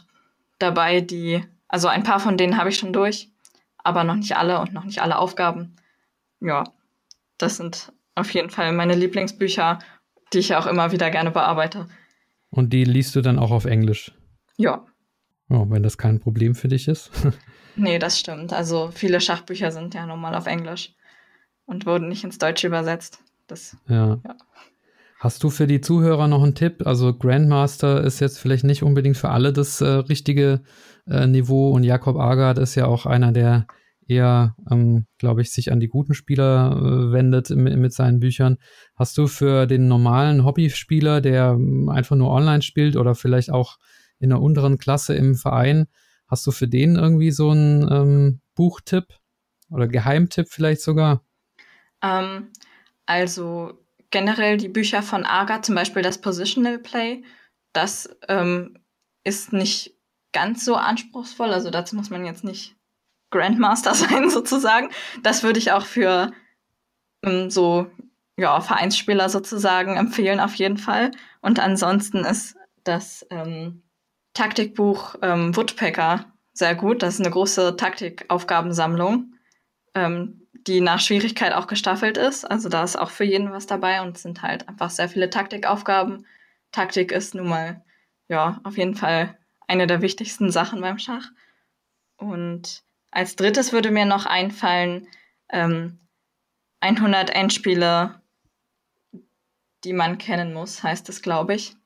dabei, 0.58 1.00
die, 1.00 1.42
also 1.68 1.88
ein 1.88 2.02
paar 2.02 2.20
von 2.20 2.36
denen 2.36 2.58
habe 2.58 2.68
ich 2.68 2.78
schon 2.78 2.92
durch, 2.92 3.30
aber 3.78 4.04
noch 4.04 4.16
nicht 4.16 4.36
alle 4.36 4.60
und 4.60 4.72
noch 4.72 4.84
nicht 4.84 5.00
alle 5.00 5.18
Aufgaben. 5.18 5.76
Ja, 6.40 6.64
das 7.38 7.56
sind 7.56 7.92
auf 8.14 8.30
jeden 8.34 8.50
Fall 8.50 8.72
meine 8.72 8.94
Lieblingsbücher, 8.94 9.78
die 10.32 10.38
ich 10.38 10.54
auch 10.54 10.66
immer 10.66 10.92
wieder 10.92 11.10
gerne 11.10 11.30
bearbeite. 11.30 11.88
Und 12.50 12.72
die 12.72 12.84
liest 12.84 13.16
du 13.16 13.22
dann 13.22 13.38
auch 13.38 13.50
auf 13.50 13.64
Englisch? 13.64 14.12
Ja. 14.58 14.84
Oh, 15.48 15.66
wenn 15.68 15.82
das 15.82 15.96
kein 15.96 16.20
Problem 16.20 16.54
für 16.54 16.68
dich 16.68 16.88
ist. 16.88 17.10
nee, 17.76 17.98
das 17.98 18.18
stimmt. 18.18 18.52
Also 18.52 18.90
viele 18.92 19.20
Schachbücher 19.20 19.70
sind 19.70 19.94
ja 19.94 20.06
normal 20.06 20.34
auf 20.34 20.46
Englisch 20.46 20.94
und 21.72 21.86
wurden 21.86 22.08
nicht 22.08 22.22
ins 22.22 22.38
Deutsche 22.38 22.66
übersetzt. 22.66 23.18
Das, 23.46 23.76
ja. 23.88 24.20
ja. 24.24 24.36
Hast 25.18 25.42
du 25.42 25.50
für 25.50 25.66
die 25.66 25.80
Zuhörer 25.80 26.28
noch 26.28 26.42
einen 26.42 26.54
Tipp? 26.54 26.86
Also 26.86 27.16
Grandmaster 27.16 28.02
ist 28.04 28.20
jetzt 28.20 28.38
vielleicht 28.38 28.64
nicht 28.64 28.82
unbedingt 28.82 29.16
für 29.16 29.30
alle 29.30 29.52
das 29.52 29.80
äh, 29.80 29.86
richtige 29.86 30.62
äh, 31.06 31.26
Niveau 31.26 31.70
und 31.70 31.84
Jakob 31.84 32.16
Agard 32.16 32.58
ist 32.58 32.74
ja 32.74 32.86
auch 32.86 33.06
einer, 33.06 33.32
der 33.32 33.66
eher, 34.06 34.56
ähm, 34.70 35.06
glaube 35.18 35.40
ich, 35.42 35.52
sich 35.52 35.72
an 35.72 35.80
die 35.80 35.88
guten 35.88 36.14
Spieler 36.14 36.76
äh, 36.76 37.12
wendet 37.12 37.50
mit, 37.50 37.76
mit, 37.76 37.92
seinen 37.92 38.20
Büchern. 38.20 38.58
Hast 38.96 39.16
du 39.16 39.26
für 39.26 39.66
den 39.66 39.88
normalen 39.88 40.44
Hobbyspieler, 40.44 41.20
der 41.20 41.52
ähm, 41.52 41.88
einfach 41.88 42.16
nur 42.16 42.30
online 42.30 42.62
spielt 42.62 42.96
oder 42.96 43.14
vielleicht 43.14 43.50
auch 43.50 43.78
in 44.18 44.32
einer 44.32 44.42
unteren 44.42 44.76
Klasse 44.76 45.14
im 45.14 45.34
Verein. 45.34 45.86
Hast 46.26 46.46
du 46.46 46.50
für 46.50 46.68
den 46.68 46.96
irgendwie 46.96 47.30
so 47.30 47.50
einen 47.50 47.88
ähm, 47.90 48.40
Buchtipp 48.54 49.04
oder 49.70 49.86
Geheimtipp 49.88 50.48
vielleicht 50.48 50.82
sogar? 50.82 51.24
Ähm, 52.02 52.50
also 53.06 53.78
generell 54.10 54.56
die 54.56 54.68
Bücher 54.68 55.02
von 55.02 55.24
Aga, 55.24 55.62
zum 55.62 55.74
Beispiel 55.74 56.02
das 56.02 56.20
Positional 56.20 56.78
Play, 56.78 57.24
das 57.72 58.14
ähm, 58.28 58.78
ist 59.24 59.52
nicht 59.52 59.94
ganz 60.32 60.64
so 60.64 60.76
anspruchsvoll. 60.76 61.52
Also 61.52 61.70
dazu 61.70 61.96
muss 61.96 62.10
man 62.10 62.24
jetzt 62.24 62.44
nicht 62.44 62.76
Grandmaster 63.30 63.94
sein 63.96 64.30
sozusagen. 64.30 64.90
Das 65.22 65.42
würde 65.42 65.58
ich 65.58 65.72
auch 65.72 65.84
für 65.86 66.32
ähm, 67.24 67.50
so 67.50 67.90
ja, 68.36 68.60
Vereinsspieler 68.60 69.28
sozusagen 69.28 69.96
empfehlen 69.96 70.40
auf 70.40 70.54
jeden 70.54 70.78
Fall. 70.78 71.10
Und 71.40 71.60
ansonsten 71.60 72.24
ist 72.24 72.56
das 72.84 73.26
ähm, 73.30 73.82
Taktikbuch 74.34 75.16
ähm, 75.22 75.54
Woodpecker 75.56 76.26
sehr 76.52 76.74
gut. 76.74 77.02
Das 77.02 77.14
ist 77.14 77.20
eine 77.20 77.30
große 77.30 77.76
Taktikaufgabensammlung, 77.76 79.31
ähm, 79.94 80.46
die 80.52 80.80
nach 80.80 81.00
Schwierigkeit 81.00 81.52
auch 81.52 81.66
gestaffelt 81.66 82.16
ist. 82.16 82.44
Also 82.44 82.68
da 82.68 82.84
ist 82.84 82.96
auch 82.96 83.10
für 83.10 83.24
jeden 83.24 83.52
was 83.52 83.66
dabei 83.66 84.02
und 84.02 84.16
es 84.16 84.22
sind 84.22 84.42
halt 84.42 84.68
einfach 84.68 84.90
sehr 84.90 85.08
viele 85.08 85.30
Taktikaufgaben. 85.30 86.26
Taktik 86.70 87.12
ist 87.12 87.34
nun 87.34 87.48
mal, 87.48 87.84
ja, 88.28 88.60
auf 88.64 88.78
jeden 88.78 88.94
Fall 88.94 89.36
eine 89.66 89.86
der 89.86 90.02
wichtigsten 90.02 90.50
Sachen 90.50 90.80
beim 90.80 90.98
Schach. 90.98 91.30
Und 92.16 92.82
als 93.10 93.36
drittes 93.36 93.72
würde 93.72 93.90
mir 93.90 94.06
noch 94.06 94.26
einfallen, 94.26 95.08
ähm, 95.50 95.98
100 96.80 97.30
Endspiele, 97.30 98.20
die 99.84 99.92
man 99.92 100.18
kennen 100.18 100.52
muss, 100.52 100.82
heißt 100.82 101.08
es, 101.08 101.22
glaube 101.22 101.54
ich. 101.54 101.76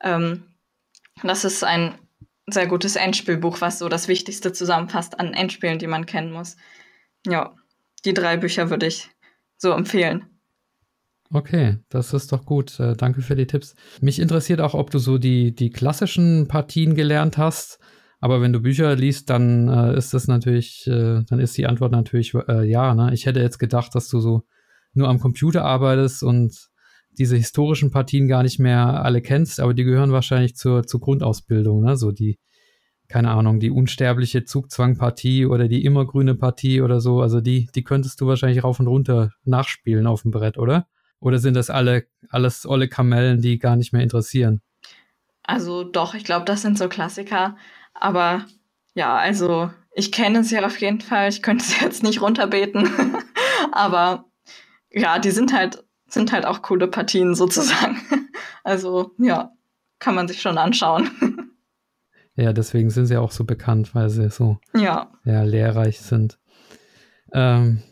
Ähm, 0.00 0.54
das 1.22 1.44
ist 1.44 1.64
ein 1.64 1.98
sehr 2.46 2.66
gutes 2.66 2.96
Endspielbuch, 2.96 3.60
was 3.60 3.78
so 3.78 3.88
das 3.88 4.08
Wichtigste 4.08 4.52
zusammenfasst 4.52 5.18
an 5.18 5.32
Endspielen, 5.32 5.78
die 5.78 5.86
man 5.86 6.06
kennen 6.06 6.32
muss. 6.32 6.56
Ja, 7.26 7.54
die 8.04 8.14
drei 8.14 8.36
Bücher 8.36 8.70
würde 8.70 8.86
ich 8.86 9.10
so 9.56 9.72
empfehlen. 9.72 10.26
Okay, 11.32 11.78
das 11.88 12.12
ist 12.12 12.32
doch 12.32 12.44
gut. 12.44 12.78
Äh, 12.78 12.94
danke 12.94 13.22
für 13.22 13.34
die 13.34 13.46
Tipps. 13.46 13.74
Mich 14.00 14.20
interessiert 14.20 14.60
auch, 14.60 14.74
ob 14.74 14.90
du 14.90 14.98
so 14.98 15.18
die, 15.18 15.54
die 15.54 15.70
klassischen 15.70 16.46
Partien 16.48 16.94
gelernt 16.94 17.38
hast. 17.38 17.78
Aber 18.20 18.40
wenn 18.40 18.52
du 18.52 18.60
Bücher 18.60 18.94
liest, 18.94 19.30
dann 19.30 19.68
äh, 19.68 19.96
ist 19.96 20.14
das 20.14 20.28
natürlich, 20.28 20.86
äh, 20.86 21.22
dann 21.28 21.40
ist 21.40 21.56
die 21.58 21.66
Antwort 21.66 21.92
natürlich 21.92 22.34
äh, 22.48 22.64
ja. 22.64 22.94
Ne? 22.94 23.12
Ich 23.12 23.26
hätte 23.26 23.40
jetzt 23.40 23.58
gedacht, 23.58 23.94
dass 23.94 24.08
du 24.08 24.20
so 24.20 24.44
nur 24.92 25.08
am 25.08 25.18
Computer 25.18 25.64
arbeitest 25.64 26.22
und 26.22 26.70
diese 27.18 27.36
historischen 27.36 27.90
Partien 27.90 28.28
gar 28.28 28.42
nicht 28.42 28.58
mehr 28.58 29.02
alle 29.04 29.20
kennst, 29.20 29.60
aber 29.60 29.74
die 29.74 29.84
gehören 29.84 30.12
wahrscheinlich 30.12 30.56
zur, 30.56 30.86
zur 30.86 31.00
Grundausbildung, 31.00 31.82
ne? 31.82 31.96
So 31.96 32.10
die, 32.12 32.38
keine 33.08 33.30
Ahnung, 33.30 33.60
die 33.60 33.70
unsterbliche 33.70 34.44
Zugzwangpartie 34.44 35.46
oder 35.46 35.68
die 35.68 35.84
immergrüne 35.84 36.34
Partie 36.34 36.80
oder 36.80 37.00
so. 37.00 37.20
Also 37.20 37.40
die, 37.40 37.68
die 37.74 37.84
könntest 37.84 38.20
du 38.20 38.26
wahrscheinlich 38.26 38.64
rauf 38.64 38.80
und 38.80 38.86
runter 38.86 39.30
nachspielen 39.44 40.06
auf 40.06 40.22
dem 40.22 40.30
Brett, 40.30 40.58
oder? 40.58 40.86
Oder 41.20 41.38
sind 41.38 41.54
das 41.54 41.70
alle, 41.70 42.06
alles 42.30 42.66
olle 42.66 42.88
Kamellen, 42.88 43.40
die 43.40 43.58
gar 43.58 43.76
nicht 43.76 43.92
mehr 43.92 44.02
interessieren? 44.02 44.60
Also 45.42 45.84
doch, 45.84 46.14
ich 46.14 46.24
glaube, 46.24 46.44
das 46.44 46.62
sind 46.62 46.78
so 46.78 46.88
Klassiker. 46.88 47.56
Aber 47.94 48.46
ja, 48.94 49.16
also 49.16 49.70
ich 49.94 50.10
kenne 50.10 50.42
sie 50.44 50.58
auf 50.58 50.80
jeden 50.80 51.00
Fall. 51.00 51.28
Ich 51.28 51.42
könnte 51.42 51.64
sie 51.66 51.82
jetzt 51.84 52.02
nicht 52.02 52.20
runterbeten. 52.20 52.90
aber 53.72 54.24
ja, 54.90 55.18
die 55.18 55.30
sind 55.30 55.52
halt 55.52 55.84
sind 56.14 56.32
halt 56.32 56.46
auch 56.46 56.62
coole 56.62 56.88
Partien 56.88 57.34
sozusagen. 57.34 58.00
Also 58.66 59.10
ja, 59.18 59.52
kann 59.98 60.14
man 60.14 60.26
sich 60.26 60.40
schon 60.40 60.56
anschauen. 60.56 61.10
Ja, 62.36 62.52
deswegen 62.52 62.90
sind 62.90 63.06
sie 63.06 63.16
auch 63.16 63.30
so 63.30 63.44
bekannt, 63.44 63.94
weil 63.94 64.08
sie 64.10 64.28
so 64.30 64.58
ja. 64.74 65.12
Ja, 65.24 65.42
lehrreich 65.44 66.00
sind. 66.00 66.38
Ähm, 67.32 67.82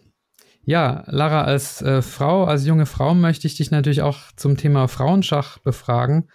ja, 0.65 1.05
Lara, 1.07 1.43
als 1.43 1.83
äh, 1.83 2.03
Frau, 2.03 2.45
als 2.45 2.67
junge 2.67 2.87
Frau 2.87 3.15
möchte 3.15 3.47
ich 3.47 3.57
dich 3.57 3.71
natürlich 3.71 4.03
auch 4.03 4.33
zum 4.37 4.57
Thema 4.57 4.89
Frauenschach 4.89 5.59
befragen. 5.59 6.29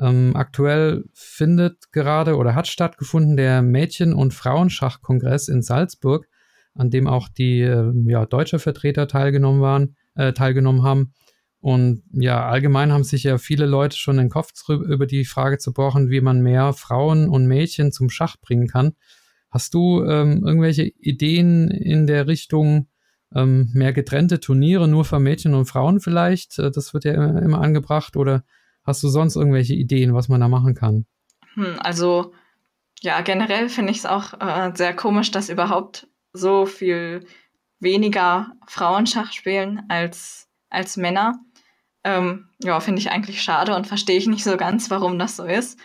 Ähm, 0.00 0.32
aktuell 0.34 1.04
findet 1.12 1.90
gerade 1.92 2.36
oder 2.36 2.54
hat 2.54 2.68
stattgefunden 2.68 3.36
der 3.36 3.62
Mädchen- 3.62 4.14
und 4.14 4.34
Frauenschachkongress 4.34 5.48
in 5.48 5.62
Salzburg, 5.62 6.26
an 6.74 6.90
dem 6.90 7.06
auch 7.06 7.28
die 7.28 7.60
äh, 7.60 7.92
ja, 8.06 8.26
deutsche 8.26 8.58
Vertreter 8.58 9.08
teilgenommen 9.08 9.60
waren, 9.60 9.96
äh, 10.14 10.32
teilgenommen 10.32 10.82
haben. 10.82 11.14
Und 11.60 12.02
ja, 12.12 12.48
allgemein 12.48 12.92
haben 12.92 13.04
sich 13.04 13.24
ja 13.24 13.38
viele 13.38 13.66
Leute 13.66 13.96
schon 13.96 14.16
den 14.16 14.30
Kopf 14.30 14.52
über 14.68 15.06
die 15.06 15.24
Frage 15.24 15.58
zerbrochen, 15.58 16.08
wie 16.10 16.20
man 16.20 16.40
mehr 16.40 16.72
Frauen 16.72 17.28
und 17.28 17.46
Mädchen 17.46 17.90
zum 17.90 18.10
Schach 18.10 18.36
bringen 18.40 18.68
kann. 18.68 18.92
Hast 19.50 19.74
du 19.74 20.04
ähm, 20.04 20.44
irgendwelche 20.44 20.84
Ideen 20.84 21.70
in 21.70 22.06
der 22.06 22.26
Richtung 22.26 22.88
ähm, 23.34 23.70
mehr 23.72 23.92
getrennte 23.92 24.40
Turniere 24.40 24.88
nur 24.88 25.04
für 25.04 25.20
Mädchen 25.20 25.54
und 25.54 25.66
Frauen 25.66 26.00
vielleicht? 26.00 26.58
Äh, 26.58 26.70
das 26.70 26.92
wird 26.94 27.04
ja 27.04 27.14
immer, 27.14 27.42
immer, 27.42 27.60
angebracht. 27.60 28.16
Oder 28.16 28.44
hast 28.84 29.02
du 29.02 29.08
sonst 29.08 29.36
irgendwelche 29.36 29.74
Ideen, 29.74 30.14
was 30.14 30.28
man 30.28 30.40
da 30.40 30.48
machen 30.48 30.74
kann? 30.74 31.06
Hm, 31.54 31.76
also 31.78 32.32
ja, 33.00 33.20
generell 33.20 33.68
finde 33.68 33.92
ich 33.92 33.98
es 33.98 34.06
auch 34.06 34.34
äh, 34.40 34.72
sehr 34.74 34.94
komisch, 34.94 35.30
dass 35.30 35.48
überhaupt 35.48 36.08
so 36.32 36.66
viel 36.66 37.24
weniger 37.80 38.52
Frauen 38.66 39.06
Schach 39.06 39.32
spielen 39.32 39.82
als, 39.88 40.48
als 40.68 40.96
Männer. 40.96 41.38
Ähm, 42.08 42.48
ja, 42.62 42.80
finde 42.80 43.00
ich 43.00 43.10
eigentlich 43.10 43.42
schade 43.42 43.76
und 43.76 43.86
verstehe 43.86 44.16
ich 44.16 44.26
nicht 44.26 44.42
so 44.42 44.56
ganz, 44.56 44.88
warum 44.90 45.18
das 45.18 45.36
so 45.36 45.44
ist. 45.44 45.78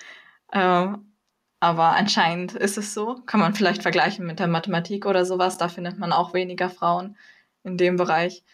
Ähm, 0.54 1.14
aber 1.60 1.98
anscheinend 1.98 2.54
ist 2.54 2.78
es 2.78 2.94
so. 2.94 3.16
Kann 3.26 3.42
man 3.42 3.56
vielleicht 3.56 3.82
vergleichen 3.82 4.26
mit 4.26 4.40
der 4.40 4.48
Mathematik 4.48 5.06
oder 5.06 5.26
sowas. 5.26 5.58
Da 5.58 5.68
findet 5.68 5.98
man 6.00 6.14
auch 6.14 6.34
weniger 6.34 6.70
Frauen 6.70 7.18
in 7.64 7.78
dem 7.78 7.98
Bereich. 7.98 8.46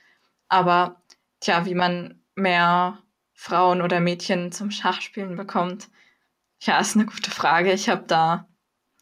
Aber 0.48 1.04
tja, 1.42 1.66
wie 1.68 1.76
man 1.76 2.24
mehr 2.34 2.98
Frauen 3.34 3.84
oder 3.84 4.00
Mädchen 4.00 4.52
zum 4.52 4.72
Schachspielen 4.72 5.36
bekommt, 5.36 5.90
ja, 6.62 6.80
ist 6.80 6.96
eine 6.96 7.06
gute 7.06 7.30
Frage. 7.30 7.72
Ich 7.72 7.88
habe 7.88 8.06
da 8.08 8.48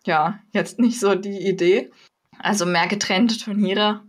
ja 0.05 0.39
jetzt 0.51 0.77
nicht 0.77 0.99
so 0.99 1.15
die 1.15 1.47
Idee. 1.47 1.89
Also 2.39 2.65
mehr 2.65 2.87
getrennte 2.87 3.37
Turniere. 3.37 4.03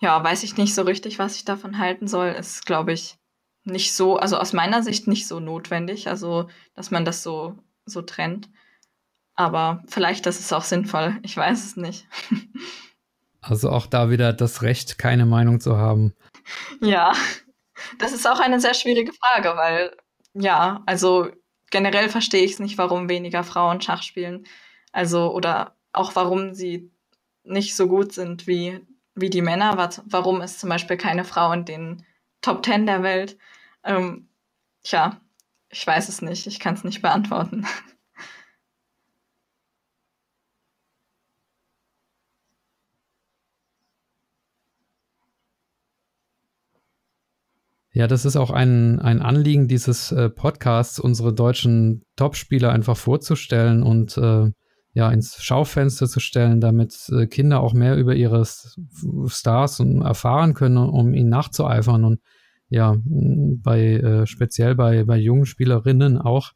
Ja, 0.00 0.22
weiß 0.24 0.42
ich 0.42 0.56
nicht 0.56 0.74
so 0.74 0.82
richtig, 0.82 1.20
was 1.20 1.36
ich 1.36 1.44
davon 1.44 1.78
halten 1.78 2.08
soll. 2.08 2.28
Ist, 2.30 2.66
glaube 2.66 2.92
ich, 2.92 3.18
nicht 3.66 3.92
so, 3.94 4.16
also 4.16 4.38
aus 4.38 4.52
meiner 4.52 4.82
Sicht 4.82 5.06
nicht 5.06 5.26
so 5.26 5.40
notwendig. 5.40 6.08
Also, 6.08 6.48
dass 6.74 6.90
man 6.90 7.04
das 7.04 7.22
so 7.22 7.58
so 7.86 8.02
trennt. 8.02 8.50
Aber 9.34 9.82
vielleicht 9.86 10.26
ist 10.26 10.40
es 10.40 10.52
auch 10.52 10.64
sinnvoll. 10.64 11.18
Ich 11.22 11.36
weiß 11.36 11.64
es 11.64 11.76
nicht. 11.76 12.06
Also 13.42 13.70
auch 13.70 13.86
da 13.86 14.10
wieder 14.10 14.32
das 14.32 14.62
Recht, 14.62 14.98
keine 14.98 15.24
Meinung 15.24 15.60
zu 15.60 15.76
haben. 15.76 16.16
Ja, 16.80 17.12
das 18.00 18.12
ist 18.12 18.26
auch 18.26 18.40
eine 18.40 18.58
sehr 18.58 18.74
schwierige 18.74 19.12
Frage, 19.12 19.56
weil 19.56 19.96
ja, 20.34 20.82
also 20.84 21.30
generell 21.70 22.08
verstehe 22.08 22.42
ich 22.42 22.54
es 22.54 22.58
nicht, 22.58 22.76
warum 22.76 23.08
weniger 23.08 23.44
Frauen 23.44 23.80
Schach 23.80 24.02
spielen. 24.02 24.48
Also 24.90 25.32
oder 25.32 25.76
auch 25.92 26.16
warum 26.16 26.54
sie 26.54 26.90
nicht 27.44 27.76
so 27.76 27.86
gut 27.86 28.12
sind 28.12 28.48
wie, 28.48 28.84
wie 29.14 29.30
die 29.30 29.42
Männer. 29.42 29.76
Warum 30.06 30.40
ist 30.40 30.58
zum 30.58 30.68
Beispiel 30.68 30.96
keine 30.96 31.22
Frau 31.22 31.52
in 31.52 31.64
den 31.64 32.04
Top 32.40 32.64
Ten 32.64 32.84
der 32.84 33.04
Welt? 33.04 33.38
Ähm, 33.86 34.28
tja, 34.82 35.20
ich 35.70 35.86
weiß 35.86 36.08
es 36.08 36.20
nicht. 36.20 36.46
Ich 36.46 36.60
kann 36.60 36.74
es 36.74 36.84
nicht 36.84 37.02
beantworten. 37.02 37.64
Ja, 47.92 48.06
das 48.06 48.26
ist 48.26 48.36
auch 48.36 48.50
ein, 48.50 48.98
ein 49.00 49.22
Anliegen 49.22 49.68
dieses 49.68 50.12
äh, 50.12 50.28
Podcasts, 50.28 50.98
unsere 50.98 51.32
deutschen 51.32 52.02
Topspieler 52.16 52.70
einfach 52.70 52.96
vorzustellen 52.98 53.82
und 53.82 54.18
äh, 54.18 54.50
ja, 54.92 55.10
ins 55.10 55.42
Schaufenster 55.42 56.06
zu 56.06 56.20
stellen, 56.20 56.60
damit 56.60 57.08
äh, 57.10 57.26
Kinder 57.26 57.60
auch 57.60 57.72
mehr 57.72 57.96
über 57.96 58.14
ihre 58.14 58.44
Stars 59.28 59.80
erfahren 59.80 60.52
können, 60.52 60.76
um 60.76 61.14
ihnen 61.14 61.30
nachzueifern 61.30 62.04
und 62.04 62.20
ja, 62.68 62.96
bei 63.04 63.94
äh, 63.94 64.26
speziell 64.26 64.74
bei, 64.74 65.04
bei 65.04 65.16
jungen 65.16 65.46
Spielerinnen 65.46 66.18
auch. 66.18 66.52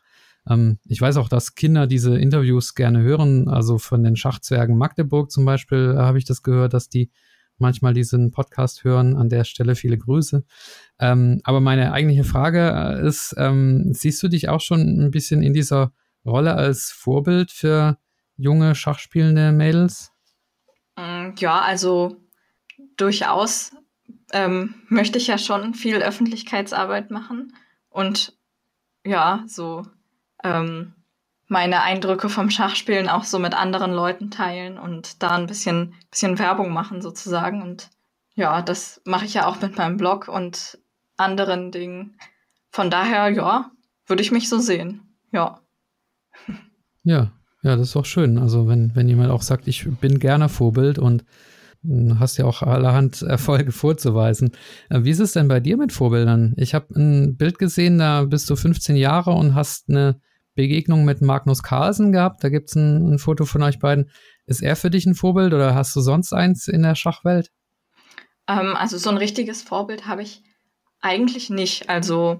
Ähm, 0.48 0.78
ich 0.86 1.00
weiß 1.00 1.16
auch, 1.16 1.28
dass 1.28 1.54
Kinder 1.54 1.86
diese 1.86 2.18
Interviews 2.18 2.74
gerne 2.74 3.00
hören. 3.02 3.48
Also 3.48 3.78
von 3.78 4.02
den 4.02 4.16
Schachzwergen 4.16 4.76
Magdeburg 4.76 5.30
zum 5.30 5.44
Beispiel 5.44 5.94
äh, 5.96 6.00
habe 6.00 6.18
ich 6.18 6.24
das 6.24 6.42
gehört, 6.42 6.74
dass 6.74 6.88
die 6.88 7.10
manchmal 7.58 7.94
diesen 7.94 8.30
Podcast 8.30 8.84
hören. 8.84 9.16
An 9.16 9.28
der 9.28 9.44
Stelle 9.44 9.74
viele 9.74 9.98
Grüße. 9.98 10.44
Ähm, 10.98 11.40
aber 11.44 11.60
meine 11.60 11.92
eigentliche 11.92 12.24
Frage 12.24 12.72
äh, 12.74 13.06
ist, 13.06 13.34
ähm, 13.38 13.92
siehst 13.92 14.22
du 14.22 14.28
dich 14.28 14.48
auch 14.48 14.60
schon 14.60 14.80
ein 14.80 15.10
bisschen 15.10 15.42
in 15.42 15.52
dieser 15.52 15.92
Rolle 16.24 16.54
als 16.54 16.90
Vorbild 16.90 17.50
für 17.50 17.98
junge 18.36 18.74
Schachspielende 18.74 19.52
Mädels? 19.52 20.12
Mm, 20.96 21.30
ja, 21.38 21.60
also 21.60 22.16
durchaus 22.96 23.72
ähm, 24.32 24.74
möchte 24.88 25.18
ich 25.18 25.26
ja 25.26 25.38
schon 25.38 25.74
viel 25.74 25.96
Öffentlichkeitsarbeit 25.96 27.10
machen 27.10 27.54
und 27.88 28.34
ja, 29.04 29.44
so 29.46 29.86
ähm, 30.44 30.94
meine 31.50 31.82
Eindrücke 31.82 32.28
vom 32.28 32.48
Schachspielen 32.48 33.08
auch 33.08 33.24
so 33.24 33.38
mit 33.40 33.54
anderen 33.54 33.92
Leuten 33.92 34.30
teilen 34.30 34.78
und 34.78 35.22
da 35.22 35.30
ein 35.30 35.46
bisschen, 35.46 35.94
bisschen 36.10 36.38
Werbung 36.38 36.72
machen 36.72 37.02
sozusagen. 37.02 37.60
Und 37.60 37.90
ja, 38.34 38.62
das 38.62 39.02
mache 39.04 39.24
ich 39.24 39.34
ja 39.34 39.46
auch 39.46 39.60
mit 39.60 39.76
meinem 39.76 39.96
Blog 39.96 40.28
und 40.28 40.78
anderen 41.16 41.72
Dingen. 41.72 42.16
Von 42.70 42.88
daher, 42.88 43.30
ja, 43.30 43.72
würde 44.06 44.22
ich 44.22 44.30
mich 44.30 44.48
so 44.48 44.58
sehen. 44.58 45.02
Ja. 45.32 45.60
Ja, 47.02 47.32
ja, 47.62 47.76
das 47.76 47.88
ist 47.88 47.96
auch 47.96 48.04
schön. 48.04 48.36
Also 48.36 48.68
wenn, 48.68 48.94
wenn 48.94 49.08
jemand 49.08 49.30
auch 49.30 49.40
sagt, 49.40 49.66
ich 49.66 49.88
bin 50.02 50.18
gerne 50.18 50.50
Vorbild 50.50 50.98
und 50.98 51.24
hast 52.18 52.36
ja 52.36 52.44
auch 52.44 52.62
allerhand 52.62 53.22
Erfolge 53.22 53.72
vorzuweisen. 53.72 54.52
Äh, 54.90 55.04
wie 55.04 55.10
ist 55.10 55.20
es 55.20 55.32
denn 55.32 55.48
bei 55.48 55.60
dir 55.60 55.76
mit 55.76 55.92
Vorbildern? 55.92 56.54
Ich 56.56 56.74
habe 56.74 56.94
ein 56.94 57.36
Bild 57.36 57.58
gesehen, 57.58 57.98
da 57.98 58.24
bist 58.24 58.50
du 58.50 58.56
15 58.56 58.96
Jahre 58.96 59.30
und 59.32 59.54
hast 59.54 59.88
eine 59.88 60.20
Begegnung 60.54 61.04
mit 61.04 61.22
Magnus 61.22 61.62
Carlsen 61.62 62.12
gehabt. 62.12 62.44
Da 62.44 62.48
gibt 62.48 62.68
es 62.68 62.76
ein, 62.76 63.14
ein, 63.14 63.18
Foto 63.18 63.46
von 63.46 63.62
euch 63.62 63.78
beiden. 63.78 64.10
Ist 64.46 64.62
er 64.62 64.76
für 64.76 64.90
dich 64.90 65.06
ein 65.06 65.14
Vorbild 65.14 65.54
oder 65.54 65.74
hast 65.74 65.94
du 65.96 66.00
sonst 66.00 66.32
eins 66.32 66.68
in 66.68 66.82
der 66.82 66.94
Schachwelt? 66.94 67.50
Ähm, 68.46 68.74
also 68.76 68.98
so 68.98 69.10
ein 69.10 69.16
richtiges 69.16 69.62
Vorbild 69.62 70.06
habe 70.06 70.22
ich 70.22 70.42
eigentlich 71.00 71.48
nicht. 71.48 71.88
Also 71.88 72.38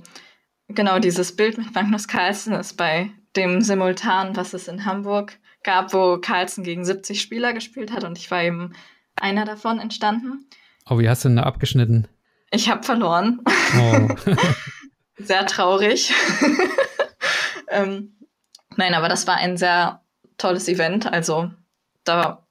genau 0.69 0.99
dieses 0.99 1.35
Bild 1.35 1.57
mit 1.57 1.75
Magnus 1.75 2.09
Carlsen 2.09 2.53
ist 2.53 2.77
bei 2.77 3.11
dem 3.37 3.63
Simultan, 3.63 4.37
was 4.37 4.53
es 4.53 4.69
in 4.69 4.85
Hamburg 4.85 5.39
gab, 5.63 5.95
wo 5.95 6.19
Carlsen 6.19 6.65
gegen 6.65 6.85
70 6.85 7.21
Spieler 7.21 7.53
gespielt 7.53 7.93
hat 7.93 8.05
und 8.05 8.19
ich 8.19 8.31
war 8.31 8.43
eben 8.43 8.73
einer 9.21 9.45
davon 9.45 9.79
entstanden. 9.79 10.47
Oh, 10.89 10.99
wie 10.99 11.09
hast 11.09 11.25
du 11.25 11.29
denn 11.29 11.37
da 11.37 11.43
abgeschnitten? 11.45 12.09
Ich 12.51 12.69
habe 12.69 12.83
verloren. 12.83 13.41
Oh. 13.79 14.09
Sehr 15.19 15.47
traurig. 15.47 16.13
Ähm, 17.71 18.17
nein, 18.77 18.95
aber 18.95 19.09
das 19.09 19.27
war 19.27 19.37
ein 19.37 19.57
sehr 19.57 20.03
tolles 20.37 20.69
Event. 20.69 21.11
Also 21.11 21.51
da 22.05 22.45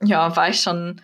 ja, 0.00 0.34
war 0.36 0.48
ich 0.48 0.60
schon 0.60 1.00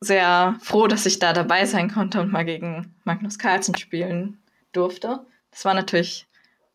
sehr 0.00 0.56
froh, 0.60 0.86
dass 0.86 1.06
ich 1.06 1.18
da 1.18 1.32
dabei 1.32 1.64
sein 1.64 1.90
konnte 1.92 2.20
und 2.20 2.32
mal 2.32 2.44
gegen 2.44 2.94
Magnus 3.04 3.38
Carlsen 3.38 3.76
spielen 3.76 4.42
durfte. 4.72 5.24
Das 5.50 5.64
war 5.64 5.74
natürlich, 5.74 6.26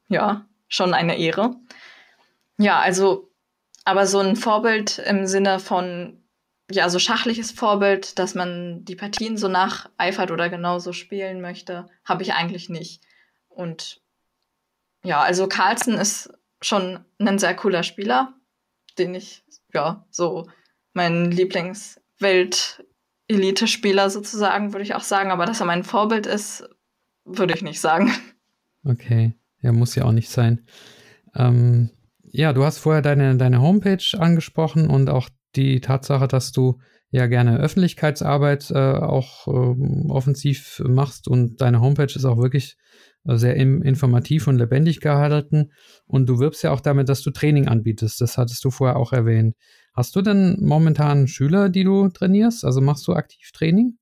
ja, 0.08 0.45
schon 0.67 0.93
eine 0.93 1.17
Ehre. 1.17 1.56
Ja, 2.58 2.80
also, 2.80 3.30
aber 3.86 4.08
so 4.08 4.19
ein 4.19 4.36
Vorbild 4.36 4.99
im 4.99 5.27
Sinne 5.27 5.60
von, 5.60 6.23
ja, 6.69 6.89
so 6.89 6.99
schachliches 6.99 7.51
Vorbild, 7.51 8.19
dass 8.19 8.36
man 8.36 8.84
die 8.84 8.95
Partien 8.95 9.38
so 9.38 9.47
nacheifert 9.47 10.32
oder 10.32 10.49
genauso 10.49 10.91
spielen 10.91 11.39
möchte, 11.41 11.88
habe 12.03 12.23
ich 12.23 12.34
eigentlich 12.34 12.67
nicht. 12.69 13.01
Und 13.47 14.01
ja, 15.03 15.21
also 15.21 15.47
Carlsen 15.47 15.93
ist 15.93 16.30
schon 16.62 16.99
ein 17.19 17.39
sehr 17.39 17.56
cooler 17.56 17.84
Spieler, 17.84 18.34
den 18.97 19.15
ich, 19.15 19.45
ja, 19.73 20.06
so 20.10 20.49
mein 20.93 21.32
Lieblingswelt-Elite-Spieler 21.32 24.10
sozusagen, 24.10 24.73
würde 24.73 24.84
ich 24.84 24.95
auch 24.95 25.03
sagen. 25.03 25.32
Aber 25.32 25.45
dass 25.45 25.62
er 25.62 25.65
mein 25.65 25.86
Vorbild 25.86 26.25
ist, 26.25 26.67
würde 27.23 27.53
ich 27.53 27.62
nicht 27.62 27.80
sagen. 27.80 28.12
Okay, 28.84 29.34
ja, 29.62 29.71
muss 29.73 29.95
ja 29.95 30.06
auch 30.06 30.12
nicht 30.13 30.30
sein. 30.30 30.65
Ähm, 31.36 31.89
ja, 32.23 32.53
du 32.53 32.63
hast 32.63 32.77
vorher 32.77 33.01
deine, 33.01 33.36
deine 33.36 33.60
Homepage 33.60 34.17
angesprochen 34.17 34.89
und 34.89 35.10
auch 35.10 35.27
die 35.55 35.81
Tatsache, 35.81 36.27
dass 36.27 36.51
du 36.51 36.79
ja 37.10 37.27
gerne 37.27 37.57
Öffentlichkeitsarbeit 37.57 38.69
äh, 38.71 38.77
auch 38.77 39.47
äh, 39.47 40.12
offensiv 40.12 40.81
machst 40.86 41.27
und 41.27 41.62
deine 41.62 41.79
Homepage 41.79 42.13
ist 42.13 42.25
auch 42.25 42.38
wirklich 42.38 42.77
sehr 43.36 43.55
informativ 43.55 44.47
und 44.47 44.57
lebendig 44.57 45.01
gehalten. 45.01 45.73
Und 46.05 46.27
du 46.27 46.39
wirbst 46.39 46.63
ja 46.63 46.71
auch 46.71 46.79
damit, 46.79 47.10
dass 47.10 47.21
du 47.21 47.31
Training 47.31 47.67
anbietest. 47.67 48.21
Das 48.21 48.38
hattest 48.38 48.63
du 48.63 48.71
vorher 48.71 48.95
auch 48.95 49.12
erwähnt. 49.12 49.55
Hast 49.93 50.15
du 50.15 50.21
denn 50.21 50.57
momentan 50.62 51.27
Schüler, 51.27 51.69
die 51.69 51.83
du 51.83 52.07
trainierst? 52.10 52.63
Also 52.63 52.79
machst 52.81 53.07
du 53.07 53.13
aktiv 53.13 53.51
Training? 53.51 53.97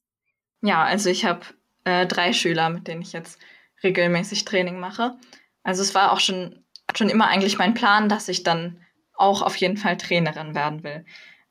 Ja, 0.61 0.83
also 0.83 1.09
ich 1.09 1.25
habe 1.25 1.41
äh, 1.85 2.05
drei 2.05 2.33
Schüler, 2.33 2.69
mit 2.69 2.87
denen 2.87 3.01
ich 3.01 3.13
jetzt 3.13 3.39
regelmäßig 3.83 4.45
Training 4.45 4.79
mache. 4.79 5.15
Also 5.63 5.81
es 5.81 5.95
war 5.95 6.11
auch 6.11 6.19
schon, 6.19 6.63
schon 6.95 7.09
immer 7.09 7.27
eigentlich 7.27 7.57
mein 7.57 7.73
Plan, 7.73 8.09
dass 8.09 8.27
ich 8.27 8.43
dann 8.43 8.81
auch 9.15 9.41
auf 9.41 9.55
jeden 9.55 9.77
Fall 9.77 9.97
Trainerin 9.97 10.53
werden 10.53 10.83
will. 10.83 11.05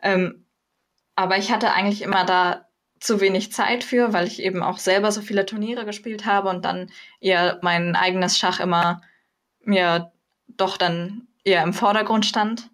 Ähm, 0.05 0.47
aber 1.17 1.39
ich 1.39 1.51
hatte 1.51 1.73
eigentlich 1.73 2.03
immer 2.03 2.25
da 2.25 2.69
zu 3.01 3.21
wenig 3.21 3.53
Zeit 3.53 3.83
für, 3.85 4.13
weil 4.13 4.27
ich 4.27 4.41
eben 4.41 4.63
auch 4.63 4.79
selber 4.79 5.11
so 5.11 5.21
viele 5.21 5.47
Turniere 5.47 5.85
gespielt 5.85 6.27
habe 6.27 6.49
und 6.49 6.65
dann 6.65 6.91
eher 7.21 7.59
mein 7.63 7.97
eigenes 7.97 8.39
Schach 8.39 8.61
immer 8.61 9.03
mir 9.61 10.13
doch 10.47 10.77
dann 10.77 11.27
eher 11.43 11.63
im 11.63 11.73
Vordergrund 11.73 12.27
stand. 12.27 12.71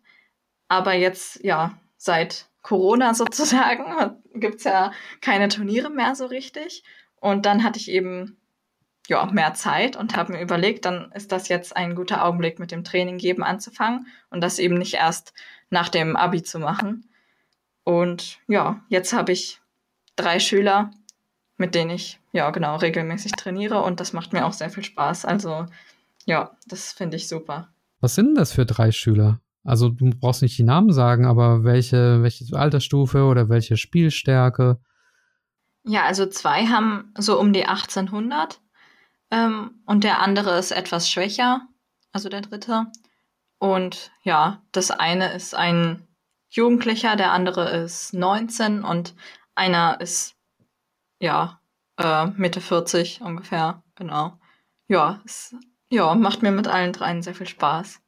Aber 0.68 0.92
jetzt, 0.92 1.42
ja, 1.42 1.78
seit 1.96 2.48
Corona 2.62 3.14
sozusagen 3.14 4.20
gibt's 4.34 4.64
ja 4.64 4.92
keine 5.20 5.48
Turniere 5.48 5.90
mehr 5.90 6.14
so 6.14 6.26
richtig. 6.26 6.84
Und 7.16 7.46
dann 7.46 7.62
hatte 7.64 7.78
ich 7.78 7.90
eben 7.90 8.36
ja, 9.08 9.26
mehr 9.26 9.54
Zeit 9.54 9.96
und 9.96 10.16
habe 10.16 10.32
mir 10.32 10.40
überlegt, 10.40 10.84
dann 10.84 11.10
ist 11.12 11.32
das 11.32 11.48
jetzt 11.48 11.76
ein 11.76 11.96
guter 11.96 12.24
Augenblick 12.24 12.58
mit 12.60 12.70
dem 12.70 12.84
Training 12.84 13.18
geben 13.18 13.42
anzufangen 13.42 14.06
und 14.30 14.40
das 14.40 14.60
eben 14.60 14.76
nicht 14.76 14.94
erst 14.94 15.34
nach 15.68 15.88
dem 15.88 16.16
Abi 16.16 16.42
zu 16.42 16.60
machen. 16.60 17.10
Und 17.90 18.38
ja, 18.46 18.85
jetzt 18.88 19.12
habe 19.12 19.33
ich 19.33 19.61
drei 20.14 20.38
Schüler, 20.38 20.92
mit 21.57 21.74
denen 21.74 21.90
ich 21.90 22.20
ja 22.31 22.48
genau 22.50 22.76
regelmäßig 22.76 23.33
trainiere 23.33 23.83
und 23.83 23.98
das 23.98 24.12
macht 24.12 24.33
mir 24.33 24.46
auch 24.46 24.52
sehr 24.52 24.71
viel 24.71 24.85
Spaß. 24.85 25.25
Also 25.25 25.67
ja, 26.25 26.56
das 26.69 26.92
finde 26.92 27.17
ich 27.17 27.27
super. 27.27 27.75
Was 27.98 28.14
sind 28.14 28.27
denn 28.27 28.35
das 28.37 28.52
für 28.52 28.64
drei 28.64 28.92
Schüler? 28.92 29.40
Also 29.64 29.88
du 29.88 30.10
brauchst 30.10 30.40
nicht 30.40 30.56
die 30.56 30.62
Namen 30.62 30.92
sagen, 30.92 31.27
aber 31.27 31.64
welche, 31.64 32.23
welche 32.23 32.56
Altersstufe 32.56 33.25
oder 33.25 33.48
welche 33.48 33.77
Spielstärke? 33.77 34.79
Ja, 35.83 36.04
also 36.04 36.27
zwei 36.27 36.67
haben 36.67 37.12
so 37.19 37.40
um 37.40 37.52
die 37.52 37.67
1800 37.67 38.60
ähm, 39.33 39.83
und 39.85 40.04
der 40.04 40.21
andere 40.23 40.56
ist 40.56 40.71
etwas 40.71 41.10
schwächer, 41.10 41.67
also 42.12 42.29
der 42.29 42.42
dritte. 42.42 42.87
Und 43.58 44.12
ja, 44.23 44.62
das 44.71 44.92
eine 44.92 45.33
ist 45.33 45.56
ein 45.56 46.06
Jugendlicher, 46.51 47.17
der 47.17 47.33
andere 47.33 47.71
ist 47.71 48.13
19 48.13 48.83
und 48.83 49.15
einer 49.55 50.01
ist, 50.01 50.35
ja, 51.21 51.61
äh, 51.96 52.27
Mitte 52.27 52.61
40 52.61 53.21
ungefähr, 53.23 53.83
genau. 53.94 54.38
Ja, 54.88 55.21
es 55.25 55.55
ja, 55.90 56.15
macht 56.15 56.42
mir 56.42 56.51
mit 56.51 56.69
allen 56.69 56.92
dreien 56.92 57.23
sehr 57.23 57.35
viel 57.35 57.48
Spaß. 57.48 58.01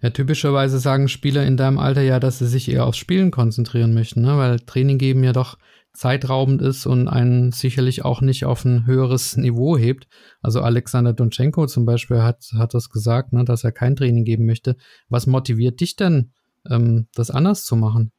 Ja, 0.00 0.10
typischerweise 0.10 0.78
sagen 0.78 1.08
Spieler 1.08 1.46
in 1.46 1.56
deinem 1.56 1.78
Alter 1.78 2.02
ja, 2.02 2.20
dass 2.20 2.38
sie 2.38 2.46
sich 2.46 2.68
eher 2.70 2.86
aufs 2.86 2.98
Spielen 2.98 3.30
konzentrieren 3.30 3.94
möchten, 3.94 4.22
ne? 4.22 4.36
weil 4.36 4.60
Training 4.60 4.98
geben 4.98 5.24
ja 5.24 5.32
doch 5.32 5.56
zeitraubend 5.94 6.60
ist 6.60 6.86
und 6.86 7.08
einen 7.08 7.52
sicherlich 7.52 8.04
auch 8.04 8.20
nicht 8.20 8.44
auf 8.44 8.64
ein 8.64 8.84
höheres 8.86 9.36
Niveau 9.38 9.78
hebt. 9.78 10.08
Also 10.42 10.60
Alexander 10.60 11.12
Donchenko 11.12 11.66
zum 11.66 11.86
Beispiel 11.86 12.22
hat, 12.22 12.50
hat 12.58 12.74
das 12.74 12.90
gesagt, 12.90 13.32
ne, 13.32 13.44
dass 13.44 13.64
er 13.64 13.72
kein 13.72 13.96
Training 13.96 14.24
geben 14.24 14.44
möchte. 14.44 14.76
Was 15.08 15.26
motiviert 15.26 15.80
dich 15.80 15.96
denn, 15.96 16.32
ähm, 16.70 17.08
das 17.14 17.30
anders 17.30 17.64
zu 17.64 17.76
machen? 17.76 18.12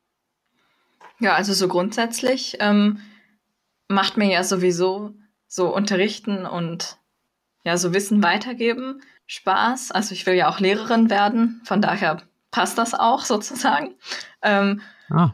Ja, 1.20 1.36
also 1.36 1.54
so 1.54 1.68
grundsätzlich 1.68 2.58
ähm, 2.60 3.00
macht 3.88 4.18
mir 4.18 4.30
ja 4.30 4.43
sowieso 4.43 5.14
so 5.48 5.74
unterrichten 5.74 6.46
und 6.46 6.98
ja, 7.64 7.78
so 7.78 7.93
Wissen 7.93 8.22
weitergeben 8.22 9.02
Spaß. 9.28 9.91
Also 9.91 10.14
ich 10.14 10.26
will 10.26 10.36
ja 10.36 10.50
auch 10.50 10.60
Lehrerin 10.60 11.10
werden, 11.10 11.62
von 11.64 11.82
daher 11.82 12.22
passt 12.52 12.78
das 12.78 12.93
auch 12.93 13.22
sozusagen. 13.26 13.96
Ähm, 14.41 14.82
ah. 15.10 15.32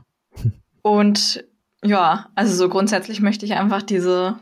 und 0.82 1.43
ja, 1.84 2.30
also 2.36 2.53
so 2.53 2.70
grundsätzlich 2.70 3.22
möchte 3.22 3.45
ich 3.45 3.53
einfach 3.53 3.82
diese 3.82 4.39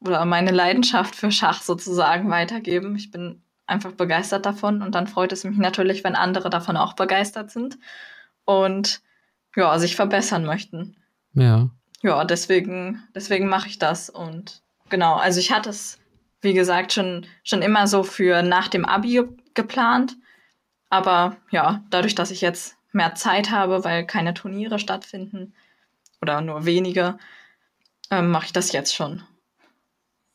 oder 0.00 0.24
meine 0.24 0.50
Leidenschaft 0.50 1.14
für 1.14 1.30
Schach 1.30 1.62
sozusagen 1.62 2.30
weitergeben. 2.30 2.96
Ich 2.96 3.10
bin 3.10 3.42
einfach 3.72 3.92
begeistert 3.92 4.46
davon 4.46 4.82
und 4.82 4.94
dann 4.94 5.06
freut 5.06 5.32
es 5.32 5.44
mich 5.44 5.56
natürlich, 5.56 6.04
wenn 6.04 6.14
andere 6.14 6.50
davon 6.50 6.76
auch 6.76 6.92
begeistert 6.92 7.50
sind 7.50 7.78
und 8.44 9.00
ja, 9.56 9.78
sich 9.78 9.96
verbessern 9.96 10.44
möchten. 10.44 10.96
Ja. 11.34 11.70
Ja, 12.02 12.24
deswegen, 12.24 13.02
deswegen 13.14 13.48
mache 13.48 13.68
ich 13.68 13.78
das 13.78 14.10
und 14.10 14.62
genau, 14.88 15.16
also 15.16 15.40
ich 15.40 15.52
hatte 15.52 15.70
es 15.70 15.98
wie 16.42 16.52
gesagt, 16.52 16.92
schon, 16.92 17.24
schon 17.44 17.62
immer 17.62 17.86
so 17.86 18.02
für 18.02 18.42
nach 18.42 18.68
dem 18.68 18.84
Abi 18.84 19.22
geplant. 19.54 20.16
Aber 20.90 21.36
ja, 21.50 21.82
dadurch, 21.88 22.14
dass 22.14 22.30
ich 22.30 22.42
jetzt 22.42 22.76
mehr 22.90 23.14
Zeit 23.14 23.50
habe, 23.50 23.84
weil 23.84 24.04
keine 24.04 24.34
Turniere 24.34 24.78
stattfinden 24.78 25.54
oder 26.20 26.42
nur 26.42 26.66
wenige, 26.66 27.16
ähm, 28.10 28.30
mache 28.30 28.46
ich 28.46 28.52
das 28.52 28.72
jetzt 28.72 28.94
schon. 28.94 29.22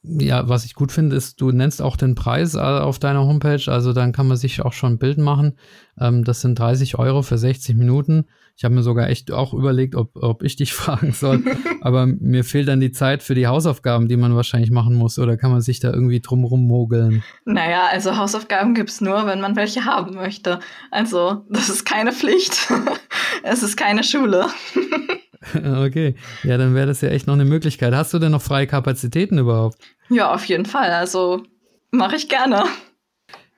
Ja, 0.07 0.47
was 0.47 0.65
ich 0.65 0.75
gut 0.75 0.91
finde, 0.91 1.15
ist, 1.15 1.41
du 1.41 1.51
nennst 1.51 1.81
auch 1.81 1.97
den 1.97 2.15
Preis 2.15 2.55
äh, 2.55 2.59
auf 2.59 2.99
deiner 2.99 3.25
Homepage, 3.25 3.71
also 3.71 3.93
dann 3.93 4.11
kann 4.11 4.27
man 4.27 4.37
sich 4.37 4.61
auch 4.61 4.73
schon 4.73 4.93
ein 4.93 4.97
Bild 4.97 5.17
machen. 5.17 5.57
Ähm, 5.99 6.23
das 6.23 6.41
sind 6.41 6.57
30 6.57 6.97
Euro 6.97 7.21
für 7.21 7.37
60 7.37 7.75
Minuten. 7.75 8.25
Ich 8.55 8.63
habe 8.63 8.73
mir 8.73 8.81
sogar 8.81 9.09
echt 9.09 9.31
auch 9.31 9.53
überlegt, 9.53 9.95
ob, 9.95 10.15
ob 10.15 10.43
ich 10.43 10.55
dich 10.55 10.73
fragen 10.73 11.11
soll, 11.11 11.43
aber 11.81 12.05
mir 12.05 12.43
fehlt 12.43 12.67
dann 12.67 12.79
die 12.79 12.91
Zeit 12.91 13.21
für 13.23 13.35
die 13.35 13.47
Hausaufgaben, 13.47 14.07
die 14.07 14.17
man 14.17 14.35
wahrscheinlich 14.35 14.71
machen 14.71 14.95
muss, 14.95 15.19
oder 15.19 15.37
kann 15.37 15.51
man 15.51 15.61
sich 15.61 15.79
da 15.79 15.91
irgendwie 15.91 16.21
drumrum 16.21 16.65
mogeln? 16.67 17.23
Naja, 17.45 17.87
also 17.91 18.17
Hausaufgaben 18.17 18.73
gibt's 18.73 19.01
nur, 19.01 19.27
wenn 19.27 19.41
man 19.41 19.55
welche 19.55 19.85
haben 19.85 20.15
möchte. 20.15 20.59
Also, 20.91 21.45
das 21.49 21.69
ist 21.69 21.85
keine 21.85 22.13
Pflicht. 22.13 22.71
es 23.43 23.63
ist 23.63 23.77
keine 23.77 24.03
Schule. 24.03 24.47
Okay, 25.55 26.15
ja, 26.43 26.57
dann 26.57 26.75
wäre 26.75 26.87
das 26.87 27.01
ja 27.01 27.09
echt 27.09 27.27
noch 27.27 27.33
eine 27.33 27.45
Möglichkeit. 27.45 27.93
Hast 27.93 28.13
du 28.13 28.19
denn 28.19 28.31
noch 28.31 28.41
freie 28.41 28.67
Kapazitäten 28.67 29.37
überhaupt? 29.37 29.77
Ja, 30.09 30.33
auf 30.33 30.45
jeden 30.45 30.65
Fall. 30.65 30.91
Also 30.91 31.43
mache 31.91 32.15
ich 32.15 32.29
gerne. 32.29 32.63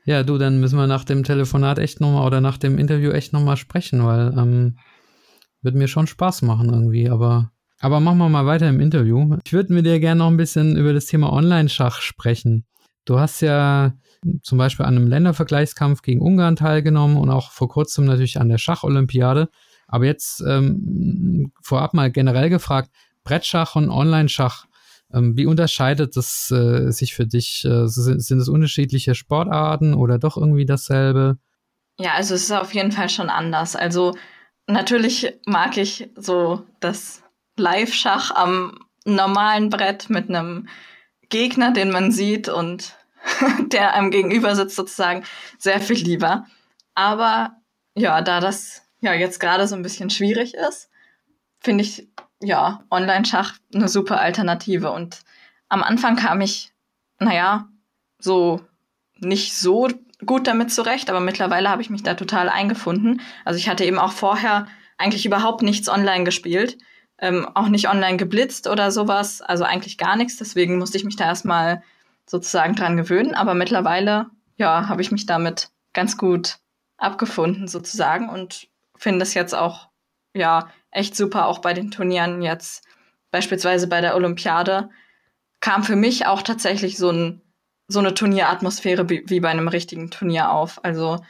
Ja, 0.06 0.24
du, 0.24 0.38
dann 0.38 0.60
müssen 0.60 0.78
wir 0.78 0.88
nach 0.88 1.04
dem 1.04 1.24
Telefonat 1.24 1.80
echt 1.80 2.02
nochmal 2.02 2.26
oder 2.26 2.42
nach 2.42 2.58
dem 2.58 2.78
Interview 2.78 3.12
echt 3.12 3.34
nochmal 3.34 3.58
sprechen, 3.58 4.04
weil 4.06 4.34
ähm, 4.38 4.80
wird 5.62 5.76
mir 5.76 5.88
schon 5.88 6.08
Spaß 6.08 6.42
machen 6.42 6.70
irgendwie, 6.70 7.10
aber 7.10 7.52
aber 7.82 8.00
machen 8.02 8.18
wir 8.18 8.28
mal 8.28 8.46
weiter 8.46 8.68
im 8.68 8.82
Interview. 8.82 9.38
Ich 9.46 9.54
würde 9.54 9.74
mit 9.74 9.86
dir 9.86 10.00
gerne 10.00 10.20
noch 10.20 10.28
ein 10.28 10.38
bisschen 10.38 10.76
über 10.76 10.94
das 10.94 11.06
Thema 11.06 11.32
Online-Schach 11.32 12.02
sprechen. 12.02 12.66
Du 13.06 13.20
hast 13.20 13.42
ja 13.42 13.94
zum 14.44 14.58
Beispiel 14.58 14.86
an 14.86 14.98
einem 14.98 15.08
Ländervergleichskampf 15.08 16.02
gegen 16.02 16.22
Ungarn 16.22 16.58
teilgenommen 16.58 17.16
und 17.18 17.30
auch 17.30 17.52
vor 17.52 17.70
kurzem 17.70 18.06
natürlich 18.06 18.40
an 18.40 18.50
der 18.50 18.58
Schacholympiade. 18.58 19.50
Aber 19.90 20.06
jetzt 20.06 20.42
ähm, 20.42 21.52
vorab 21.62 21.94
mal 21.94 22.12
generell 22.12 22.50
gefragt, 22.50 22.92
Brettschach 23.24 23.76
und 23.76 23.90
Online-Schach, 23.90 24.66
ähm, 25.14 25.36
wie 25.36 25.48
unterscheidet 25.48 26.16
das 26.16 26.52
äh, 26.52 26.92
sich 26.92 27.16
für 27.16 27.26
dich? 27.26 27.66
Äh, 27.66 27.88
sind, 27.88 28.24
sind 28.24 28.40
es 28.40 28.48
unterschiedliche 28.48 29.16
Sportarten 29.16 29.94
oder 29.94 30.20
doch 30.20 30.38
irgendwie 30.38 30.66
dasselbe? 30.66 31.38
Ja, 32.00 32.14
also 32.14 32.36
es 32.36 32.44
ist 32.44 32.52
auf 32.52 32.74
jeden 32.74 32.92
Fall 32.92 33.10
schon 33.10 33.30
anders. 33.30 33.76
Also 33.76 34.16
natürlich 34.68 35.34
mag 35.46 35.78
ich 35.78 36.10
so 36.16 36.64
das 36.80 37.24
Live-Schach 37.58 38.32
am 38.36 38.80
normalen 39.06 39.70
Brett 39.70 40.10
mit 40.10 40.30
einem 40.30 40.68
Gegner, 41.30 41.72
den 41.72 41.92
man 41.92 42.12
sieht 42.12 42.48
und 42.48 42.96
der 43.72 43.94
einem 43.96 44.12
gegenüber 44.12 44.56
sitzt 44.56 44.76
sozusagen, 44.76 45.24
sehr 45.58 45.82
viel 45.82 45.98
lieber. 45.98 46.46
Aber 46.94 47.58
ja, 47.96 48.22
da 48.22 48.40
das 48.40 48.84
ja 49.02 49.14
jetzt 49.14 49.40
gerade 49.40 49.68
so 49.68 49.76
ein 49.76 49.84
bisschen 49.84 50.10
schwierig 50.10 50.54
ist, 50.54 50.90
finde 51.60 51.84
ich 51.84 52.08
ja 52.42 52.84
Online-Schach 52.90 53.54
eine 53.74 53.88
super 53.88 54.20
Alternative. 54.20 54.92
Und 54.92 55.22
am 55.68 55.84
Anfang 55.84 56.16
kam 56.16 56.42
ich, 56.42 56.72
naja, 57.20 57.68
so 58.20 58.62
nicht 59.20 59.56
so 59.56 59.90
gut 60.26 60.48
damit 60.48 60.72
zurecht, 60.72 61.10
aber 61.10 61.20
mittlerweile 61.20 61.70
habe 61.70 61.82
ich 61.82 61.90
mich 61.90 62.04
da 62.04 62.14
total 62.14 62.50
eingefunden. 62.50 63.22
Also 63.46 63.58
ich 63.58 63.70
hatte 63.70 63.86
eben 63.86 64.00
auch 64.00 64.12
vorher 64.12 64.68
eigentlich 64.98 65.26
überhaupt 65.26 65.62
nichts 65.62 65.90
online 65.90 66.26
gespielt, 66.26 66.78
ähm, 67.20 67.48
auch 67.56 67.68
nicht 67.68 67.90
online 67.90 68.18
geblitzt 68.18 68.68
oder 68.68 68.92
sowas, 68.92 69.42
also 69.42 69.64
eigentlich 69.64 69.98
gar 69.98 70.16
nichts. 70.16 70.38
Deswegen 70.38 70.78
musste 70.78 70.98
ich 70.98 71.06
mich 71.06 71.16
da 71.16 71.26
erstmal 71.26 71.84
sozusagen 72.26 72.76
dran 72.76 72.98
gewöhnen. 72.98 73.34
Aber 73.34 73.54
mittlerweile, 73.54 74.28
ja, 74.58 74.88
habe 74.88 75.02
ich 75.02 75.12
mich 75.12 75.26
damit 75.26 75.70
ganz 75.94 76.18
gut 76.18 76.58
abgefunden 76.98 77.68
sozusagen 77.68 78.30
und 78.30 78.69
finde 79.00 79.24
es 79.24 79.34
jetzt 79.34 79.56
auch, 79.56 79.90
ja, 80.34 80.70
echt 80.92 81.16
super, 81.16 81.48
auch 81.48 81.60
bei 81.60 81.74
den 81.74 81.92
Turnieren 81.92 82.42
jetzt, 82.42 82.86
beispielsweise 83.32 83.88
bei 83.88 84.02
der 84.02 84.16
Olympiade, 84.16 84.90
kam 85.60 85.84
für 85.84 85.96
mich 85.96 86.26
auch 86.26 86.42
tatsächlich 86.42 86.98
so, 86.98 87.10
ein, 87.10 87.42
so 87.88 88.00
eine 88.00 88.14
Turnieratmosphäre 88.14 89.10
wie, 89.10 89.40
bei 89.40 89.50
einem 89.50 89.68
richtigen 89.68 90.12
Turnier 90.12 90.52
auf. 90.52 90.84
Also 90.84 91.24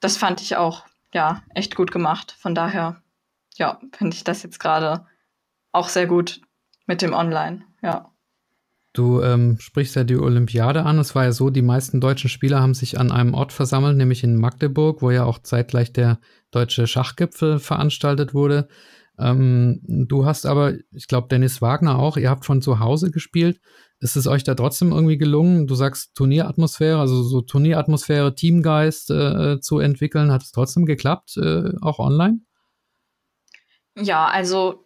das 0.00 0.16
fand 0.16 0.40
ich 0.40 0.56
auch, 0.56 0.84
ja, 1.12 1.42
echt 1.54 1.76
gut 1.76 1.90
gemacht. 1.90 2.34
Von 2.38 2.54
daher, 2.54 3.02
ja, 3.56 3.80
finde 3.92 4.16
ich 4.16 4.24
das 4.24 4.42
jetzt 4.42 4.60
gerade 4.60 5.06
auch 5.72 5.88
sehr 5.88 6.06
gut 6.06 6.40
mit 6.86 7.02
dem 7.02 7.12
Online, 7.12 7.64
ja. 7.82 8.10
Du 8.96 9.20
ähm, 9.20 9.58
sprichst 9.60 9.94
ja 9.94 10.04
die 10.04 10.16
Olympiade 10.16 10.84
an. 10.84 10.98
Es 10.98 11.14
war 11.14 11.24
ja 11.24 11.32
so, 11.32 11.50
die 11.50 11.60
meisten 11.60 12.00
deutschen 12.00 12.30
Spieler 12.30 12.62
haben 12.62 12.72
sich 12.72 12.98
an 12.98 13.12
einem 13.12 13.34
Ort 13.34 13.52
versammelt, 13.52 13.98
nämlich 13.98 14.24
in 14.24 14.36
Magdeburg, 14.36 15.02
wo 15.02 15.10
ja 15.10 15.24
auch 15.24 15.38
zeitgleich 15.38 15.92
der 15.92 16.18
deutsche 16.50 16.86
Schachgipfel 16.86 17.58
veranstaltet 17.58 18.32
wurde. 18.32 18.68
Ähm, 19.18 19.82
du 19.86 20.24
hast 20.24 20.46
aber, 20.46 20.72
ich 20.92 21.08
glaube, 21.08 21.28
Dennis 21.28 21.60
Wagner 21.60 21.98
auch, 21.98 22.16
ihr 22.16 22.30
habt 22.30 22.46
von 22.46 22.62
zu 22.62 22.80
Hause 22.80 23.10
gespielt. 23.10 23.60
Ist 24.00 24.16
es 24.16 24.26
euch 24.26 24.44
da 24.44 24.54
trotzdem 24.54 24.92
irgendwie 24.92 25.18
gelungen? 25.18 25.66
Du 25.66 25.74
sagst 25.74 26.14
Turnieratmosphäre, 26.14 26.98
also 26.98 27.22
so 27.22 27.42
Turnieratmosphäre, 27.42 28.34
Teamgeist 28.34 29.10
äh, 29.10 29.60
zu 29.60 29.78
entwickeln. 29.78 30.32
Hat 30.32 30.42
es 30.42 30.52
trotzdem 30.52 30.86
geklappt, 30.86 31.36
äh, 31.36 31.70
auch 31.82 31.98
online? 31.98 32.40
Ja, 33.98 34.26
also 34.26 34.85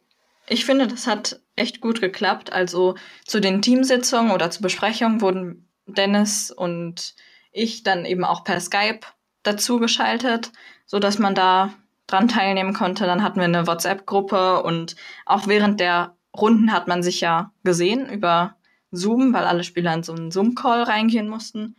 ich 0.51 0.65
finde, 0.65 0.89
das 0.89 1.07
hat 1.07 1.41
echt 1.55 1.81
gut 1.81 2.01
geklappt. 2.01 2.53
Also 2.53 2.97
zu 3.25 3.41
den 3.41 3.63
Teamsitzungen 3.63 4.33
oder 4.33 4.51
zur 4.51 4.63
Besprechung 4.63 5.21
wurden 5.21 5.69
Dennis 5.87 6.51
und 6.51 7.15
ich 7.53 7.83
dann 7.85 8.05
eben 8.05 8.25
auch 8.25 8.45
per 8.45 8.61
Skype 8.61 9.01
dazu 9.43 9.79
geschaltet, 9.79 10.53
so 10.87 10.99
dass 10.99 11.19
man 11.19 11.35
da 11.35 11.73
dran 12.09 12.29
teilnehmen 12.29 12.75
konnte. 12.75 13.07
Dann 13.07 13.23
hatten 13.23 13.37
wir 13.39 13.45
eine 13.45 13.67
WhatsApp-Gruppe 13.67 14.63
und 14.65 14.97
auch 15.25 15.47
während 15.47 15.79
der 15.79 16.17
Runden 16.37 16.73
hat 16.73 16.89
man 16.89 17.03
sich 17.03 17.21
ja 17.21 17.53
gesehen 17.63 18.09
über 18.09 18.57
Zoom, 18.91 19.33
weil 19.33 19.45
alle 19.45 19.63
Spieler 19.65 19.95
in 19.95 20.03
so 20.03 20.13
einen 20.13 20.33
Zoom-Call 20.33 20.83
reingehen 20.83 21.29
mussten. 21.29 21.77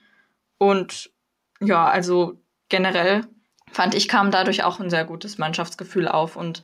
Und 0.57 1.11
ja, 1.59 1.88
also 1.88 2.41
generell 2.69 3.26
fand 3.69 3.95
ich, 3.95 4.07
kam 4.07 4.32
dadurch 4.32 4.63
auch 4.63 4.80
ein 4.80 4.89
sehr 4.89 5.03
gutes 5.03 5.38
Mannschaftsgefühl 5.38 6.07
auf 6.07 6.38
und 6.38 6.63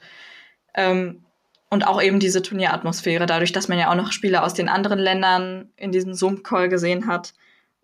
ähm, 0.74 1.26
und 1.70 1.86
auch 1.86 2.02
eben 2.02 2.20
diese 2.20 2.42
Turnieratmosphäre, 2.42 3.26
dadurch, 3.26 3.52
dass 3.52 3.68
man 3.68 3.78
ja 3.78 3.92
auch 3.92 3.96
noch 3.96 4.12
Spieler 4.12 4.44
aus 4.44 4.54
den 4.54 4.70
anderen 4.70 5.00
Ländern 5.00 5.72
in 5.76 5.92
diesem 5.92 6.14
Zoom-Call 6.14 6.70
gesehen 6.70 7.08
hat 7.08 7.34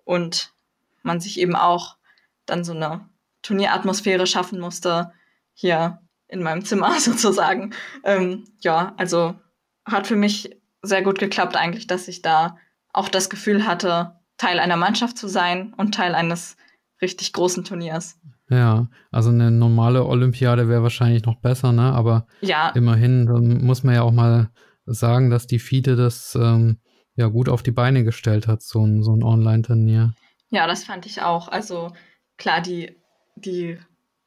und 0.05 0.53
man 1.01 1.19
sich 1.19 1.39
eben 1.39 1.55
auch 1.55 1.97
dann 2.45 2.63
so 2.63 2.73
eine 2.73 3.07
Turnieratmosphäre 3.41 4.25
schaffen 4.25 4.59
musste, 4.59 5.11
hier 5.53 6.01
in 6.27 6.41
meinem 6.41 6.65
Zimmer 6.65 6.93
sozusagen. 6.99 7.73
Ähm, 8.03 8.45
ja, 8.59 8.93
also 8.97 9.35
hat 9.85 10.07
für 10.07 10.15
mich 10.15 10.57
sehr 10.81 11.01
gut 11.01 11.19
geklappt 11.19 11.55
eigentlich, 11.55 11.87
dass 11.87 12.07
ich 12.07 12.21
da 12.21 12.57
auch 12.93 13.09
das 13.09 13.29
Gefühl 13.29 13.65
hatte, 13.65 14.15
Teil 14.37 14.59
einer 14.59 14.77
Mannschaft 14.77 15.17
zu 15.17 15.27
sein 15.27 15.73
und 15.77 15.93
Teil 15.93 16.15
eines 16.15 16.57
richtig 17.01 17.33
großen 17.33 17.63
Turniers. 17.63 18.17
Ja, 18.53 18.87
also 19.11 19.29
eine 19.29 19.51
normale 19.51 20.05
Olympiade 20.05 20.67
wäre 20.67 20.83
wahrscheinlich 20.83 21.23
noch 21.25 21.39
besser, 21.39 21.71
ne? 21.71 21.93
Aber 21.93 22.27
ja. 22.41 22.69
immerhin 22.75 23.25
muss 23.65 23.83
man 23.83 23.95
ja 23.95 24.03
auch 24.03 24.11
mal 24.11 24.49
sagen, 24.85 25.29
dass 25.29 25.47
die 25.47 25.59
FIDE 25.59 25.95
das 25.95 26.35
ähm, 26.35 26.77
ja 27.15 27.27
gut 27.27 27.49
auf 27.49 27.63
die 27.63 27.71
Beine 27.71 28.03
gestellt 28.03 28.47
hat, 28.47 28.61
so 28.61 28.85
ein, 28.85 29.01
so 29.03 29.15
ein 29.15 29.23
Online-Turnier. 29.23 30.13
Ja, 30.49 30.67
das 30.67 30.83
fand 30.83 31.05
ich 31.05 31.21
auch. 31.21 31.47
Also 31.47 31.91
klar, 32.37 32.61
die, 32.61 32.97
die 33.35 33.79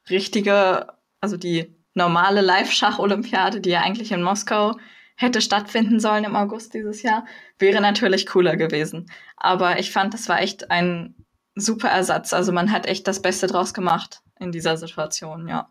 richtige, 0.09 0.87
also 1.20 1.37
die 1.37 1.77
normale 1.95 2.41
Live-Schach-Olympiade, 2.41 3.61
die 3.61 3.70
ja 3.70 3.83
eigentlich 3.83 4.12
in 4.12 4.22
Moskau 4.22 4.77
hätte 5.16 5.41
stattfinden 5.41 5.99
sollen 5.99 6.24
im 6.24 6.37
August 6.37 6.74
dieses 6.74 7.03
Jahr, 7.03 7.27
wäre 7.59 7.81
natürlich 7.81 8.27
cooler 8.27 8.57
gewesen. 8.57 9.07
Aber 9.37 9.79
ich 9.79 9.91
fand, 9.91 10.14
das 10.14 10.29
war 10.29 10.41
echt 10.41 10.70
ein 10.70 11.14
super 11.57 11.88
Ersatz. 11.88 12.32
Also 12.32 12.52
man 12.52 12.70
hat 12.70 12.86
echt 12.86 13.09
das 13.09 13.20
Beste 13.20 13.48
draus 13.48 13.74
gemacht 13.74 14.20
in 14.38 14.52
dieser 14.52 14.76
Situation, 14.76 15.48
ja. 15.48 15.68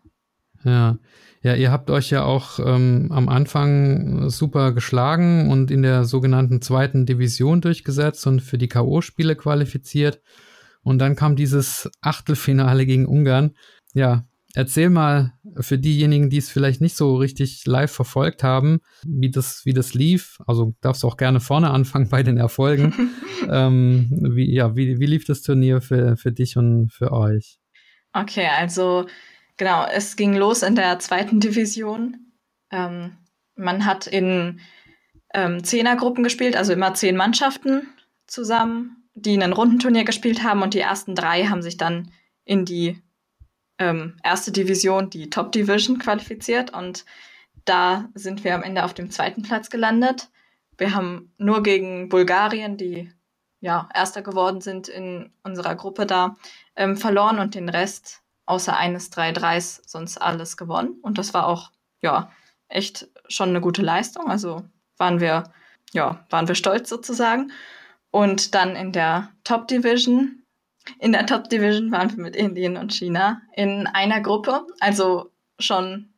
Ja. 0.64 0.98
Ja, 1.42 1.54
ihr 1.54 1.70
habt 1.70 1.90
euch 1.90 2.10
ja 2.10 2.24
auch 2.24 2.58
ähm, 2.58 3.08
am 3.12 3.28
Anfang 3.28 4.30
super 4.30 4.72
geschlagen 4.72 5.48
und 5.48 5.70
in 5.70 5.82
der 5.82 6.04
sogenannten 6.04 6.60
zweiten 6.60 7.06
Division 7.06 7.60
durchgesetzt 7.60 8.26
und 8.26 8.40
für 8.40 8.58
die 8.58 8.68
K.O.-Spiele 8.68 9.36
qualifiziert. 9.36 10.20
Und 10.82 10.98
dann 10.98 11.14
kam 11.14 11.36
dieses 11.36 11.88
Achtelfinale 12.00 12.84
gegen 12.84 13.06
Ungarn. 13.06 13.54
Ja, 13.94 14.24
erzähl 14.54 14.90
mal 14.90 15.34
für 15.60 15.78
diejenigen, 15.78 16.30
die 16.30 16.38
es 16.38 16.50
vielleicht 16.50 16.80
nicht 16.80 16.96
so 16.96 17.16
richtig 17.16 17.66
live 17.66 17.92
verfolgt 17.92 18.42
haben, 18.42 18.80
wie 19.04 19.30
das, 19.30 19.64
wie 19.64 19.72
das 19.72 19.94
lief. 19.94 20.38
Also 20.46 20.74
darfst 20.80 21.02
du 21.02 21.08
auch 21.08 21.16
gerne 21.16 21.40
vorne 21.40 21.70
anfangen 21.70 22.08
bei 22.10 22.22
den 22.22 22.36
Erfolgen. 22.36 23.10
ähm, 23.50 24.08
wie, 24.10 24.52
ja, 24.52 24.76
wie, 24.76 24.98
wie 25.00 25.06
lief 25.06 25.24
das 25.24 25.42
Turnier 25.42 25.80
für, 25.80 26.16
für 26.16 26.32
dich 26.32 26.56
und 26.56 26.92
für 26.92 27.12
euch? 27.12 27.58
Okay, 28.12 28.48
also 28.58 29.06
Genau, 29.56 29.86
es 29.86 30.16
ging 30.16 30.34
los 30.34 30.62
in 30.62 30.74
der 30.74 30.98
zweiten 30.98 31.40
Division. 31.40 32.32
Ähm, 32.70 33.16
man 33.54 33.86
hat 33.86 34.06
in 34.06 34.60
ähm, 35.32 35.64
Zehnergruppen 35.64 36.22
gespielt, 36.22 36.56
also 36.56 36.72
immer 36.72 36.94
zehn 36.94 37.16
Mannschaften 37.16 37.88
zusammen, 38.26 39.08
die 39.14 39.42
ein 39.42 39.52
Rundenturnier 39.52 40.04
gespielt 40.04 40.42
haben 40.42 40.62
und 40.62 40.74
die 40.74 40.80
ersten 40.80 41.14
drei 41.14 41.44
haben 41.44 41.62
sich 41.62 41.78
dann 41.78 42.10
in 42.44 42.64
die 42.64 43.02
ähm, 43.78 44.18
erste 44.22 44.52
Division, 44.52 45.10
die 45.10 45.30
Top 45.30 45.52
Division, 45.52 45.98
qualifiziert 45.98 46.72
und 46.72 47.04
da 47.64 48.08
sind 48.14 48.44
wir 48.44 48.54
am 48.54 48.62
Ende 48.62 48.84
auf 48.84 48.94
dem 48.94 49.10
zweiten 49.10 49.42
Platz 49.42 49.70
gelandet. 49.70 50.30
Wir 50.78 50.94
haben 50.94 51.32
nur 51.36 51.62
gegen 51.62 52.08
Bulgarien, 52.08 52.76
die 52.76 53.12
ja 53.60 53.88
Erster 53.94 54.22
geworden 54.22 54.60
sind 54.60 54.88
in 54.88 55.32
unserer 55.42 55.74
Gruppe 55.74 56.06
da, 56.06 56.36
ähm, 56.76 56.96
verloren 56.96 57.38
und 57.38 57.54
den 57.54 57.68
Rest 57.68 58.22
außer 58.46 58.76
eines 58.76 59.10
3-3s 59.12 59.82
sonst 59.86 60.18
alles 60.18 60.56
gewonnen. 60.56 60.98
Und 61.02 61.18
das 61.18 61.34
war 61.34 61.46
auch, 61.46 61.72
ja, 62.00 62.30
echt 62.68 63.08
schon 63.28 63.48
eine 63.50 63.60
gute 63.60 63.82
Leistung. 63.82 64.30
Also 64.30 64.64
waren 64.96 65.20
wir, 65.20 65.50
ja, 65.92 66.24
waren 66.30 66.48
wir 66.48 66.54
stolz 66.54 66.88
sozusagen. 66.88 67.50
Und 68.10 68.54
dann 68.54 68.76
in 68.76 68.92
der 68.92 69.32
Top 69.44 69.66
Division, 69.66 70.44
in 70.98 71.12
der 71.12 71.26
Top 71.26 71.48
Division 71.48 71.90
waren 71.92 72.14
wir 72.16 72.22
mit 72.22 72.36
Indien 72.36 72.76
und 72.76 72.92
China 72.92 73.42
in 73.54 73.86
einer 73.86 74.20
Gruppe. 74.20 74.66
Also 74.80 75.30
schon 75.58 76.12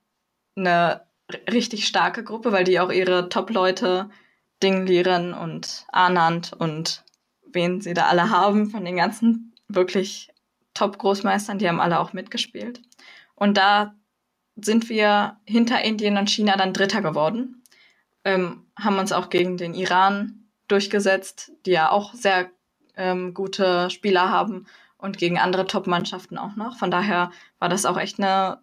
eine 0.57 1.03
richtig 1.51 1.87
starke 1.87 2.25
Gruppe, 2.25 2.53
weil 2.53 2.65
die 2.65 2.81
auch 2.81 2.91
ihre 2.91 3.29
Top-Leute, 3.29 4.11
Dinglieren 4.63 5.35
und 5.35 5.87
Anand 5.93 6.53
und 6.53 7.05
wen 7.47 7.81
sie 7.81 7.95
da 7.95 8.07
alle 8.07 8.31
haben, 8.31 8.71
von 8.71 8.85
den 8.85 8.97
ganzen 8.97 9.55
wirklich 9.69 10.31
Top-Großmeistern, 10.75 11.59
die 11.59 11.69
haben 11.69 11.81
alle 11.81 12.01
auch 12.01 12.13
mitgespielt. 12.13 12.83
Und 13.35 13.57
da 13.57 13.95
sind 14.57 14.89
wir 14.89 15.37
hinter 15.45 15.83
Indien 15.83 16.17
und 16.17 16.31
China 16.31 16.57
dann 16.57 16.73
Dritter 16.73 17.03
geworden. 17.03 17.63
Ähm, 18.25 18.67
haben 18.77 18.99
uns 18.99 19.13
auch 19.13 19.31
gegen 19.31 19.57
den 19.57 19.75
Iran 19.75 20.49
durchgesetzt, 20.67 21.53
die 21.65 21.71
ja 21.73 21.91
auch 21.91 22.15
sehr 22.15 22.51
ähm, 22.99 23.33
gute 23.33 23.89
Spieler 23.89 24.31
haben 24.31 24.67
und 24.99 25.17
gegen 25.17 25.39
andere 25.39 25.67
Top-Mannschaften 25.67 26.37
auch 26.37 26.57
noch. 26.57 26.77
Von 26.77 26.91
daher 26.91 27.31
war 27.59 27.69
das 27.69 27.87
auch 27.87 27.97
echt 27.97 28.19
eine 28.19 28.59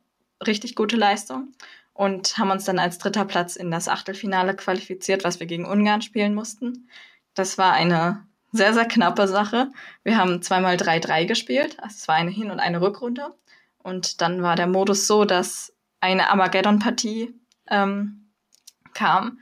richtig 0.46 0.76
gute 0.76 0.98
Leistung 0.98 1.54
und 1.94 2.38
haben 2.38 2.52
uns 2.52 2.66
dann 2.66 2.78
als 2.78 2.98
dritter 2.98 3.26
Platz 3.26 3.56
in 3.56 3.72
das 3.72 3.88
Achtelfinale 3.88 4.56
qualifiziert, 4.56 5.24
was 5.24 5.40
wir 5.40 5.48
gegen 5.48 5.66
Ungarn 5.66 6.02
spielen 6.02 6.36
mussten. 6.36 6.90
Das 7.34 7.58
war 7.58 7.72
eine 7.72 8.26
sehr, 8.52 8.74
sehr 8.74 8.86
knappe 8.86 9.28
Sache. 9.28 9.72
Wir 10.04 10.18
haben 10.18 10.42
zweimal 10.42 10.76
3-3 10.76 11.26
gespielt. 11.26 11.80
Also 11.80 11.96
es 11.98 12.08
war 12.08 12.16
eine 12.16 12.32
Hin- 12.32 12.52
und 12.52 12.60
eine 12.60 12.82
Rückrunde. 12.82 13.34
Und 13.78 14.22
dann 14.22 14.42
war 14.42 14.56
der 14.56 14.68
Modus 14.68 15.08
so, 15.08 15.26
dass 15.26 15.74
eine 16.02 16.30
Armageddon-Partie 16.30 17.34
ähm, 17.68 18.32
kam, 18.94 19.40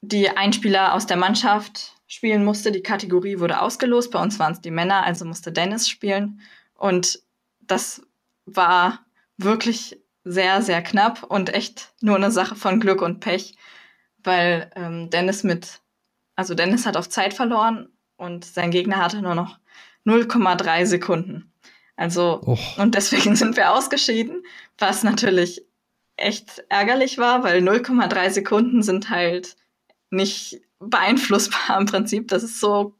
die 0.00 0.30
ein 0.30 0.52
Spieler 0.52 0.94
aus 0.94 1.06
der 1.06 1.16
Mannschaft 1.16 1.95
spielen 2.06 2.44
musste. 2.44 2.72
Die 2.72 2.82
Kategorie 2.82 3.38
wurde 3.38 3.60
ausgelost. 3.60 4.10
Bei 4.10 4.22
uns 4.22 4.38
waren 4.38 4.52
es 4.52 4.60
die 4.60 4.70
Männer, 4.70 5.04
also 5.04 5.24
musste 5.24 5.52
Dennis 5.52 5.88
spielen. 5.88 6.40
Und 6.74 7.20
das 7.60 8.02
war 8.46 9.04
wirklich 9.36 10.00
sehr, 10.24 10.62
sehr 10.62 10.82
knapp 10.82 11.22
und 11.22 11.54
echt 11.54 11.92
nur 12.00 12.16
eine 12.16 12.30
Sache 12.30 12.56
von 12.56 12.80
Glück 12.80 13.02
und 13.02 13.20
Pech, 13.20 13.56
weil 14.18 14.70
ähm, 14.74 15.10
Dennis 15.10 15.44
mit, 15.44 15.80
also 16.34 16.54
Dennis 16.54 16.84
hat 16.84 16.96
auf 16.96 17.08
Zeit 17.08 17.34
verloren 17.34 17.88
und 18.16 18.44
sein 18.44 18.70
Gegner 18.70 18.96
hatte 18.96 19.22
nur 19.22 19.34
noch 19.34 19.58
0,3 20.04 20.86
Sekunden. 20.86 21.52
Also, 21.96 22.42
Och. 22.46 22.78
und 22.78 22.94
deswegen 22.94 23.36
sind 23.36 23.56
wir 23.56 23.72
ausgeschieden, 23.72 24.42
was 24.78 25.02
natürlich 25.02 25.64
echt 26.16 26.64
ärgerlich 26.68 27.18
war, 27.18 27.42
weil 27.44 27.60
0,3 27.60 28.30
Sekunden 28.30 28.82
sind 28.82 29.10
halt 29.10 29.56
nicht 30.10 30.60
beeinflussbar 30.80 31.78
im 31.78 31.86
Prinzip. 31.86 32.28
Das 32.28 32.42
ist 32.42 32.60
so, 32.60 32.94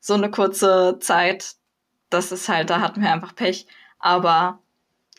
so 0.00 0.14
eine 0.14 0.30
kurze 0.30 0.98
Zeit. 1.00 1.54
Das 2.08 2.32
ist 2.32 2.48
halt, 2.48 2.70
da 2.70 2.80
hatten 2.80 3.02
wir 3.02 3.12
einfach 3.12 3.34
Pech. 3.34 3.66
Aber 3.98 4.60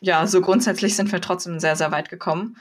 ja, 0.01 0.25
so 0.27 0.41
grundsätzlich 0.41 0.95
sind 0.95 1.11
wir 1.11 1.21
trotzdem 1.21 1.59
sehr, 1.59 1.75
sehr 1.75 1.91
weit 1.91 2.09
gekommen. 2.09 2.57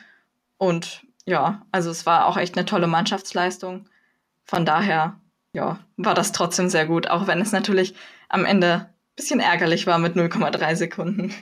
Und 0.59 1.03
ja, 1.25 1.63
also 1.73 1.91
es 1.91 2.07
war 2.07 2.27
auch 2.27 2.37
echt 2.37 2.57
eine 2.57 2.67
tolle 2.67 2.87
Mannschaftsleistung. 2.87 3.89
Von 4.45 4.65
daher 4.65 5.21
ja, 5.53 5.81
war 5.97 6.15
das 6.15 6.33
trotzdem 6.33 6.69
sehr 6.69 6.87
gut, 6.87 7.09
auch 7.09 7.27
wenn 7.27 7.41
es 7.41 7.53
natürlich 7.53 7.95
am 8.29 8.45
Ende 8.45 8.75
ein 8.75 8.87
bisschen 9.17 9.41
ärgerlich 9.41 9.87
war 9.87 9.99
mit 9.99 10.17
0,3 10.17 10.77
Sekunden. 10.77 11.35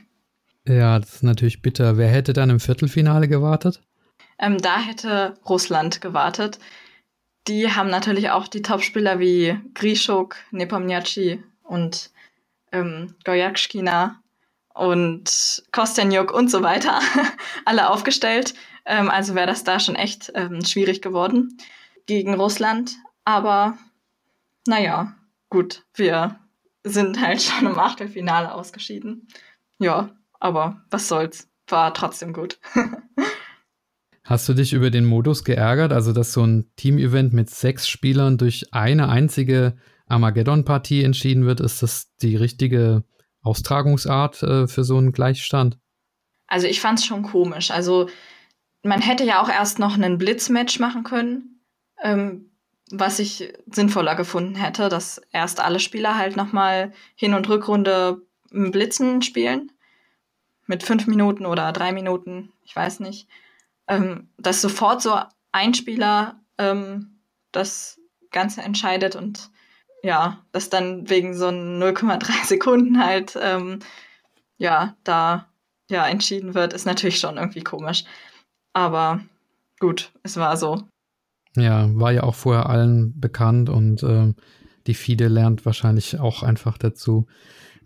Ja, 0.67 0.99
das 0.99 1.17
ist 1.17 1.23
natürlich 1.23 1.63
bitter. 1.63 1.97
Wer 1.97 2.09
hätte 2.09 2.33
dann 2.33 2.51
im 2.51 2.61
Viertelfinale 2.61 3.29
gewartet? 3.29 3.81
Ähm, 4.39 4.59
da 4.59 4.79
hätte 4.79 5.35
Russland 5.49 6.01
gewartet. 6.01 6.59
Die 7.49 7.73
haben 7.73 7.89
natürlich 7.89 8.31
auch 8.31 8.47
die 8.47 8.61
Topspieler 8.61 9.19
wie 9.19 9.59
Grishuk, 9.73 10.37
Nepomniachtchi 10.51 11.43
und 11.63 12.11
ähm, 12.73 13.15
Goyakshkina 13.25 14.23
und 14.75 15.63
Kostenjuk 15.73 16.31
und 16.31 16.51
so 16.51 16.63
weiter 16.63 17.01
alle 17.65 17.89
aufgestellt. 17.89 18.53
Ähm, 18.85 19.09
also 19.09 19.35
wäre 19.35 19.47
das 19.47 19.65
da 19.65 19.81
schon 19.81 19.97
echt 19.97 20.31
ähm, 20.35 20.63
schwierig 20.63 21.01
geworden 21.01 21.57
gegen 22.05 22.35
Russland. 22.35 22.97
Aber 23.25 23.79
naja, 24.67 25.15
gut, 25.49 25.85
wir 25.95 26.39
sind 26.85 27.21
halt 27.21 27.43
schon 27.43 27.67
im 27.67 27.79
Achtelfinale 27.79 28.53
ausgeschieden. 28.53 29.27
Ja, 29.79 30.11
aber 30.39 30.83
was 30.91 31.09
soll's. 31.09 31.49
War 31.71 31.93
trotzdem 31.93 32.33
gut. 32.33 32.59
Hast 34.29 34.47
du 34.47 34.53
dich 34.53 34.75
über 34.75 34.91
den 34.91 35.07
Modus 35.07 35.43
geärgert, 35.43 35.91
also 35.91 36.13
dass 36.13 36.35
so 36.35 36.45
ein 36.45 36.71
Team-Event 36.77 37.33
mit 37.33 37.49
sechs 37.49 37.89
Spielern 37.89 38.37
durch 38.37 38.75
eine 38.75 39.09
einzige 39.09 39.79
Armageddon-Partie 40.07 41.03
entschieden 41.03 41.47
wird? 41.47 41.61
Ist 41.61 41.83
das 41.83 42.15
die 42.17 42.37
richtige 42.37 43.05
Austragungsart 43.41 44.43
äh, 44.43 44.67
für 44.67 44.85
so 44.85 44.99
einen 44.99 45.13
Gleichstand? 45.13 45.79
Also 46.47 46.67
ich 46.67 46.83
fand's 46.83 47.07
schon 47.07 47.23
komisch. 47.23 47.71
Also 47.71 48.11
man 48.83 49.01
hätte 49.01 49.25
ja 49.25 49.41
auch 49.41 49.49
erst 49.49 49.79
noch 49.79 49.95
einen 49.95 50.19
Blitzmatch 50.19 50.79
machen 50.79 51.05
können. 51.05 51.63
Ähm, 52.03 52.51
was 52.91 53.21
ich 53.21 53.51
sinnvoller 53.73 54.15
gefunden 54.15 54.57
hätte, 54.57 54.91
dass 54.91 55.23
erst 55.33 55.59
alle 55.59 55.81
Spieler 55.81 56.19
halt 56.19 56.37
nochmal 56.37 56.93
Hin- 57.15 57.33
und 57.33 57.49
Rückrunde 57.49 58.21
Blitzen 58.51 59.23
spielen. 59.23 59.73
Mit 60.67 60.83
fünf 60.83 61.07
Minuten 61.07 61.47
oder 61.47 61.73
drei 61.73 61.93
Minuten, 61.93 62.53
ich 62.67 62.77
weiß 62.77 63.01
nicht. 63.01 63.27
Ähm, 63.89 64.29
dass 64.39 64.61
sofort 64.61 65.03
so 65.03 65.19
ein 65.53 65.75
Spieler 65.75 66.41
ähm, 66.59 67.21
das 67.53 67.99
Ganze 68.31 68.63
entscheidet 68.63 69.17
und 69.17 69.51
ja, 70.03 70.45
dass 70.53 70.71
dann 70.71 71.09
wegen 71.09 71.35
so 71.35 71.49
0,3 71.49 72.45
Sekunden 72.47 73.05
halt 73.05 73.37
ähm, 73.41 73.81
ja, 74.59 74.97
da 75.05 75.47
ja 75.91 76.07
entschieden 76.07 76.55
wird, 76.55 76.73
ist 76.73 76.85
natürlich 76.85 77.19
schon 77.19 77.39
irgendwie 77.39 77.63
komisch. 77.63 78.05
Aber 78.73 79.21
gut, 79.81 80.13
es 80.23 80.37
war 80.37 80.57
so. 80.57 80.83
Ja, 81.57 81.89
war 81.95 82.13
ja 82.13 82.25
auch 82.25 82.35
vorher 82.35 82.69
allen 82.69 83.19
bekannt 83.19 83.71
und 83.71 84.03
äh, 84.03 84.35
die 84.87 84.95
FIDE 84.95 85.29
lernt 85.29 85.65
wahrscheinlich 85.65 86.19
auch 86.19 86.43
einfach 86.43 86.77
dazu. 86.79 87.27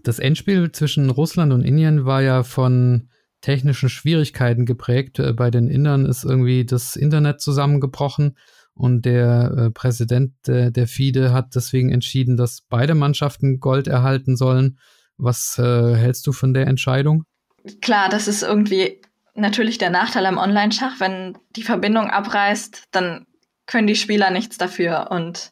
Das 0.02 0.18
Endspiel 0.18 0.72
zwischen 0.72 1.10
Russland 1.10 1.52
und 1.52 1.62
Indien 1.62 2.04
war 2.04 2.22
ja 2.22 2.42
von 2.42 3.08
technischen 3.42 3.90
Schwierigkeiten 3.90 4.64
geprägt. 4.64 5.18
Äh, 5.18 5.34
bei 5.34 5.50
den 5.50 5.68
Indern 5.68 6.06
ist 6.06 6.24
irgendwie 6.24 6.64
das 6.64 6.96
Internet 6.96 7.42
zusammengebrochen 7.42 8.38
und 8.74 9.04
der 9.04 9.54
äh, 9.56 9.70
Präsident 9.70 10.32
der, 10.46 10.70
der 10.70 10.88
FIDE 10.88 11.32
hat 11.32 11.54
deswegen 11.54 11.92
entschieden, 11.92 12.38
dass 12.38 12.62
beide 12.62 12.94
Mannschaften 12.94 13.60
Gold 13.60 13.86
erhalten 13.86 14.36
sollen. 14.36 14.78
Was 15.18 15.58
äh, 15.58 15.94
hältst 15.94 16.26
du 16.26 16.32
von 16.32 16.54
der 16.54 16.66
Entscheidung? 16.66 17.26
klar, 17.80 18.08
das 18.08 18.28
ist 18.28 18.42
irgendwie 18.42 19.00
natürlich 19.34 19.78
der 19.78 19.90
Nachteil 19.90 20.26
am 20.26 20.38
Online-Schach. 20.38 20.98
Wenn 20.98 21.38
die 21.56 21.62
Verbindung 21.62 22.10
abreißt, 22.10 22.88
dann 22.90 23.26
können 23.66 23.86
die 23.86 23.96
Spieler 23.96 24.30
nichts 24.30 24.58
dafür. 24.58 25.10
Und 25.10 25.50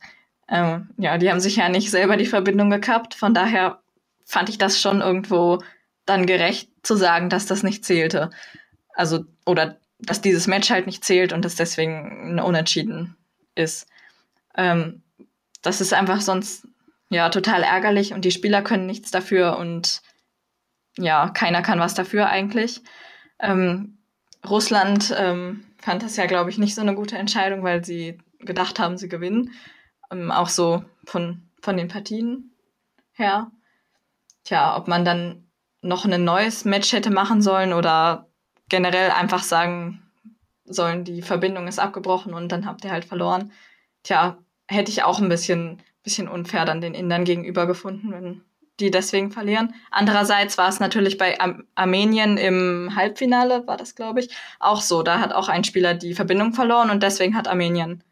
ähm, 0.48 0.90
ja, 0.98 1.18
die 1.18 1.30
haben 1.30 1.40
sich 1.40 1.56
ja 1.56 1.68
nicht 1.68 1.90
selber 1.90 2.16
die 2.16 2.26
Verbindung 2.26 2.70
gekappt. 2.70 3.14
Von 3.14 3.34
daher 3.34 3.80
fand 4.24 4.48
ich 4.48 4.58
das 4.58 4.80
schon 4.80 5.00
irgendwo 5.00 5.62
dann 6.10 6.26
gerecht 6.26 6.68
zu 6.82 6.96
sagen, 6.96 7.30
dass 7.30 7.46
das 7.46 7.62
nicht 7.62 7.84
zählte. 7.84 8.30
Also, 8.94 9.24
oder 9.46 9.78
dass 9.98 10.20
dieses 10.20 10.46
Match 10.46 10.70
halt 10.70 10.86
nicht 10.86 11.04
zählt 11.04 11.32
und 11.32 11.44
es 11.44 11.54
deswegen 11.54 12.34
ein 12.34 12.40
Unentschieden 12.40 13.16
ist. 13.54 13.86
Ähm, 14.56 15.02
das 15.62 15.80
ist 15.80 15.92
einfach 15.92 16.20
sonst 16.20 16.66
ja 17.10 17.28
total 17.28 17.62
ärgerlich 17.62 18.12
und 18.12 18.24
die 18.24 18.30
Spieler 18.30 18.62
können 18.62 18.86
nichts 18.86 19.10
dafür 19.10 19.56
und 19.58 20.02
ja, 20.98 21.28
keiner 21.28 21.62
kann 21.62 21.80
was 21.80 21.94
dafür 21.94 22.28
eigentlich. 22.28 22.80
Ähm, 23.38 23.98
Russland 24.48 25.14
ähm, 25.16 25.64
fand 25.78 26.02
das 26.02 26.16
ja, 26.16 26.26
glaube 26.26 26.50
ich, 26.50 26.58
nicht 26.58 26.74
so 26.74 26.80
eine 26.80 26.94
gute 26.94 27.18
Entscheidung, 27.18 27.62
weil 27.62 27.84
sie 27.84 28.18
gedacht 28.38 28.78
haben, 28.78 28.96
sie 28.96 29.08
gewinnen. 29.08 29.52
Ähm, 30.10 30.30
auch 30.30 30.48
so 30.48 30.84
von, 31.04 31.48
von 31.60 31.76
den 31.76 31.88
Partien 31.88 32.52
her. 33.12 33.50
Tja, 34.44 34.76
ob 34.76 34.88
man 34.88 35.04
dann 35.04 35.49
noch 35.82 36.04
ein 36.04 36.24
neues 36.24 36.64
Match 36.64 36.92
hätte 36.92 37.10
machen 37.10 37.42
sollen 37.42 37.72
oder 37.72 38.28
generell 38.68 39.10
einfach 39.10 39.42
sagen 39.42 40.02
sollen, 40.64 41.04
die 41.04 41.22
Verbindung 41.22 41.66
ist 41.66 41.78
abgebrochen 41.78 42.34
und 42.34 42.52
dann 42.52 42.66
habt 42.66 42.84
ihr 42.84 42.92
halt 42.92 43.04
verloren. 43.04 43.52
Tja, 44.02 44.38
hätte 44.68 44.90
ich 44.90 45.02
auch 45.02 45.20
ein 45.20 45.28
bisschen, 45.28 45.82
bisschen 46.02 46.28
unfair 46.28 46.64
dann 46.64 46.80
den 46.80 46.94
Indern 46.94 47.24
gegenüber 47.24 47.66
gefunden, 47.66 48.12
wenn 48.12 48.42
die 48.78 48.90
deswegen 48.90 49.30
verlieren. 49.30 49.74
Andererseits 49.90 50.56
war 50.56 50.68
es 50.68 50.80
natürlich 50.80 51.18
bei 51.18 51.38
Ar 51.40 51.58
Armenien 51.74 52.38
im 52.38 52.94
Halbfinale, 52.96 53.66
war 53.66 53.76
das, 53.76 53.94
glaube 53.94 54.20
ich, 54.20 54.30
auch 54.58 54.80
so. 54.80 55.02
Da 55.02 55.20
hat 55.20 55.32
auch 55.32 55.48
ein 55.48 55.64
Spieler 55.64 55.94
die 55.94 56.14
Verbindung 56.14 56.54
verloren 56.54 56.90
und 56.90 57.02
deswegen 57.02 57.36
hat 57.36 57.48
Armenien 57.48 58.02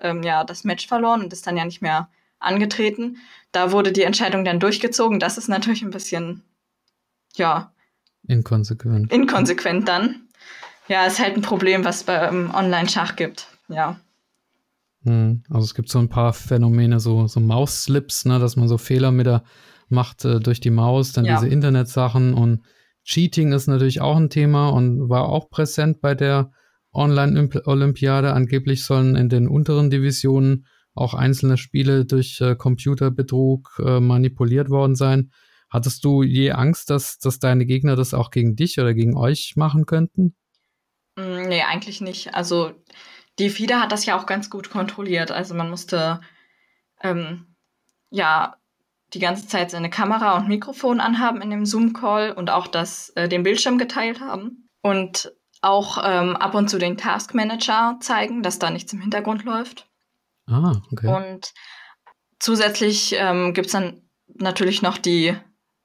ähm, 0.00 0.22
ja 0.22 0.44
das 0.44 0.64
Match 0.64 0.86
verloren 0.86 1.22
und 1.22 1.32
ist 1.32 1.46
dann 1.46 1.56
ja 1.56 1.64
nicht 1.64 1.82
mehr 1.82 2.10
angetreten. 2.38 3.18
Da 3.52 3.72
wurde 3.72 3.92
die 3.92 4.02
Entscheidung 4.02 4.44
dann 4.44 4.60
durchgezogen. 4.60 5.18
Das 5.18 5.38
ist 5.38 5.48
natürlich 5.48 5.82
ein 5.82 5.90
bisschen, 5.90 6.42
ja. 7.38 7.72
Inkonsequent. 8.26 9.12
Inkonsequent 9.12 9.88
dann. 9.88 10.22
Ja, 10.88 11.06
ist 11.06 11.20
halt 11.20 11.36
ein 11.36 11.42
Problem, 11.42 11.84
was 11.84 12.04
beim 12.04 12.54
Online-Schach 12.54 13.16
gibt. 13.16 13.48
Ja. 13.68 14.00
Hm, 15.04 15.42
also 15.50 15.64
es 15.64 15.74
gibt 15.74 15.88
so 15.88 15.98
ein 15.98 16.08
paar 16.08 16.32
Phänomene, 16.32 17.00
so, 17.00 17.26
so 17.26 17.40
Mausslips, 17.40 18.24
ne, 18.24 18.38
dass 18.38 18.56
man 18.56 18.68
so 18.68 18.78
Fehler 18.78 19.10
mit 19.12 19.26
der 19.26 19.42
macht 19.88 20.24
äh, 20.24 20.40
durch 20.40 20.60
die 20.60 20.70
Maus, 20.70 21.12
dann 21.12 21.24
ja. 21.24 21.36
diese 21.36 21.48
Internetsachen 21.48 22.34
und 22.34 22.62
Cheating 23.04 23.52
ist 23.52 23.68
natürlich 23.68 24.00
auch 24.00 24.16
ein 24.16 24.30
Thema 24.30 24.68
und 24.70 25.08
war 25.08 25.28
auch 25.28 25.48
präsent 25.48 26.00
bei 26.00 26.16
der 26.16 26.50
Online-Olympiade. 26.92 28.32
Angeblich 28.32 28.84
sollen 28.84 29.14
in 29.14 29.28
den 29.28 29.46
unteren 29.46 29.90
Divisionen 29.90 30.66
auch 30.92 31.14
einzelne 31.14 31.56
Spiele 31.56 32.04
durch 32.04 32.40
äh, 32.40 32.56
Computerbetrug 32.56 33.80
äh, 33.84 34.00
manipuliert 34.00 34.70
worden 34.70 34.96
sein. 34.96 35.30
Hattest 35.68 36.04
du 36.04 36.22
je 36.22 36.52
Angst, 36.52 36.90
dass, 36.90 37.18
dass 37.18 37.38
deine 37.38 37.66
Gegner 37.66 37.96
das 37.96 38.14
auch 38.14 38.30
gegen 38.30 38.56
dich 38.56 38.78
oder 38.78 38.94
gegen 38.94 39.16
euch 39.16 39.54
machen 39.56 39.86
könnten? 39.86 40.36
Mm, 41.16 41.48
nee, 41.48 41.62
eigentlich 41.62 42.00
nicht. 42.00 42.34
Also 42.34 42.72
die 43.38 43.50
FIDE 43.50 43.80
hat 43.80 43.92
das 43.92 44.06
ja 44.06 44.18
auch 44.18 44.26
ganz 44.26 44.48
gut 44.48 44.70
kontrolliert. 44.70 45.30
Also 45.30 45.54
man 45.54 45.68
musste 45.70 46.20
ähm, 47.02 47.56
ja 48.10 48.56
die 49.14 49.18
ganze 49.18 49.46
Zeit 49.46 49.70
seine 49.70 49.90
Kamera 49.90 50.36
und 50.36 50.48
Mikrofon 50.48 51.00
anhaben 51.00 51.40
in 51.40 51.50
dem 51.50 51.66
Zoom-Call 51.66 52.32
und 52.32 52.50
auch 52.50 52.66
das, 52.66 53.10
äh, 53.10 53.28
den 53.28 53.42
Bildschirm 53.42 53.78
geteilt 53.78 54.20
haben. 54.20 54.68
Und 54.82 55.32
auch 55.62 55.98
ähm, 56.04 56.36
ab 56.36 56.54
und 56.54 56.68
zu 56.68 56.78
den 56.78 56.96
Task 56.96 57.34
Manager 57.34 57.96
zeigen, 58.00 58.42
dass 58.42 58.58
da 58.58 58.70
nichts 58.70 58.92
im 58.92 59.00
Hintergrund 59.00 59.44
läuft. 59.44 59.88
Ah, 60.46 60.80
okay. 60.92 61.08
Und 61.08 61.52
zusätzlich 62.38 63.14
ähm, 63.18 63.52
gibt 63.52 63.66
es 63.66 63.72
dann 63.72 64.02
natürlich 64.34 64.82
noch 64.82 64.98
die 64.98 65.36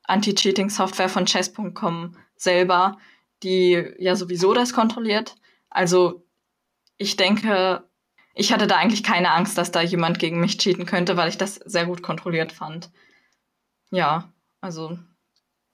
Anti-Cheating-Software 0.04 1.10
von 1.10 1.26
chess.com 1.26 2.18
selber, 2.36 2.97
die 3.43 3.93
ja 3.97 4.16
sowieso 4.16 4.54
das 4.54 4.74
kontrolliert. 4.74 5.36
Also 5.70 6.26
ich 6.97 7.16
denke, 7.16 7.84
ich 8.34 8.54
hatte 8.54 8.68
da 8.68 8.78
eigentlich 8.78 9.04
keine 9.04 9.32
Angst, 9.32 9.58
dass 9.58 9.72
da 9.72 9.82
jemand 9.82 10.20
gegen 10.20 10.39
mich 10.39 10.58
cheaten 10.58 10.86
könnte, 10.86 11.18
weil 11.18 11.30
ich 11.30 11.38
das 11.38 11.56
sehr 11.56 11.86
gut 11.86 12.02
kontrolliert 12.02 12.52
fand. 12.52 12.91
Ja, 13.89 14.32
also 14.62 14.97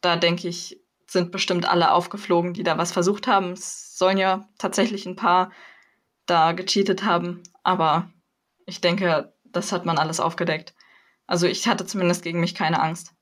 da 0.02 0.16
denke 0.16 0.48
ich, 0.48 0.80
sind 1.06 1.32
bestimmt 1.32 1.68
alle 1.68 1.92
aufgeflogen, 1.92 2.54
die 2.54 2.64
da 2.64 2.78
was 2.78 2.92
versucht 2.92 3.28
haben. 3.28 3.52
Es 3.52 3.98
sollen 3.98 4.18
ja 4.18 4.48
tatsächlich 4.58 5.06
ein 5.06 5.16
paar 5.16 5.52
da 6.26 6.52
gecheatet 6.52 7.04
haben, 7.04 7.44
aber 7.64 8.12
ich 8.66 8.82
denke, 8.82 9.34
das 9.46 9.72
hat 9.72 9.86
man 9.86 9.98
alles 9.98 10.20
aufgedeckt. 10.20 10.74
Also 11.26 11.48
ich 11.48 11.68
hatte 11.68 11.86
zumindest 11.86 12.24
gegen 12.24 12.40
mich 12.40 12.56
keine 12.56 12.82
Angst. 12.82 13.14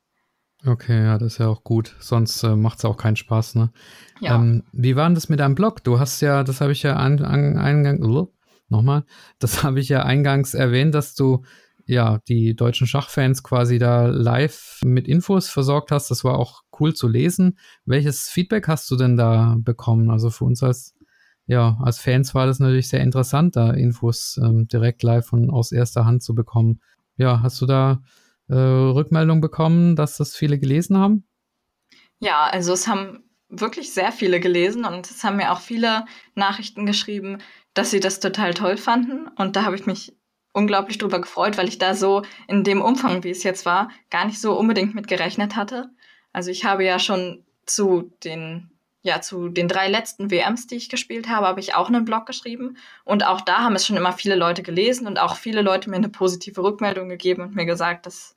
Okay, 0.64 1.04
ja, 1.04 1.18
das 1.18 1.34
ist 1.34 1.38
ja 1.40 1.48
auch 1.48 1.64
gut. 1.64 1.96
Sonst 2.00 2.44
äh, 2.44 2.56
macht 2.56 2.80
es 2.80 2.86
auch 2.86 2.98
keinen 2.98 3.16
Spaß, 3.16 3.56
ne? 3.56 3.72
Ja. 4.20 4.36
Ähm, 4.36 4.64
wie 4.72 4.96
war 4.96 5.08
denn 5.08 5.16
das 5.16 5.30
mit 5.30 5.40
deinem 5.40 5.56
Blog? 5.56 5.84
Du 5.84 6.00
hast 6.00 6.22
ja, 6.22 6.44
das 6.44 6.62
habe 6.62 6.72
ich 6.72 6.84
ja 6.84 6.96
an, 6.96 7.22
an, 7.22 7.58
eingang, 7.58 8.00
nochmal, 8.70 9.04
das 9.40 9.64
habe 9.64 9.80
ich 9.80 9.90
ja 9.90 10.04
eingangs 10.04 10.54
erwähnt, 10.54 10.96
dass 10.96 11.16
du 11.16 11.44
ja 11.86 12.20
die 12.28 12.56
deutschen 12.56 12.88
Schachfans 12.88 13.44
quasi 13.44 13.78
da 13.78 14.08
live 14.08 14.80
mit 14.84 15.08
Infos 15.08 15.50
versorgt 15.50 15.92
hast. 15.92 16.10
Das 16.10 16.24
war 16.24 16.40
auch 16.40 16.64
cool 16.80 16.96
zu 16.96 17.08
lesen. 17.08 17.60
Welches 17.86 18.28
Feedback 18.28 18.68
hast 18.68 18.90
du 18.90 18.96
denn 18.96 19.18
da 19.18 19.56
bekommen? 19.60 20.10
Also 20.10 20.32
für 20.32 20.46
uns 20.46 20.64
als 20.64 20.96
ja, 21.48 21.78
als 21.80 22.00
Fans 22.00 22.34
war 22.34 22.48
das 22.48 22.60
natürlich 22.60 22.88
sehr 22.90 23.02
interessant, 23.02 23.56
da 23.56 23.70
Infos 23.70 24.40
ähm, 24.44 24.68
direkt 24.68 25.04
live 25.04 25.32
und 25.32 25.52
aus 25.52 25.72
erster 25.72 26.04
Hand 26.04 26.24
zu 26.24 26.34
bekommen. 26.34 26.80
Ja, 27.18 27.44
hast 27.44 27.62
du 27.62 27.68
da 27.68 28.02
äh, 28.48 28.56
Rückmeldung 28.56 29.42
bekommen, 29.42 29.96
dass 29.96 30.18
das 30.18 30.36
viele 30.36 30.60
gelesen 30.60 30.98
haben? 30.98 31.28
Ja, 32.20 32.46
also 32.46 32.74
es 32.74 32.88
haben 32.88 33.24
wirklich 33.50 33.94
sehr 33.94 34.12
viele 34.12 34.40
gelesen 34.40 34.86
und 34.86 35.10
es 35.10 35.24
haben 35.24 35.38
mir 35.38 35.52
auch 35.52 35.60
viele 35.60 36.06
Nachrichten 36.34 36.86
geschrieben, 36.86 37.40
dass 37.74 37.92
sie 37.92 38.00
das 38.00 38.20
total 38.20 38.54
toll 38.54 38.78
fanden. 38.78 39.28
Und 39.38 39.56
da 39.56 39.64
habe 39.64 39.76
ich 39.76 39.86
mich 39.86 40.16
unglaublich 40.54 40.98
drüber 40.98 41.20
gefreut, 41.20 41.58
weil 41.58 41.68
ich 41.68 41.78
da 41.78 41.94
so 41.94 42.24
in 42.48 42.64
dem 42.64 42.82
Umfang, 42.82 43.24
wie 43.24 43.30
es 43.30 43.44
jetzt 43.44 43.66
war, 43.66 43.90
gar 44.10 44.26
nicht 44.26 44.40
so 44.40 44.58
unbedingt 44.58 44.96
mit 44.96 45.08
gerechnet 45.08 45.56
hatte. 45.56 45.90
Also 46.32 46.50
ich 46.50 46.66
habe 46.66 46.86
ja 46.86 46.98
schon 47.00 47.46
zu 47.66 48.14
den 48.24 48.72
ja, 49.06 49.22
zu 49.22 49.50
den 49.50 49.68
drei 49.68 49.88
letzten 49.88 50.32
WMs, 50.32 50.66
die 50.66 50.78
ich 50.78 50.90
gespielt 50.90 51.30
habe, 51.30 51.46
habe 51.46 51.60
ich 51.60 51.76
auch 51.76 51.90
einen 51.90 52.06
Blog 52.06 52.26
geschrieben. 52.26 52.76
Und 53.04 53.24
auch 53.24 53.40
da 53.40 53.60
haben 53.60 53.76
es 53.76 53.86
schon 53.86 53.98
immer 53.98 54.14
viele 54.14 54.34
Leute 54.34 54.64
gelesen 54.64 55.06
und 55.06 55.20
auch 55.20 55.36
viele 55.36 55.62
Leute 55.62 55.92
mir 55.92 55.98
eine 55.98 56.10
positive 56.10 56.64
Rückmeldung 56.64 57.08
gegeben 57.08 57.44
und 57.44 57.54
mir 57.54 57.68
gesagt, 57.68 58.08
dass 58.08 58.34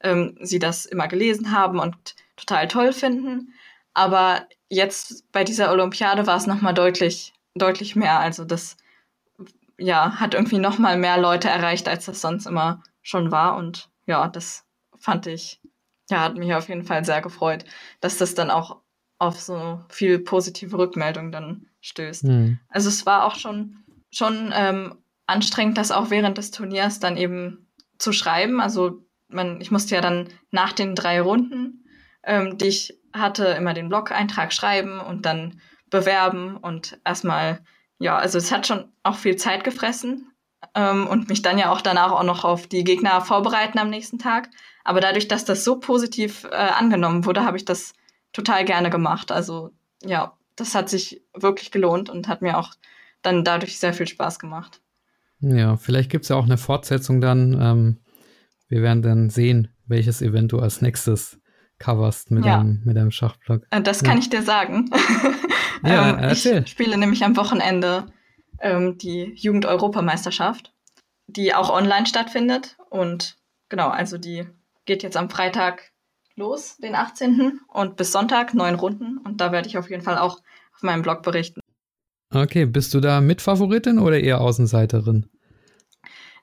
ähm, 0.00 0.36
sie 0.40 0.58
das 0.58 0.86
immer 0.86 1.06
gelesen 1.06 1.52
haben 1.52 1.78
und 1.78 2.16
total 2.34 2.66
toll 2.66 2.92
finden. 2.92 3.54
Aber 3.94 4.44
jetzt 4.68 5.30
bei 5.30 5.44
dieser 5.44 5.70
Olympiade 5.70 6.26
war 6.26 6.36
es 6.36 6.48
nochmal 6.48 6.74
deutlich, 6.74 7.32
deutlich 7.54 7.94
mehr. 7.94 8.18
Also 8.18 8.44
das 8.44 8.76
ja, 9.78 10.18
hat 10.18 10.34
irgendwie 10.34 10.58
nochmal 10.58 10.98
mehr 10.98 11.18
Leute 11.18 11.48
erreicht, 11.48 11.86
als 11.86 12.06
das 12.06 12.20
sonst 12.20 12.46
immer 12.46 12.82
schon 13.02 13.30
war. 13.30 13.56
Und 13.56 13.88
ja, 14.06 14.26
das 14.26 14.66
fand 14.98 15.28
ich, 15.28 15.60
ja, 16.10 16.22
hat 16.22 16.36
mich 16.36 16.52
auf 16.54 16.68
jeden 16.68 16.84
Fall 16.84 17.04
sehr 17.04 17.22
gefreut, 17.22 17.64
dass 18.00 18.18
das 18.18 18.34
dann 18.34 18.50
auch 18.50 18.80
auf 19.18 19.40
so 19.40 19.80
viel 19.88 20.18
positive 20.18 20.76
Rückmeldung 20.76 21.32
dann 21.32 21.66
stößt. 21.80 22.24
Mhm. 22.24 22.58
Also 22.68 22.88
es 22.88 23.06
war 23.06 23.24
auch 23.24 23.34
schon, 23.34 23.84
schon 24.10 24.52
ähm, 24.54 24.94
anstrengend, 25.26 25.78
das 25.78 25.90
auch 25.90 26.10
während 26.10 26.38
des 26.38 26.50
Turniers 26.50 27.00
dann 27.00 27.16
eben 27.16 27.66
zu 27.98 28.12
schreiben. 28.12 28.60
Also 28.60 29.02
man, 29.28 29.60
ich 29.60 29.70
musste 29.70 29.94
ja 29.94 30.00
dann 30.00 30.28
nach 30.50 30.72
den 30.72 30.94
drei 30.94 31.20
Runden, 31.20 31.84
ähm, 32.24 32.58
die 32.58 32.66
ich 32.66 32.98
hatte, 33.12 33.46
immer 33.46 33.74
den 33.74 33.88
Blog-Eintrag 33.88 34.52
schreiben 34.52 35.00
und 35.00 35.26
dann 35.26 35.60
bewerben 35.90 36.56
und 36.56 36.98
erstmal, 37.04 37.60
ja, 37.98 38.16
also 38.16 38.38
es 38.38 38.52
hat 38.52 38.66
schon 38.66 38.92
auch 39.02 39.16
viel 39.16 39.36
Zeit 39.36 39.64
gefressen 39.64 40.30
ähm, 40.74 41.06
und 41.06 41.28
mich 41.28 41.42
dann 41.42 41.58
ja 41.58 41.70
auch 41.70 41.80
danach 41.80 42.12
auch 42.12 42.22
noch 42.22 42.44
auf 42.44 42.66
die 42.66 42.84
Gegner 42.84 43.20
vorbereiten 43.20 43.78
am 43.78 43.90
nächsten 43.90 44.18
Tag. 44.18 44.50
Aber 44.84 45.00
dadurch, 45.00 45.28
dass 45.28 45.44
das 45.44 45.64
so 45.64 45.78
positiv 45.78 46.44
äh, 46.44 46.54
angenommen 46.54 47.24
wurde, 47.24 47.44
habe 47.44 47.56
ich 47.56 47.64
das 47.64 47.92
total 48.32 48.64
gerne 48.64 48.90
gemacht. 48.90 49.32
Also 49.32 49.70
ja, 50.02 50.36
das 50.56 50.74
hat 50.74 50.88
sich 50.88 51.22
wirklich 51.34 51.70
gelohnt 51.70 52.10
und 52.10 52.28
hat 52.28 52.42
mir 52.42 52.58
auch 52.58 52.72
dann 53.22 53.44
dadurch 53.44 53.78
sehr 53.78 53.94
viel 53.94 54.06
Spaß 54.06 54.38
gemacht. 54.38 54.80
Ja, 55.40 55.76
vielleicht 55.76 56.10
gibt 56.10 56.24
es 56.24 56.28
ja 56.30 56.36
auch 56.36 56.44
eine 56.44 56.58
Fortsetzung 56.58 57.20
dann. 57.20 57.58
Ähm, 57.60 57.98
wir 58.68 58.82
werden 58.82 59.02
dann 59.02 59.30
sehen, 59.30 59.68
welches 59.86 60.20
Event 60.20 60.52
du 60.52 60.58
als 60.58 60.82
nächstes 60.82 61.40
coverst 61.78 62.30
mit, 62.30 62.44
ja. 62.44 62.58
deinem, 62.58 62.82
mit 62.84 62.96
deinem 62.96 63.10
Schachblock. 63.10 63.62
Äh, 63.70 63.82
das 63.82 64.02
kann 64.02 64.16
ja. 64.16 64.18
ich 64.20 64.30
dir 64.30 64.42
sagen. 64.42 64.90
ja, 65.84 66.10
ähm, 66.10 66.18
erzähl. 66.18 66.62
Ich 66.64 66.70
spiele 66.70 66.98
nämlich 66.98 67.24
am 67.24 67.36
Wochenende 67.36 68.06
ähm, 68.60 68.98
die 68.98 69.32
Jugend-Europameisterschaft, 69.36 70.74
die 71.26 71.54
auch 71.54 71.70
online 71.70 72.06
stattfindet. 72.06 72.76
Und 72.90 73.36
genau, 73.68 73.88
also 73.88 74.18
die 74.18 74.46
geht 74.86 75.02
jetzt 75.02 75.16
am 75.16 75.30
Freitag 75.30 75.92
los, 76.38 76.78
den 76.78 76.94
18. 76.94 77.60
und 77.68 77.96
bis 77.96 78.12
Sonntag 78.12 78.54
neun 78.54 78.76
Runden. 78.76 79.18
Und 79.18 79.40
da 79.40 79.52
werde 79.52 79.68
ich 79.68 79.76
auf 79.76 79.90
jeden 79.90 80.02
Fall 80.02 80.16
auch 80.16 80.40
auf 80.74 80.82
meinem 80.82 81.02
Blog 81.02 81.22
berichten. 81.22 81.60
Okay, 82.32 82.66
bist 82.66 82.94
du 82.94 83.00
da 83.00 83.20
Mitfavoritin 83.20 83.98
oder 83.98 84.20
eher 84.20 84.40
Außenseiterin? 84.40 85.28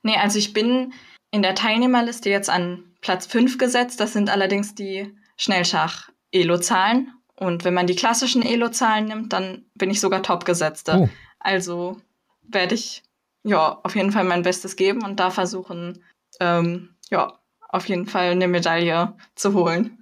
Nee, 0.03 0.17
also 0.17 0.37
ich 0.37 0.53
bin 0.53 0.93
in 1.31 1.41
der 1.41 1.55
Teilnehmerliste 1.55 2.29
jetzt 2.29 2.49
an 2.49 2.83
Platz 3.01 3.25
5 3.25 3.57
gesetzt. 3.57 3.99
Das 3.99 4.13
sind 4.13 4.29
allerdings 4.29 4.75
die 4.75 5.15
Schnellschach-Elo-Zahlen. 5.37 7.11
Und 7.35 7.65
wenn 7.65 7.73
man 7.73 7.87
die 7.87 7.95
klassischen 7.95 8.41
Elo-Zahlen 8.41 9.05
nimmt, 9.05 9.33
dann 9.33 9.65
bin 9.75 9.89
ich 9.89 9.99
sogar 9.99 10.23
Top-Gesetzte. 10.23 10.97
Oh. 10.97 11.09
Also 11.39 11.97
werde 12.41 12.75
ich 12.75 13.03
ja 13.43 13.79
auf 13.83 13.95
jeden 13.95 14.11
Fall 14.11 14.23
mein 14.23 14.41
Bestes 14.41 14.75
geben 14.75 15.03
und 15.03 15.19
da 15.19 15.29
versuchen, 15.29 16.03
ähm, 16.39 16.95
ja, 17.09 17.39
auf 17.69 17.87
jeden 17.87 18.05
Fall 18.05 18.31
eine 18.31 18.47
Medaille 18.47 19.13
zu 19.35 19.53
holen. 19.53 19.97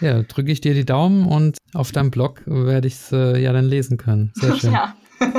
Ja, 0.00 0.22
drücke 0.22 0.50
ich 0.50 0.60
dir 0.60 0.74
die 0.74 0.86
Daumen 0.86 1.26
und 1.26 1.58
auf 1.74 1.92
deinem 1.92 2.10
Blog 2.10 2.42
werde 2.46 2.88
ich 2.88 2.94
es 2.94 3.12
äh, 3.12 3.38
ja 3.40 3.52
dann 3.52 3.66
lesen 3.66 3.98
können. 3.98 4.32
Sehr 4.34 4.56
schön. 4.56 4.72
ja. 4.72 4.94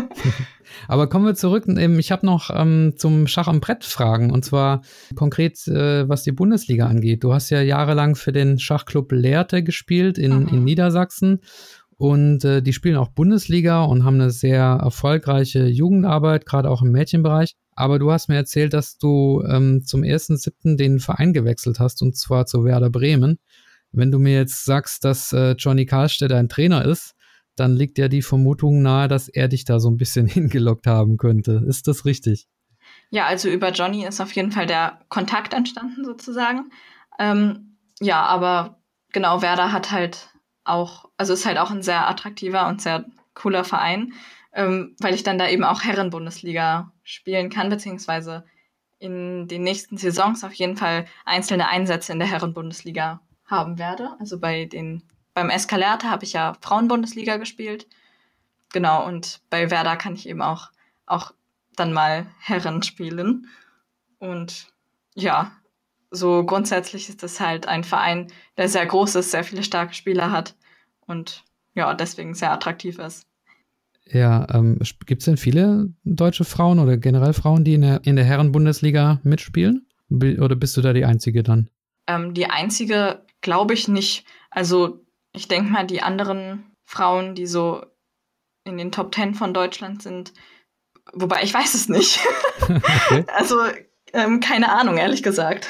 Aber 0.87 1.07
kommen 1.07 1.25
wir 1.25 1.35
zurück. 1.35 1.65
Ich 1.67 2.11
habe 2.11 2.25
noch 2.25 2.49
ähm, 2.53 2.93
zum 2.95 3.27
Schach 3.27 3.47
am 3.47 3.59
Brett 3.59 3.83
Fragen 3.83 4.31
und 4.31 4.45
zwar 4.45 4.81
konkret, 5.15 5.67
äh, 5.67 6.07
was 6.07 6.23
die 6.23 6.31
Bundesliga 6.31 6.85
angeht. 6.85 7.23
Du 7.23 7.33
hast 7.33 7.49
ja 7.49 7.61
jahrelang 7.61 8.15
für 8.15 8.31
den 8.31 8.59
Schachclub 8.59 9.11
Lehrte 9.11 9.63
gespielt 9.63 10.17
in, 10.17 10.43
mhm. 10.43 10.47
in 10.49 10.63
Niedersachsen 10.63 11.41
und 11.97 12.45
äh, 12.45 12.61
die 12.61 12.73
spielen 12.73 12.97
auch 12.97 13.09
Bundesliga 13.09 13.83
und 13.83 14.03
haben 14.03 14.15
eine 14.15 14.31
sehr 14.31 14.63
erfolgreiche 14.63 15.65
Jugendarbeit, 15.65 16.45
gerade 16.45 16.69
auch 16.69 16.81
im 16.81 16.91
Mädchenbereich. 16.91 17.53
Aber 17.81 17.97
du 17.97 18.11
hast 18.11 18.29
mir 18.29 18.35
erzählt, 18.35 18.73
dass 18.73 18.99
du 18.99 19.43
ähm, 19.49 19.83
zum 19.83 20.01
1.7. 20.01 20.77
den 20.77 20.99
Verein 20.99 21.33
gewechselt 21.33 21.79
hast 21.79 22.03
und 22.03 22.15
zwar 22.15 22.45
zu 22.45 22.63
Werder 22.63 22.91
Bremen. 22.91 23.39
Wenn 23.91 24.11
du 24.11 24.19
mir 24.19 24.35
jetzt 24.35 24.65
sagst, 24.65 25.03
dass 25.03 25.33
äh, 25.33 25.55
Johnny 25.57 25.87
Karlstedt 25.87 26.31
ein 26.31 26.47
Trainer 26.47 26.85
ist, 26.85 27.15
dann 27.55 27.75
liegt 27.75 27.97
ja 27.97 28.07
die 28.07 28.21
Vermutung 28.21 28.83
nahe, 28.83 29.07
dass 29.07 29.29
er 29.29 29.47
dich 29.47 29.65
da 29.65 29.79
so 29.79 29.89
ein 29.89 29.97
bisschen 29.97 30.27
hingelockt 30.27 30.85
haben 30.85 31.17
könnte. 31.17 31.63
Ist 31.67 31.87
das 31.87 32.05
richtig? 32.05 32.47
Ja, 33.09 33.25
also 33.25 33.49
über 33.49 33.71
Johnny 33.71 34.05
ist 34.05 34.21
auf 34.21 34.31
jeden 34.33 34.51
Fall 34.51 34.67
der 34.67 34.99
Kontakt 35.09 35.55
entstanden 35.55 36.05
sozusagen. 36.05 36.69
Ähm, 37.17 37.77
ja, 37.99 38.21
aber 38.21 38.79
genau, 39.11 39.41
Werder 39.41 39.71
hat 39.71 39.89
halt 39.89 40.29
auch, 40.65 41.05
also 41.17 41.33
ist 41.33 41.47
halt 41.47 41.57
auch 41.57 41.71
ein 41.71 41.81
sehr 41.81 42.07
attraktiver 42.07 42.67
und 42.67 42.79
sehr 42.79 43.05
cooler 43.33 43.63
Verein, 43.63 44.13
ähm, 44.53 44.95
weil 44.99 45.13
ich 45.13 45.23
dann 45.23 45.37
da 45.37 45.47
eben 45.47 45.63
auch 45.63 45.83
Herren-Bundesliga 45.83 46.91
spielen 47.03 47.49
kann, 47.49 47.69
beziehungsweise 47.69 48.45
in 48.99 49.47
den 49.47 49.63
nächsten 49.63 49.97
Saisons 49.97 50.43
auf 50.43 50.53
jeden 50.53 50.77
Fall 50.77 51.05
einzelne 51.25 51.67
Einsätze 51.67 52.13
in 52.13 52.19
der 52.19 52.27
Herren-Bundesliga 52.27 53.21
haben 53.45 53.79
werde. 53.79 54.15
Also 54.19 54.39
bei 54.39 54.65
den 54.65 55.03
beim 55.33 55.49
Escalerte 55.49 56.09
habe 56.09 56.25
ich 56.25 56.33
ja 56.33 56.55
Frauenbundesliga 56.61 57.37
gespielt. 57.37 57.87
Genau, 58.73 59.05
und 59.05 59.41
bei 59.49 59.69
Werder 59.71 59.97
kann 59.97 60.15
ich 60.15 60.27
eben 60.27 60.41
auch, 60.41 60.71
auch 61.05 61.33
dann 61.75 61.93
mal 61.93 62.27
Herren 62.39 62.83
spielen. 62.83 63.47
Und 64.19 64.67
ja, 65.15 65.51
so 66.09 66.45
grundsätzlich 66.45 67.09
ist 67.09 67.23
das 67.23 67.39
halt 67.39 67.67
ein 67.67 67.83
Verein, 67.83 68.31
der 68.57 68.69
sehr 68.69 68.85
groß 68.85 69.15
ist, 69.15 69.31
sehr 69.31 69.43
viele 69.43 69.63
starke 69.63 69.93
Spieler 69.93 70.31
hat 70.31 70.55
und 71.01 71.43
ja, 71.73 71.93
deswegen 71.93 72.33
sehr 72.33 72.51
attraktiv 72.51 72.99
ist. 72.99 73.25
Ja, 74.05 74.47
ähm, 74.53 74.79
gibt 75.05 75.21
es 75.21 75.25
denn 75.25 75.37
viele 75.37 75.93
deutsche 76.03 76.43
Frauen 76.43 76.79
oder 76.79 76.97
generell 76.97 77.33
Frauen, 77.33 77.63
die 77.63 77.75
in 77.75 77.81
der, 77.81 78.01
in 78.03 78.15
der 78.15 78.25
Herren-Bundesliga 78.25 79.21
mitspielen? 79.23 79.87
Oder 80.09 80.55
bist 80.55 80.75
du 80.75 80.81
da 80.81 80.91
die 80.91 81.05
Einzige 81.05 81.43
dann? 81.43 81.69
Ähm, 82.07 82.33
die 82.33 82.47
Einzige 82.47 83.21
glaube 83.41 83.73
ich 83.73 83.87
nicht. 83.87 84.25
Also 84.49 85.05
ich 85.31 85.47
denke 85.47 85.71
mal, 85.71 85.87
die 85.87 86.01
anderen 86.01 86.65
Frauen, 86.83 87.35
die 87.35 87.45
so 87.45 87.85
in 88.65 88.77
den 88.77 88.91
Top 88.91 89.11
Ten 89.11 89.33
von 89.33 89.53
Deutschland 89.53 90.03
sind, 90.03 90.33
wobei 91.13 91.43
ich 91.43 91.53
weiß 91.53 91.73
es 91.73 91.87
nicht. 91.87 92.19
okay. 92.61 93.25
Also 93.35 93.55
ähm, 94.13 94.41
keine 94.41 94.71
Ahnung, 94.73 94.97
ehrlich 94.97 95.23
gesagt. 95.23 95.67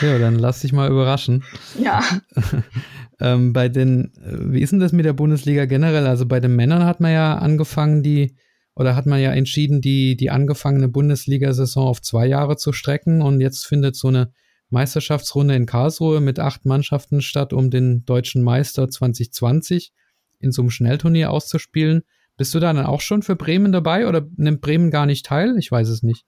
Ja, 0.00 0.18
dann 0.18 0.38
lass 0.38 0.60
dich 0.60 0.72
mal 0.72 0.90
überraschen. 0.90 1.44
Ja. 1.78 2.02
ähm, 3.20 3.52
bei 3.52 3.68
den, 3.68 4.12
äh, 4.16 4.52
wie 4.52 4.60
ist 4.60 4.72
denn 4.72 4.80
das 4.80 4.92
mit 4.92 5.04
der 5.04 5.12
Bundesliga 5.12 5.64
generell? 5.66 6.06
Also 6.06 6.26
bei 6.26 6.40
den 6.40 6.56
Männern 6.56 6.84
hat 6.84 7.00
man 7.00 7.12
ja 7.12 7.38
angefangen, 7.38 8.02
die, 8.02 8.36
oder 8.74 8.94
hat 8.96 9.06
man 9.06 9.20
ja 9.20 9.32
entschieden, 9.32 9.80
die, 9.80 10.16
die 10.16 10.30
angefangene 10.30 10.88
Bundesliga-Saison 10.88 11.86
auf 11.86 12.02
zwei 12.02 12.26
Jahre 12.26 12.56
zu 12.56 12.72
strecken 12.72 13.22
und 13.22 13.40
jetzt 13.40 13.66
findet 13.66 13.96
so 13.96 14.08
eine 14.08 14.32
Meisterschaftsrunde 14.70 15.54
in 15.54 15.66
Karlsruhe 15.66 16.20
mit 16.20 16.38
acht 16.38 16.64
Mannschaften 16.64 17.22
statt, 17.22 17.52
um 17.52 17.70
den 17.70 18.04
deutschen 18.04 18.42
Meister 18.42 18.88
2020 18.88 19.92
in 20.40 20.52
so 20.52 20.62
einem 20.62 20.70
Schnellturnier 20.70 21.30
auszuspielen. 21.30 22.02
Bist 22.36 22.54
du 22.54 22.60
da 22.60 22.72
dann 22.72 22.84
auch 22.84 23.00
schon 23.00 23.22
für 23.22 23.36
Bremen 23.36 23.72
dabei 23.72 24.06
oder 24.06 24.26
nimmt 24.36 24.60
Bremen 24.60 24.90
gar 24.90 25.06
nicht 25.06 25.24
teil? 25.24 25.56
Ich 25.58 25.70
weiß 25.70 25.88
es 25.88 26.02
nicht. 26.02 26.26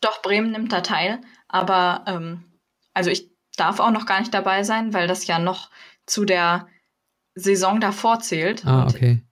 Doch, 0.00 0.22
Bremen 0.22 0.52
nimmt 0.52 0.72
da 0.72 0.80
teil, 0.80 1.18
aber 1.48 2.04
ähm, 2.06 2.44
also 2.94 3.10
ich 3.10 3.30
darf 3.56 3.80
auch 3.80 3.90
noch 3.90 4.06
gar 4.06 4.20
nicht 4.20 4.34
dabei 4.34 4.62
sein, 4.62 4.94
weil 4.94 5.08
das 5.08 5.26
ja 5.26 5.38
noch 5.38 5.70
zu 6.06 6.24
der 6.24 6.66
Saison 7.34 7.80
davor 7.80 8.20
zählt. 8.20 8.64
Ah, 8.66 8.82
und, 8.82 8.94
okay. 8.94 9.22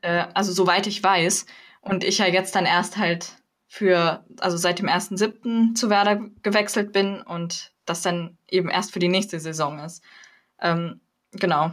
Äh, 0.00 0.26
also 0.34 0.52
soweit 0.52 0.86
ich 0.86 1.02
weiß. 1.02 1.46
Und 1.80 2.04
ich 2.04 2.18
ja 2.18 2.26
jetzt 2.26 2.54
dann 2.54 2.64
erst 2.64 2.96
halt 2.96 3.36
für, 3.66 4.24
also 4.38 4.56
seit 4.56 4.78
dem 4.78 4.86
1.7. 4.86 5.74
zu 5.74 5.90
Werder 5.90 6.20
gewechselt 6.42 6.92
bin 6.92 7.20
und 7.22 7.72
das 7.86 8.02
dann 8.02 8.36
eben 8.48 8.68
erst 8.68 8.92
für 8.92 8.98
die 8.98 9.08
nächste 9.08 9.40
Saison 9.40 9.78
ist. 9.80 10.02
Ähm, 10.60 11.00
genau. 11.32 11.72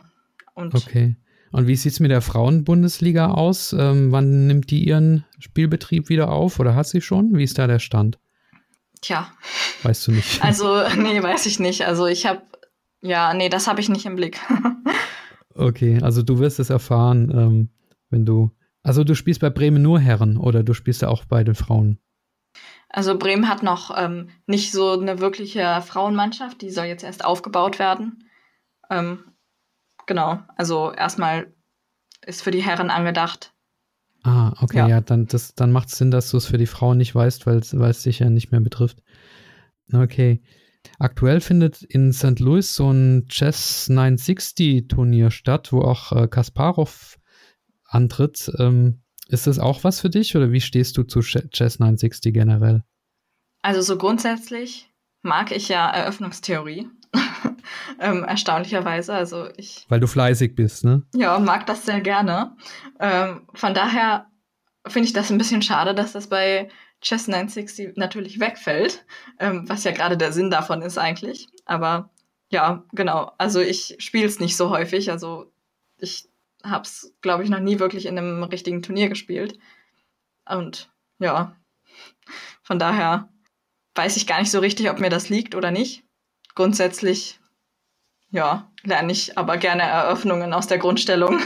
Und 0.56 0.74
okay. 0.74 1.16
Und 1.52 1.68
wie 1.68 1.76
sieht 1.76 1.94
es 1.94 2.00
mit 2.00 2.12
der 2.12 2.22
Frauenbundesliga 2.22 3.32
aus? 3.32 3.74
Ähm, 3.74 4.12
wann 4.12 4.48
nimmt 4.48 4.70
die 4.70 4.88
ihren 4.88 5.26
Spielbetrieb 5.40 6.10
wieder 6.10 6.32
auf 6.32 6.60
oder 6.60 6.76
hat 6.76 6.88
sie 6.88 7.02
schon? 7.02 7.36
Wie 7.36 7.44
ist 7.44 7.58
da 7.58 7.68
der 7.68 7.80
Stand? 7.80 8.20
Tja. 9.02 9.32
Weißt 9.84 10.08
du 10.08 10.12
nicht. 10.12 10.43
Also, 10.43 10.88
nee, 10.97 11.22
weiß 11.22 11.45
ich 11.45 11.60
nicht. 11.60 11.86
Also 11.86 12.06
ich 12.08 12.26
habe, 12.26 12.41
ja, 13.02 13.34
nee, 13.34 13.50
das 13.50 13.68
habe 13.68 13.82
ich 13.82 13.89
nicht 13.89 14.06
im 14.06 14.16
Blick. 14.16 14.39
okay, 15.56 16.00
also 16.02 16.22
du 16.22 16.39
wirst 16.39 16.60
es 16.60 16.70
erfahren, 16.70 17.32
ähm, 17.34 17.70
wenn 18.10 18.26
du, 18.26 18.52
also 18.84 19.04
du 19.04 19.16
spielst 19.16 19.41
bei 19.41 19.50
Bremen 19.50 19.82
nur 19.82 20.00
Herren 20.00 20.38
oder 20.38 20.64
du 20.64 20.74
spielst 20.74 21.02
ja 21.02 21.10
auch 21.10 21.26
bei 21.26 21.43
den 21.43 21.56
Frauen? 21.56 22.00
Also 22.89 23.18
Bremen 23.18 23.47
hat 23.47 23.62
noch 23.62 23.95
ähm, 23.95 24.30
nicht 24.47 24.72
so 24.72 25.00
eine 25.00 25.20
wirkliche 25.20 25.82
Frauenmannschaft, 25.82 26.62
die 26.62 26.72
soll 26.72 26.86
jetzt 26.86 27.04
erst 27.04 27.24
aufgebaut 27.24 27.78
werden. 27.78 28.28
Ähm, 28.89 29.24
genau, 30.08 30.39
also 30.58 30.91
erstmal 30.91 31.54
ist 32.26 32.41
für 32.41 32.52
die 32.52 32.64
Herren 32.64 32.89
angedacht. 32.89 33.54
Ah, 34.24 34.53
okay, 34.61 34.78
ja, 34.80 34.88
ja 34.88 35.01
dann, 35.01 35.28
dann 35.55 35.72
macht 35.72 35.89
es 35.89 35.97
Sinn, 35.97 36.11
dass 36.11 36.30
du 36.30 36.38
es 36.38 36.45
für 36.45 36.57
die 36.57 36.65
Frauen 36.65 36.97
nicht 36.97 37.15
weißt, 37.15 37.45
weil 37.45 37.59
es 37.59 38.03
dich 38.03 38.20
ja 38.20 38.30
nicht 38.30 38.51
mehr 38.51 38.61
betrifft. 38.61 39.01
Okay. 39.93 40.41
Aktuell 40.97 41.41
findet 41.41 41.82
in 41.84 42.13
St. 42.13 42.39
Louis 42.39 42.76
so 42.76 42.91
ein 42.91 43.28
Chess 43.28 43.89
960 43.89 44.88
Turnier 44.88 45.32
statt, 45.32 45.72
wo 45.72 45.82
auch 45.82 46.11
äh, 46.11 46.28
Kasparov 46.28 47.20
antritt. 47.86 48.51
Ähm, 48.59 49.01
ist 49.28 49.47
das 49.47 49.59
auch 49.59 49.84
was 49.84 49.99
für 49.99 50.09
dich 50.09 50.36
oder 50.36 50.51
wie 50.51 50.61
stehst 50.61 50.97
du 50.97 51.03
zu 51.03 51.22
Chess 51.22 51.80
960 51.80 52.34
generell? 52.34 52.84
Also 53.61 53.82
so 53.82 53.97
grundsätzlich 53.97 54.89
mag 55.22 55.51
ich 55.51 55.70
ja 55.70 55.89
Eröffnungstheorie. 55.89 56.88
ähm, 58.00 58.24
erstaunlicherweise. 58.24 59.14
Also 59.14 59.48
ich. 59.58 59.86
Weil 59.90 60.00
du 60.00 60.08
fleißig 60.08 60.56
bist, 60.56 60.84
ne? 60.84 61.04
Ja, 61.16 61.40
mag 61.40 61.66
das 61.66 61.86
sehr 61.86 62.02
gerne. 62.02 62.56
Ähm, 63.00 63.48
von 63.54 63.74
daher 63.74 64.28
finde 64.88 65.08
ich 65.08 65.14
das 65.14 65.30
ein 65.30 65.38
bisschen 65.38 65.62
schade, 65.62 65.94
dass 65.94 66.14
das 66.14 66.28
bei 66.28 66.70
Chess 67.02 67.28
960 67.28 67.96
natürlich 67.96 68.40
wegfällt, 68.40 69.06
ähm, 69.40 69.68
was 69.68 69.84
ja 69.84 69.92
gerade 69.92 70.18
der 70.18 70.34
Sinn 70.34 70.52
davon 70.52 70.82
ist 70.82 70.98
eigentlich. 70.98 71.48
Aber 71.66 72.10
ja, 72.50 72.84
genau. 72.92 73.32
Also 73.38 73.60
ich 73.62 73.96
spiele 74.00 74.26
es 74.26 74.40
nicht 74.40 74.58
so 74.58 74.70
häufig. 74.70 75.12
Also 75.12 75.52
ich 75.98 76.28
habe 76.64 76.84
es, 76.84 77.14
glaube 77.22 77.44
ich, 77.44 77.50
noch 77.50 77.60
nie 77.60 77.80
wirklich 77.80 78.06
in 78.06 78.18
einem 78.18 78.44
richtigen 78.44 78.82
Turnier 78.82 79.10
gespielt. 79.10 79.58
Und 80.46 80.92
ja, 81.20 81.56
von 82.64 82.80
daher 82.80 83.30
weiß 83.96 84.18
ich 84.18 84.28
gar 84.28 84.40
nicht 84.40 84.52
so 84.52 84.60
richtig, 84.60 84.90
ob 84.90 85.00
mir 85.00 85.10
das 85.10 85.30
liegt 85.30 85.56
oder 85.56 85.72
nicht. 85.72 86.04
Grundsätzlich, 86.60 87.39
ja, 88.32 88.70
lerne 88.84 89.14
ich 89.14 89.38
aber 89.38 89.55
gerne 89.55 89.84
Eröffnungen 89.84 90.51
aus 90.51 90.68
der 90.68 90.78
Grundstellung. 90.78 91.39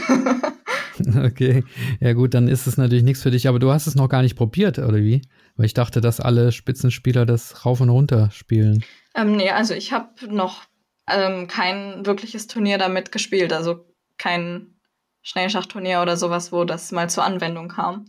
okay, 1.24 1.62
ja 2.00 2.14
gut, 2.14 2.34
dann 2.34 2.48
ist 2.48 2.66
es 2.66 2.78
natürlich 2.78 3.04
nichts 3.04 3.22
für 3.22 3.30
dich, 3.30 3.46
aber 3.46 3.60
du 3.60 3.70
hast 3.70 3.86
es 3.86 3.94
noch 3.94 4.08
gar 4.08 4.22
nicht 4.22 4.34
probiert, 4.34 4.80
oder 4.80 4.96
wie? 4.96 5.22
Weil 5.54 5.66
ich 5.66 5.74
dachte, 5.74 6.00
dass 6.00 6.18
alle 6.18 6.50
Spitzenspieler 6.50 7.26
das 7.26 7.64
rauf 7.64 7.80
und 7.80 7.90
runter 7.90 8.32
spielen. 8.32 8.84
Ähm, 9.14 9.36
nee, 9.36 9.50
also 9.50 9.72
ich 9.72 9.92
habe 9.92 10.08
noch 10.28 10.64
ähm, 11.08 11.46
kein 11.46 12.04
wirkliches 12.04 12.48
Turnier 12.48 12.78
damit 12.78 13.12
gespielt, 13.12 13.52
also 13.52 13.86
kein 14.18 14.74
Schnellschachturnier 15.22 16.02
oder 16.02 16.16
sowas, 16.16 16.50
wo 16.50 16.64
das 16.64 16.90
mal 16.90 17.08
zur 17.08 17.22
Anwendung 17.22 17.68
kam. 17.68 18.06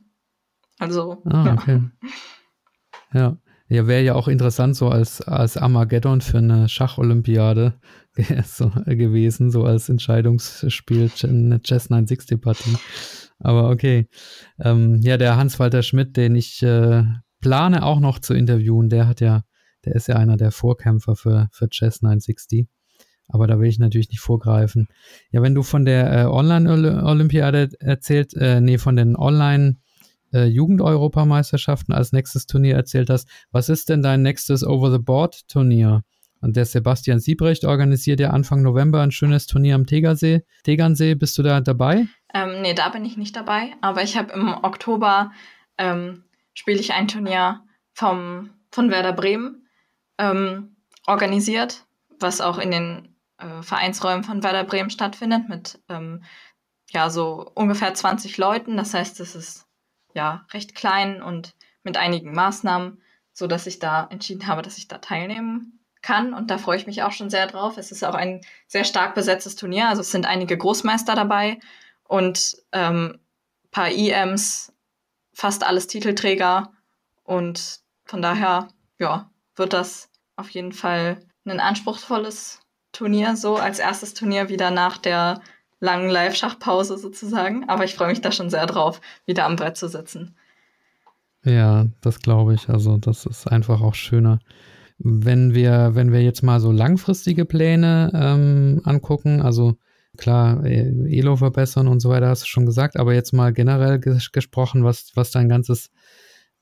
Also. 0.80 1.22
Ah, 1.26 1.45
ja. 1.45 1.53
okay. 1.53 1.82
Ja. 3.14 3.38
Ja, 3.68 3.88
wäre 3.88 4.03
ja 4.03 4.13
auch 4.13 4.28
interessant, 4.28 4.76
so 4.76 4.89
als, 4.89 5.22
als 5.22 5.57
Armageddon 5.57 6.22
für 6.22 6.38
eine 6.38 6.70
Schacholympiade 6.70 7.74
so, 8.45 8.70
gewesen, 8.86 9.49
so 9.49 9.63
als 9.63 9.89
Entscheidungsspiel, 9.89 11.09
eine 11.24 11.61
Chess 11.61 11.89
960-Partie. 11.89 12.78
Aber 13.39 13.72
okay. 13.72 14.07
Ähm, 14.59 14.99
ja, 15.01 15.18
der 15.18 15.36
Hans-Walter 15.38 15.82
Schmidt, 15.82 16.16
den 16.16 16.36
ich 16.36 16.61
äh, 16.61 17.03
plane 17.41 17.84
auch 17.84 17.99
noch 17.99 18.20
zu 18.20 18.36
interviewen, 18.36 18.89
der 18.89 19.07
hat 19.07 19.20
ja, 19.20 19.43
der 19.84 19.95
ist 19.95 20.07
ja 20.07 20.16
einer 20.16 20.38
der 20.38 20.51
Vorkämpfer 20.51 21.16
für, 21.16 21.49
für 21.51 21.68
Chess 21.70 22.03
960. 22.03 22.68
Aber 23.28 23.47
da 23.47 23.59
will 23.59 23.68
ich 23.68 23.80
natürlich 23.80 24.09
nicht 24.09 24.20
vorgreifen. 24.20 24.88
Ja, 25.32 25.41
wenn 25.41 25.55
du 25.55 25.63
von 25.63 25.86
der 25.86 26.13
äh, 26.13 26.26
Online-Olympiade 26.26 27.70
erzählt, 27.80 28.36
äh, 28.36 28.61
nee, 28.61 28.78
von 28.78 28.95
den 28.95 29.16
Online- 29.16 29.78
äh, 30.34 30.45
Jugend-Europameisterschaften 30.45 31.93
als 31.93 32.11
nächstes 32.11 32.45
Turnier 32.45 32.76
erzählt 32.76 33.09
hast. 33.09 33.28
Was 33.51 33.69
ist 33.69 33.89
denn 33.89 34.01
dein 34.01 34.21
nächstes 34.21 34.65
Over-the-Board-Turnier? 34.65 36.03
Und 36.41 36.55
der 36.55 36.65
Sebastian 36.65 37.19
Siebrecht 37.19 37.65
organisiert 37.65 38.19
ja 38.19 38.30
Anfang 38.30 38.61
November 38.61 39.01
ein 39.01 39.11
schönes 39.11 39.47
Turnier 39.47 39.76
am 39.76 39.88
Tegersee. 39.88 40.43
Tegernsee, 40.63 41.15
bist 41.15 41.38
du 41.38 41.43
da 41.43 41.59
dabei? 41.61 42.07
Ähm, 42.34 42.61
nee, 42.61 42.73
da 42.73 42.89
bin 42.89 43.05
ich 43.05 43.17
nicht 43.17 43.36
dabei. 43.36 43.71
Aber 43.82 44.03
ich 44.03 44.15
habe 44.17 44.34
im 44.34 44.49
Oktober 44.49 45.32
ähm, 45.78 46.23
spiele 46.53 46.80
ich 46.80 46.93
ein 46.93 47.07
Turnier 47.07 47.61
vom, 47.93 48.51
von 48.71 48.91
Werder 48.91 49.13
Bremen 49.13 49.67
ähm, 50.17 50.76
organisiert, 51.07 51.86
was 52.19 52.41
auch 52.41 52.59
in 52.59 52.71
den 52.71 53.15
äh, 53.38 53.61
Vereinsräumen 53.61 54.23
von 54.23 54.43
Werder 54.43 54.63
Bremen 54.65 54.89
stattfindet 54.89 55.49
mit 55.49 55.80
ähm, 55.89 56.23
ja 56.91 57.09
so 57.09 57.51
ungefähr 57.55 57.93
20 57.93 58.38
Leuten. 58.38 58.78
Das 58.78 58.93
heißt, 58.93 59.19
es 59.19 59.36
ist 59.36 59.64
ja 60.16 60.45
recht 60.51 60.74
klein 60.74 61.22
und 61.22 61.53
mit 61.84 61.97
einigen 61.97 62.34
Maßnahmen, 62.34 63.01
so 63.34 63.45
dass 63.45 63.68
ich 63.68 63.80
da 63.80 64.07
entschieden 64.09 64.47
habe, 64.47 64.63
dass 64.63 64.80
ich 64.80 64.88
da 64.88 64.97
teilnehmen 64.97 65.80
kann. 66.01 66.34
Und 66.34 66.49
da 66.49 66.57
freue 66.57 66.78
ich 66.78 66.88
mich 66.88 67.03
auch 67.03 67.11
schon 67.11 67.30
sehr 67.30 67.47
drauf. 67.47 67.78
Es 67.78 67.91
ist 67.91 68.03
auch 68.03 68.16
ein 68.16 68.41
sehr 68.68 68.84
stark 68.84 69.13
besetztes 69.13 69.55
Turnier. 69.55 69.89
Also 69.89 70.01
es 70.01 70.11
sind 70.11 70.26
einige 70.26 70.57
Großmeister 70.57 71.16
dabei 71.16 71.59
und 72.03 72.57
ähm, 72.72 73.20
paar 73.72 73.89
EMs, 73.91 74.74
fast 75.34 75.63
alles 75.63 75.88
Titelträger. 75.88 76.72
Und 77.24 77.82
von 78.05 78.22
daher, 78.22 78.70
ja, 78.97 79.30
wird 79.55 79.74
das 79.74 80.09
auf 80.36 80.49
jeden 80.49 80.72
Fall 80.72 81.26
ein 81.45 81.59
anspruchsvolles 81.59 82.61
Turnier, 82.91 83.36
so 83.36 83.57
als 83.57 83.80
erstes 83.80 84.13
Turnier 84.13 84.49
wieder 84.49 84.72
nach 84.72 84.97
der 84.97 85.41
langen 85.80 86.09
Live-Schachpause 86.09 86.97
sozusagen. 86.97 87.67
Aber 87.69 87.84
ich 87.84 87.95
freue 87.95 88.09
mich 88.09 88.21
da 88.21 88.32
schon 88.32 88.49
sehr 88.49 88.65
drauf, 88.65 89.01
wieder 89.26 89.45
am 89.45 89.55
Brett 89.55 89.78
zu 89.78 89.88
sitzen. 89.88 90.36
Ja, 91.43 91.86
das 92.01 92.19
glaube 92.19 92.55
ich. 92.55 92.69
Also, 92.69 92.97
das 92.97 93.26
ist 93.26 93.47
einfach 93.47 93.82
auch 93.82 93.93
schöner. 93.93 94.39
Wenn 94.97 95.53
wir, 95.53 95.91
wenn 95.93 96.11
wir 96.11 96.23
jetzt 96.23 96.41
mal 96.41 96.59
so 96.59 96.71
langfristige 96.71 97.45
Pläne 97.45 98.11
ähm, 98.13 98.82
angucken, 98.84 99.41
also 99.41 99.76
klar, 100.17 100.65
e-, 100.65 101.17
Elo 101.17 101.36
verbessern 101.36 101.88
und 101.88 101.99
so 101.99 102.09
weiter, 102.09 102.30
hast 102.30 102.43
du 102.43 102.47
schon 102.47 102.65
gesagt, 102.65 102.97
aber 102.97 103.13
jetzt 103.13 103.34
mal 103.34 103.53
generell 103.53 103.99
ges 103.99 104.32
gesprochen, 104.32 104.84
was, 104.84 105.11
was 105.15 105.32
dein 105.32 105.49
ganzes, 105.49 105.91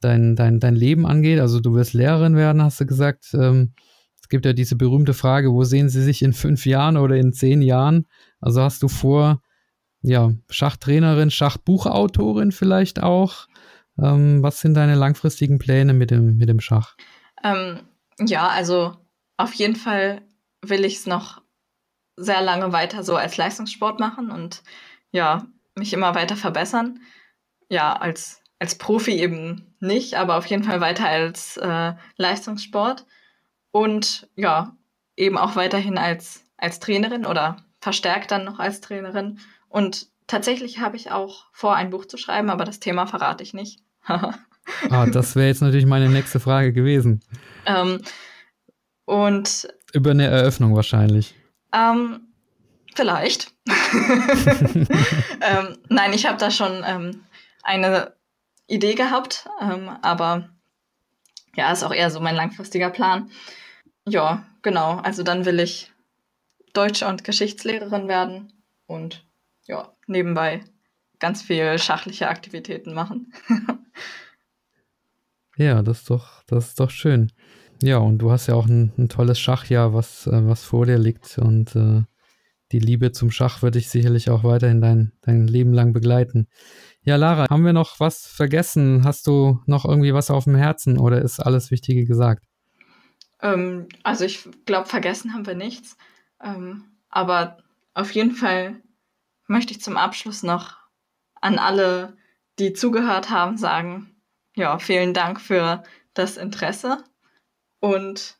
dein, 0.01 0.35
dein, 0.35 0.59
dein 0.59 0.75
Leben 0.75 1.05
angeht. 1.05 1.39
Also 1.39 1.59
du 1.59 1.75
wirst 1.75 1.93
Lehrerin 1.93 2.35
werden, 2.35 2.61
hast 2.61 2.81
du 2.81 2.85
gesagt. 2.85 3.33
Ähm, 3.33 3.73
es 4.21 4.29
gibt 4.29 4.45
ja 4.45 4.53
diese 4.53 4.75
berühmte 4.75 5.13
Frage, 5.13 5.51
wo 5.51 5.63
sehen 5.63 5.89
Sie 5.89 6.01
sich 6.01 6.21
in 6.21 6.33
fünf 6.33 6.65
Jahren 6.65 6.97
oder 6.97 7.17
in 7.17 7.33
zehn 7.33 7.61
Jahren? 7.61 8.07
Also 8.43 8.61
hast 8.61 8.83
du 8.83 8.89
vor, 8.89 9.41
ja, 10.01 10.31
Schachtrainerin, 10.49 11.31
Schachbuchautorin 11.31 12.51
vielleicht 12.51 13.01
auch? 13.01 13.47
Ähm, 13.97 14.43
was 14.43 14.59
sind 14.59 14.73
deine 14.73 14.95
langfristigen 14.95 15.59
Pläne 15.59 15.93
mit 15.93 16.11
dem, 16.11 16.35
mit 16.35 16.49
dem 16.49 16.59
Schach? 16.59 16.97
Ähm, 17.41 17.79
ja, 18.19 18.49
also 18.49 18.97
auf 19.37 19.53
jeden 19.53 19.77
Fall 19.77 20.21
will 20.61 20.83
ich 20.83 20.97
es 20.97 21.05
noch 21.05 21.41
sehr 22.17 22.41
lange 22.41 22.73
weiter 22.73 23.03
so 23.03 23.15
als 23.15 23.37
Leistungssport 23.37 23.99
machen 23.99 24.29
und 24.29 24.61
ja, 25.11 25.45
mich 25.75 25.93
immer 25.93 26.13
weiter 26.13 26.35
verbessern. 26.35 26.99
Ja, 27.69 27.93
als, 27.93 28.41
als 28.59 28.77
Profi 28.77 29.13
eben 29.13 29.73
nicht, 29.79 30.15
aber 30.15 30.37
auf 30.37 30.45
jeden 30.47 30.63
Fall 30.63 30.81
weiter 30.81 31.07
als 31.07 31.55
äh, 31.57 31.93
Leistungssport. 32.17 33.05
Und 33.71 34.27
ja, 34.35 34.75
eben 35.15 35.37
auch 35.37 35.55
weiterhin 35.55 35.97
als, 35.97 36.43
als 36.57 36.79
Trainerin 36.79 37.25
oder 37.25 37.57
verstärkt 37.83 38.31
dann 38.31 38.45
noch 38.45 38.59
als 38.59 38.79
Trainerin. 38.79 39.39
Und 39.67 40.07
tatsächlich 40.25 40.79
habe 40.79 40.95
ich 40.95 41.11
auch 41.11 41.47
vor, 41.51 41.75
ein 41.75 41.89
Buch 41.89 42.05
zu 42.05 42.15
schreiben, 42.15 42.49
aber 42.49 42.63
das 42.63 42.79
Thema 42.79 43.05
verrate 43.07 43.43
ich 43.43 43.53
nicht. 43.53 43.81
ah, 44.05 45.05
das 45.11 45.35
wäre 45.35 45.47
jetzt 45.47 45.61
natürlich 45.61 45.85
meine 45.85 46.09
nächste 46.09 46.39
Frage 46.39 46.71
gewesen. 46.71 47.21
Ähm, 47.65 48.01
und 49.03 49.67
über 49.91 50.11
eine 50.11 50.27
Eröffnung 50.27 50.73
wahrscheinlich. 50.75 51.35
Ähm, 51.73 52.21
vielleicht. 52.95 53.51
ähm, 55.41 55.77
nein, 55.89 56.13
ich 56.13 56.25
habe 56.25 56.37
da 56.37 56.51
schon 56.51 56.83
ähm, 56.85 57.23
eine 57.63 58.13
Idee 58.67 58.95
gehabt, 58.95 59.49
ähm, 59.61 59.89
aber 60.01 60.49
ja, 61.55 61.71
ist 61.71 61.83
auch 61.83 61.93
eher 61.93 62.09
so 62.09 62.21
mein 62.21 62.35
langfristiger 62.35 62.89
Plan. 62.89 63.29
Ja, 64.07 64.45
genau. 64.61 64.99
Also 64.99 65.23
dann 65.23 65.45
will 65.45 65.59
ich 65.59 65.92
Deutsch- 66.73 67.03
und 67.03 67.23
Geschichtslehrerin 67.23 68.07
werden 68.07 68.53
und 68.87 69.25
ja, 69.65 69.93
nebenbei 70.07 70.63
ganz 71.19 71.41
viel 71.41 71.77
schachliche 71.79 72.27
Aktivitäten 72.27 72.93
machen. 72.93 73.33
ja, 75.57 75.81
das 75.81 75.99
ist 75.99 76.09
doch, 76.09 76.43
das 76.47 76.69
ist 76.69 76.79
doch 76.79 76.89
schön. 76.89 77.31
Ja, 77.81 77.97
und 77.97 78.17
du 78.17 78.31
hast 78.31 78.47
ja 78.47 78.55
auch 78.55 78.65
ein, 78.65 78.91
ein 78.97 79.09
tolles 79.09 79.39
Schachjahr, 79.39 79.93
was, 79.93 80.27
äh, 80.27 80.47
was 80.47 80.63
vor 80.63 80.85
dir 80.85 80.97
liegt. 80.97 81.37
Und 81.37 81.75
äh, 81.75 82.01
die 82.71 82.79
Liebe 82.79 83.11
zum 83.11 83.31
Schach 83.31 83.61
wird 83.61 83.75
dich 83.75 83.89
sicherlich 83.89 84.29
auch 84.29 84.43
weiterhin 84.43 84.81
dein, 84.81 85.13
dein 85.21 85.47
Leben 85.47 85.73
lang 85.73 85.93
begleiten. 85.93 86.47
Ja, 87.03 87.17
Lara, 87.17 87.49
haben 87.49 87.65
wir 87.65 87.73
noch 87.73 87.99
was 87.99 88.25
vergessen? 88.25 89.03
Hast 89.03 89.27
du 89.27 89.59
noch 89.65 89.85
irgendwie 89.85 90.13
was 90.13 90.31
auf 90.31 90.45
dem 90.45 90.55
Herzen 90.55 90.97
oder 90.97 91.21
ist 91.21 91.39
alles 91.39 91.71
Wichtige 91.71 92.05
gesagt? 92.05 92.45
Ähm, 93.41 93.87
also 94.03 94.25
ich 94.25 94.47
glaube, 94.65 94.87
vergessen 94.87 95.33
haben 95.33 95.45
wir 95.45 95.55
nichts. 95.55 95.97
Ähm, 96.41 96.85
aber 97.09 97.57
auf 97.93 98.11
jeden 98.11 98.31
Fall 98.31 98.81
möchte 99.47 99.73
ich 99.73 99.81
zum 99.81 99.97
Abschluss 99.97 100.43
noch 100.43 100.77
an 101.41 101.59
alle, 101.59 102.17
die 102.59 102.73
zugehört 102.73 103.29
haben, 103.29 103.57
sagen, 103.57 104.15
ja, 104.55 104.79
vielen 104.79 105.13
Dank 105.13 105.41
für 105.41 105.83
das 106.13 106.37
Interesse. 106.37 107.03
Und 107.79 108.37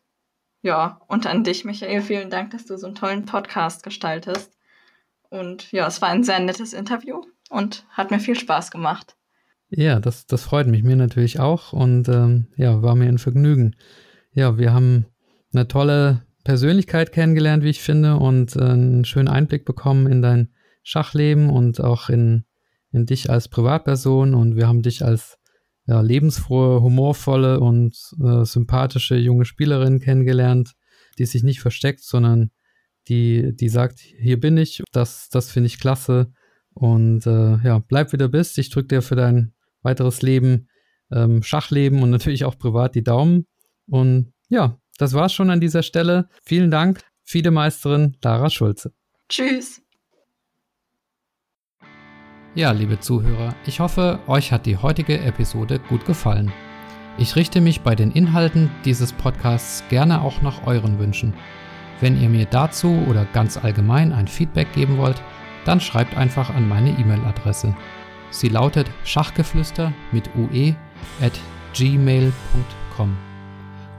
ja, 0.61 1.01
und 1.07 1.27
an 1.27 1.43
dich, 1.43 1.65
Michael, 1.65 2.01
vielen 2.01 2.29
Dank, 2.29 2.51
dass 2.51 2.65
du 2.65 2.77
so 2.77 2.87
einen 2.87 2.95
tollen 2.95 3.25
Podcast 3.25 3.83
gestaltest. 3.83 4.53
Und 5.29 5.71
ja, 5.71 5.85
es 5.87 6.01
war 6.01 6.09
ein 6.09 6.23
sehr 6.23 6.39
nettes 6.39 6.73
Interview 6.73 7.21
und 7.49 7.85
hat 7.89 8.11
mir 8.11 8.19
viel 8.19 8.39
Spaß 8.39 8.71
gemacht. 8.71 9.17
Ja, 9.69 9.99
das, 9.99 10.27
das 10.27 10.43
freut 10.43 10.67
mich, 10.67 10.83
mir 10.83 10.95
natürlich 10.95 11.39
auch. 11.39 11.73
Und 11.73 12.07
ähm, 12.07 12.47
ja, 12.55 12.81
war 12.81 12.95
mir 12.95 13.09
ein 13.09 13.17
Vergnügen. 13.17 13.75
Ja, 14.31 14.57
wir 14.57 14.73
haben 14.73 15.05
eine 15.53 15.67
tolle 15.67 16.21
Persönlichkeit 16.43 17.11
kennengelernt, 17.11 17.63
wie 17.63 17.69
ich 17.69 17.81
finde, 17.81 18.17
und 18.17 18.55
äh, 18.55 18.61
einen 18.61 19.05
schönen 19.05 19.27
Einblick 19.27 19.65
bekommen 19.65 20.07
in 20.07 20.21
dein 20.21 20.53
Schachleben 20.83 21.49
und 21.49 21.81
auch 21.81 22.09
in, 22.09 22.43
in 22.91 23.05
dich 23.05 23.29
als 23.29 23.47
Privatperson. 23.47 24.33
Und 24.33 24.55
wir 24.55 24.67
haben 24.67 24.81
dich 24.81 25.05
als 25.05 25.37
ja, 25.85 26.01
lebensfrohe, 26.01 26.81
humorvolle 26.81 27.59
und 27.59 27.95
äh, 28.23 28.45
sympathische 28.45 29.15
junge 29.15 29.45
Spielerin 29.45 29.99
kennengelernt, 29.99 30.73
die 31.17 31.25
sich 31.25 31.43
nicht 31.43 31.61
versteckt, 31.61 32.01
sondern 32.01 32.51
die, 33.07 33.55
die 33.55 33.69
sagt, 33.69 33.99
hier 33.99 34.39
bin 34.39 34.57
ich, 34.57 34.81
das, 34.91 35.29
das 35.29 35.51
finde 35.51 35.67
ich 35.67 35.79
klasse. 35.79 36.31
Und 36.73 37.25
äh, 37.27 37.57
ja, 37.63 37.79
bleib 37.79 38.13
wie 38.13 38.17
du 38.17 38.29
bist. 38.29 38.57
Ich 38.57 38.69
drücke 38.69 38.87
dir 38.87 39.01
für 39.01 39.15
dein 39.15 39.53
weiteres 39.81 40.21
Leben, 40.21 40.67
ähm, 41.11 41.43
Schachleben 41.43 42.01
und 42.01 42.09
natürlich 42.09 42.45
auch 42.45 42.57
privat 42.57 42.95
die 42.95 43.03
Daumen. 43.03 43.45
Und 43.87 44.33
ja, 44.49 44.79
das 44.97 45.13
war's 45.13 45.33
schon 45.33 45.49
an 45.49 45.59
dieser 45.59 45.83
Stelle. 45.83 46.27
Vielen 46.43 46.71
Dank, 46.71 47.03
Fiedemeisterin 47.23 48.17
Lara 48.23 48.49
Schulze. 48.49 48.93
Tschüss. 49.29 49.81
Ja, 52.55 52.71
liebe 52.71 52.99
Zuhörer, 52.99 53.55
ich 53.65 53.79
hoffe, 53.79 54.19
euch 54.27 54.51
hat 54.51 54.67
die 54.67 54.77
heutige 54.77 55.19
Episode 55.19 55.79
gut 55.89 56.05
gefallen. 56.05 56.51
Ich 57.17 57.35
richte 57.35 57.61
mich 57.61 57.81
bei 57.81 57.95
den 57.95 58.11
Inhalten 58.11 58.69
dieses 58.85 59.11
Podcasts 59.11 59.83
gerne 59.89 60.21
auch 60.21 60.41
nach 60.41 60.67
euren 60.67 60.99
Wünschen. 60.99 61.33
Wenn 61.99 62.21
ihr 62.21 62.29
mir 62.29 62.45
dazu 62.45 63.05
oder 63.07 63.25
ganz 63.25 63.57
allgemein 63.57 64.13
ein 64.13 64.27
Feedback 64.27 64.71
geben 64.73 64.97
wollt, 64.97 65.21
dann 65.65 65.79
schreibt 65.79 66.17
einfach 66.17 66.49
an 66.53 66.67
meine 66.67 66.91
E-Mail-Adresse. 66.99 67.75
Sie 68.29 68.49
lautet 68.49 68.87
schachgeflüster 69.03 69.93
mit 70.11 70.29
ue 70.35 70.75
at 71.21 71.39
gmail.com 71.73 73.32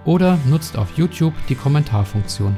oder 0.04 0.38
nutzt 0.46 0.76
auf 0.76 0.96
YouTube 0.96 1.34
die 1.48 1.54
Kommentarfunktion. 1.54 2.56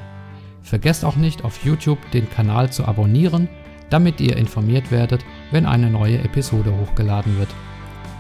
Vergesst 0.63 1.05
auch 1.05 1.17
nicht 1.17 1.45
auf 1.45 1.65
YouTube 1.65 1.99
den 2.11 2.29
Kanal 2.29 2.71
zu 2.73 2.85
abonnieren, 2.85 3.49
damit 3.91 4.21
ihr 4.21 4.37
informiert 4.37 4.91
werdet, 4.91 5.25
wenn 5.53 5.67
eine 5.67 5.91
neue 5.91 6.19
Episode 6.19 6.73
hochgeladen 6.77 7.39
wird. 7.39 7.49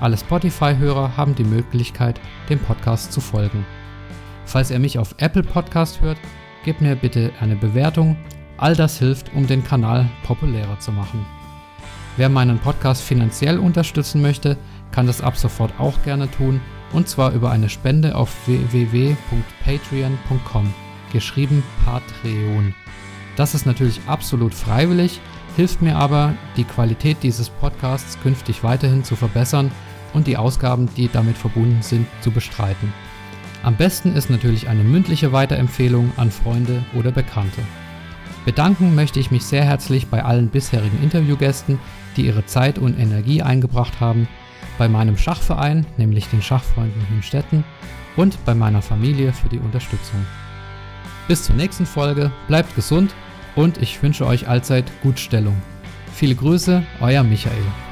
Alle 0.00 0.16
Spotify-Hörer 0.16 1.16
haben 1.16 1.34
die 1.34 1.44
Möglichkeit, 1.44 2.20
dem 2.48 2.58
Podcast 2.58 3.12
zu 3.12 3.20
folgen. 3.20 3.64
Falls 4.44 4.70
ihr 4.70 4.78
mich 4.78 4.98
auf 4.98 5.14
Apple 5.18 5.42
Podcast 5.42 6.00
hört, 6.00 6.18
gebt 6.64 6.80
mir 6.80 6.94
bitte 6.94 7.32
eine 7.40 7.56
Bewertung. 7.56 8.16
All 8.58 8.76
das 8.76 8.98
hilft, 8.98 9.34
um 9.34 9.46
den 9.46 9.64
Kanal 9.64 10.08
populärer 10.22 10.78
zu 10.78 10.92
machen. 10.92 11.26
Wer 12.16 12.28
meinen 12.28 12.58
Podcast 12.58 13.02
finanziell 13.02 13.58
unterstützen 13.58 14.22
möchte, 14.22 14.56
kann 14.92 15.06
das 15.06 15.20
ab 15.20 15.36
sofort 15.36 15.72
auch 15.78 16.02
gerne 16.02 16.30
tun, 16.30 16.60
und 16.92 17.08
zwar 17.08 17.32
über 17.32 17.50
eine 17.50 17.68
Spende 17.68 18.14
auf 18.14 18.32
www.patreon.com, 18.46 20.72
geschrieben 21.12 21.64
Patreon. 21.84 22.72
Das 23.36 23.54
ist 23.54 23.66
natürlich 23.66 24.00
absolut 24.06 24.54
freiwillig, 24.54 25.20
hilft 25.56 25.82
mir 25.82 25.96
aber, 25.96 26.34
die 26.56 26.64
Qualität 26.64 27.18
dieses 27.22 27.50
Podcasts 27.50 28.18
künftig 28.22 28.64
weiterhin 28.64 29.04
zu 29.04 29.16
verbessern 29.16 29.70
und 30.14 30.26
die 30.26 30.36
Ausgaben, 30.36 30.88
die 30.96 31.08
damit 31.12 31.36
verbunden 31.36 31.82
sind, 31.82 32.06
zu 32.20 32.30
bestreiten. 32.30 32.92
Am 33.62 33.76
besten 33.76 34.14
ist 34.14 34.30
natürlich 34.30 34.68
eine 34.68 34.84
mündliche 34.84 35.32
Weiterempfehlung 35.32 36.12
an 36.16 36.30
Freunde 36.30 36.84
oder 36.94 37.10
Bekannte. 37.10 37.62
Bedanken 38.44 38.94
möchte 38.94 39.18
ich 39.18 39.32
mich 39.32 39.44
sehr 39.44 39.64
herzlich 39.64 40.06
bei 40.06 40.24
allen 40.24 40.48
bisherigen 40.48 41.02
Interviewgästen, 41.02 41.80
die 42.16 42.26
ihre 42.26 42.46
Zeit 42.46 42.78
und 42.78 42.98
Energie 42.98 43.42
eingebracht 43.42 43.98
haben, 43.98 44.28
bei 44.78 44.88
meinem 44.88 45.16
Schachverein, 45.16 45.86
nämlich 45.96 46.28
den 46.28 46.42
Schachfreunden 46.42 47.08
Hünstetten, 47.08 47.64
und 48.16 48.42
bei 48.44 48.54
meiner 48.54 48.82
Familie 48.82 49.32
für 49.32 49.48
die 49.48 49.58
Unterstützung. 49.58 50.24
Bis 51.28 51.44
zur 51.44 51.56
nächsten 51.56 51.86
Folge, 51.86 52.30
bleibt 52.48 52.74
gesund 52.74 53.14
und 53.56 53.78
ich 53.78 54.02
wünsche 54.02 54.26
euch 54.26 54.48
allzeit 54.48 54.84
gut 55.02 55.18
Stellung. 55.18 55.56
Viele 56.12 56.34
Grüße, 56.34 56.82
euer 57.00 57.22
Michael. 57.22 57.85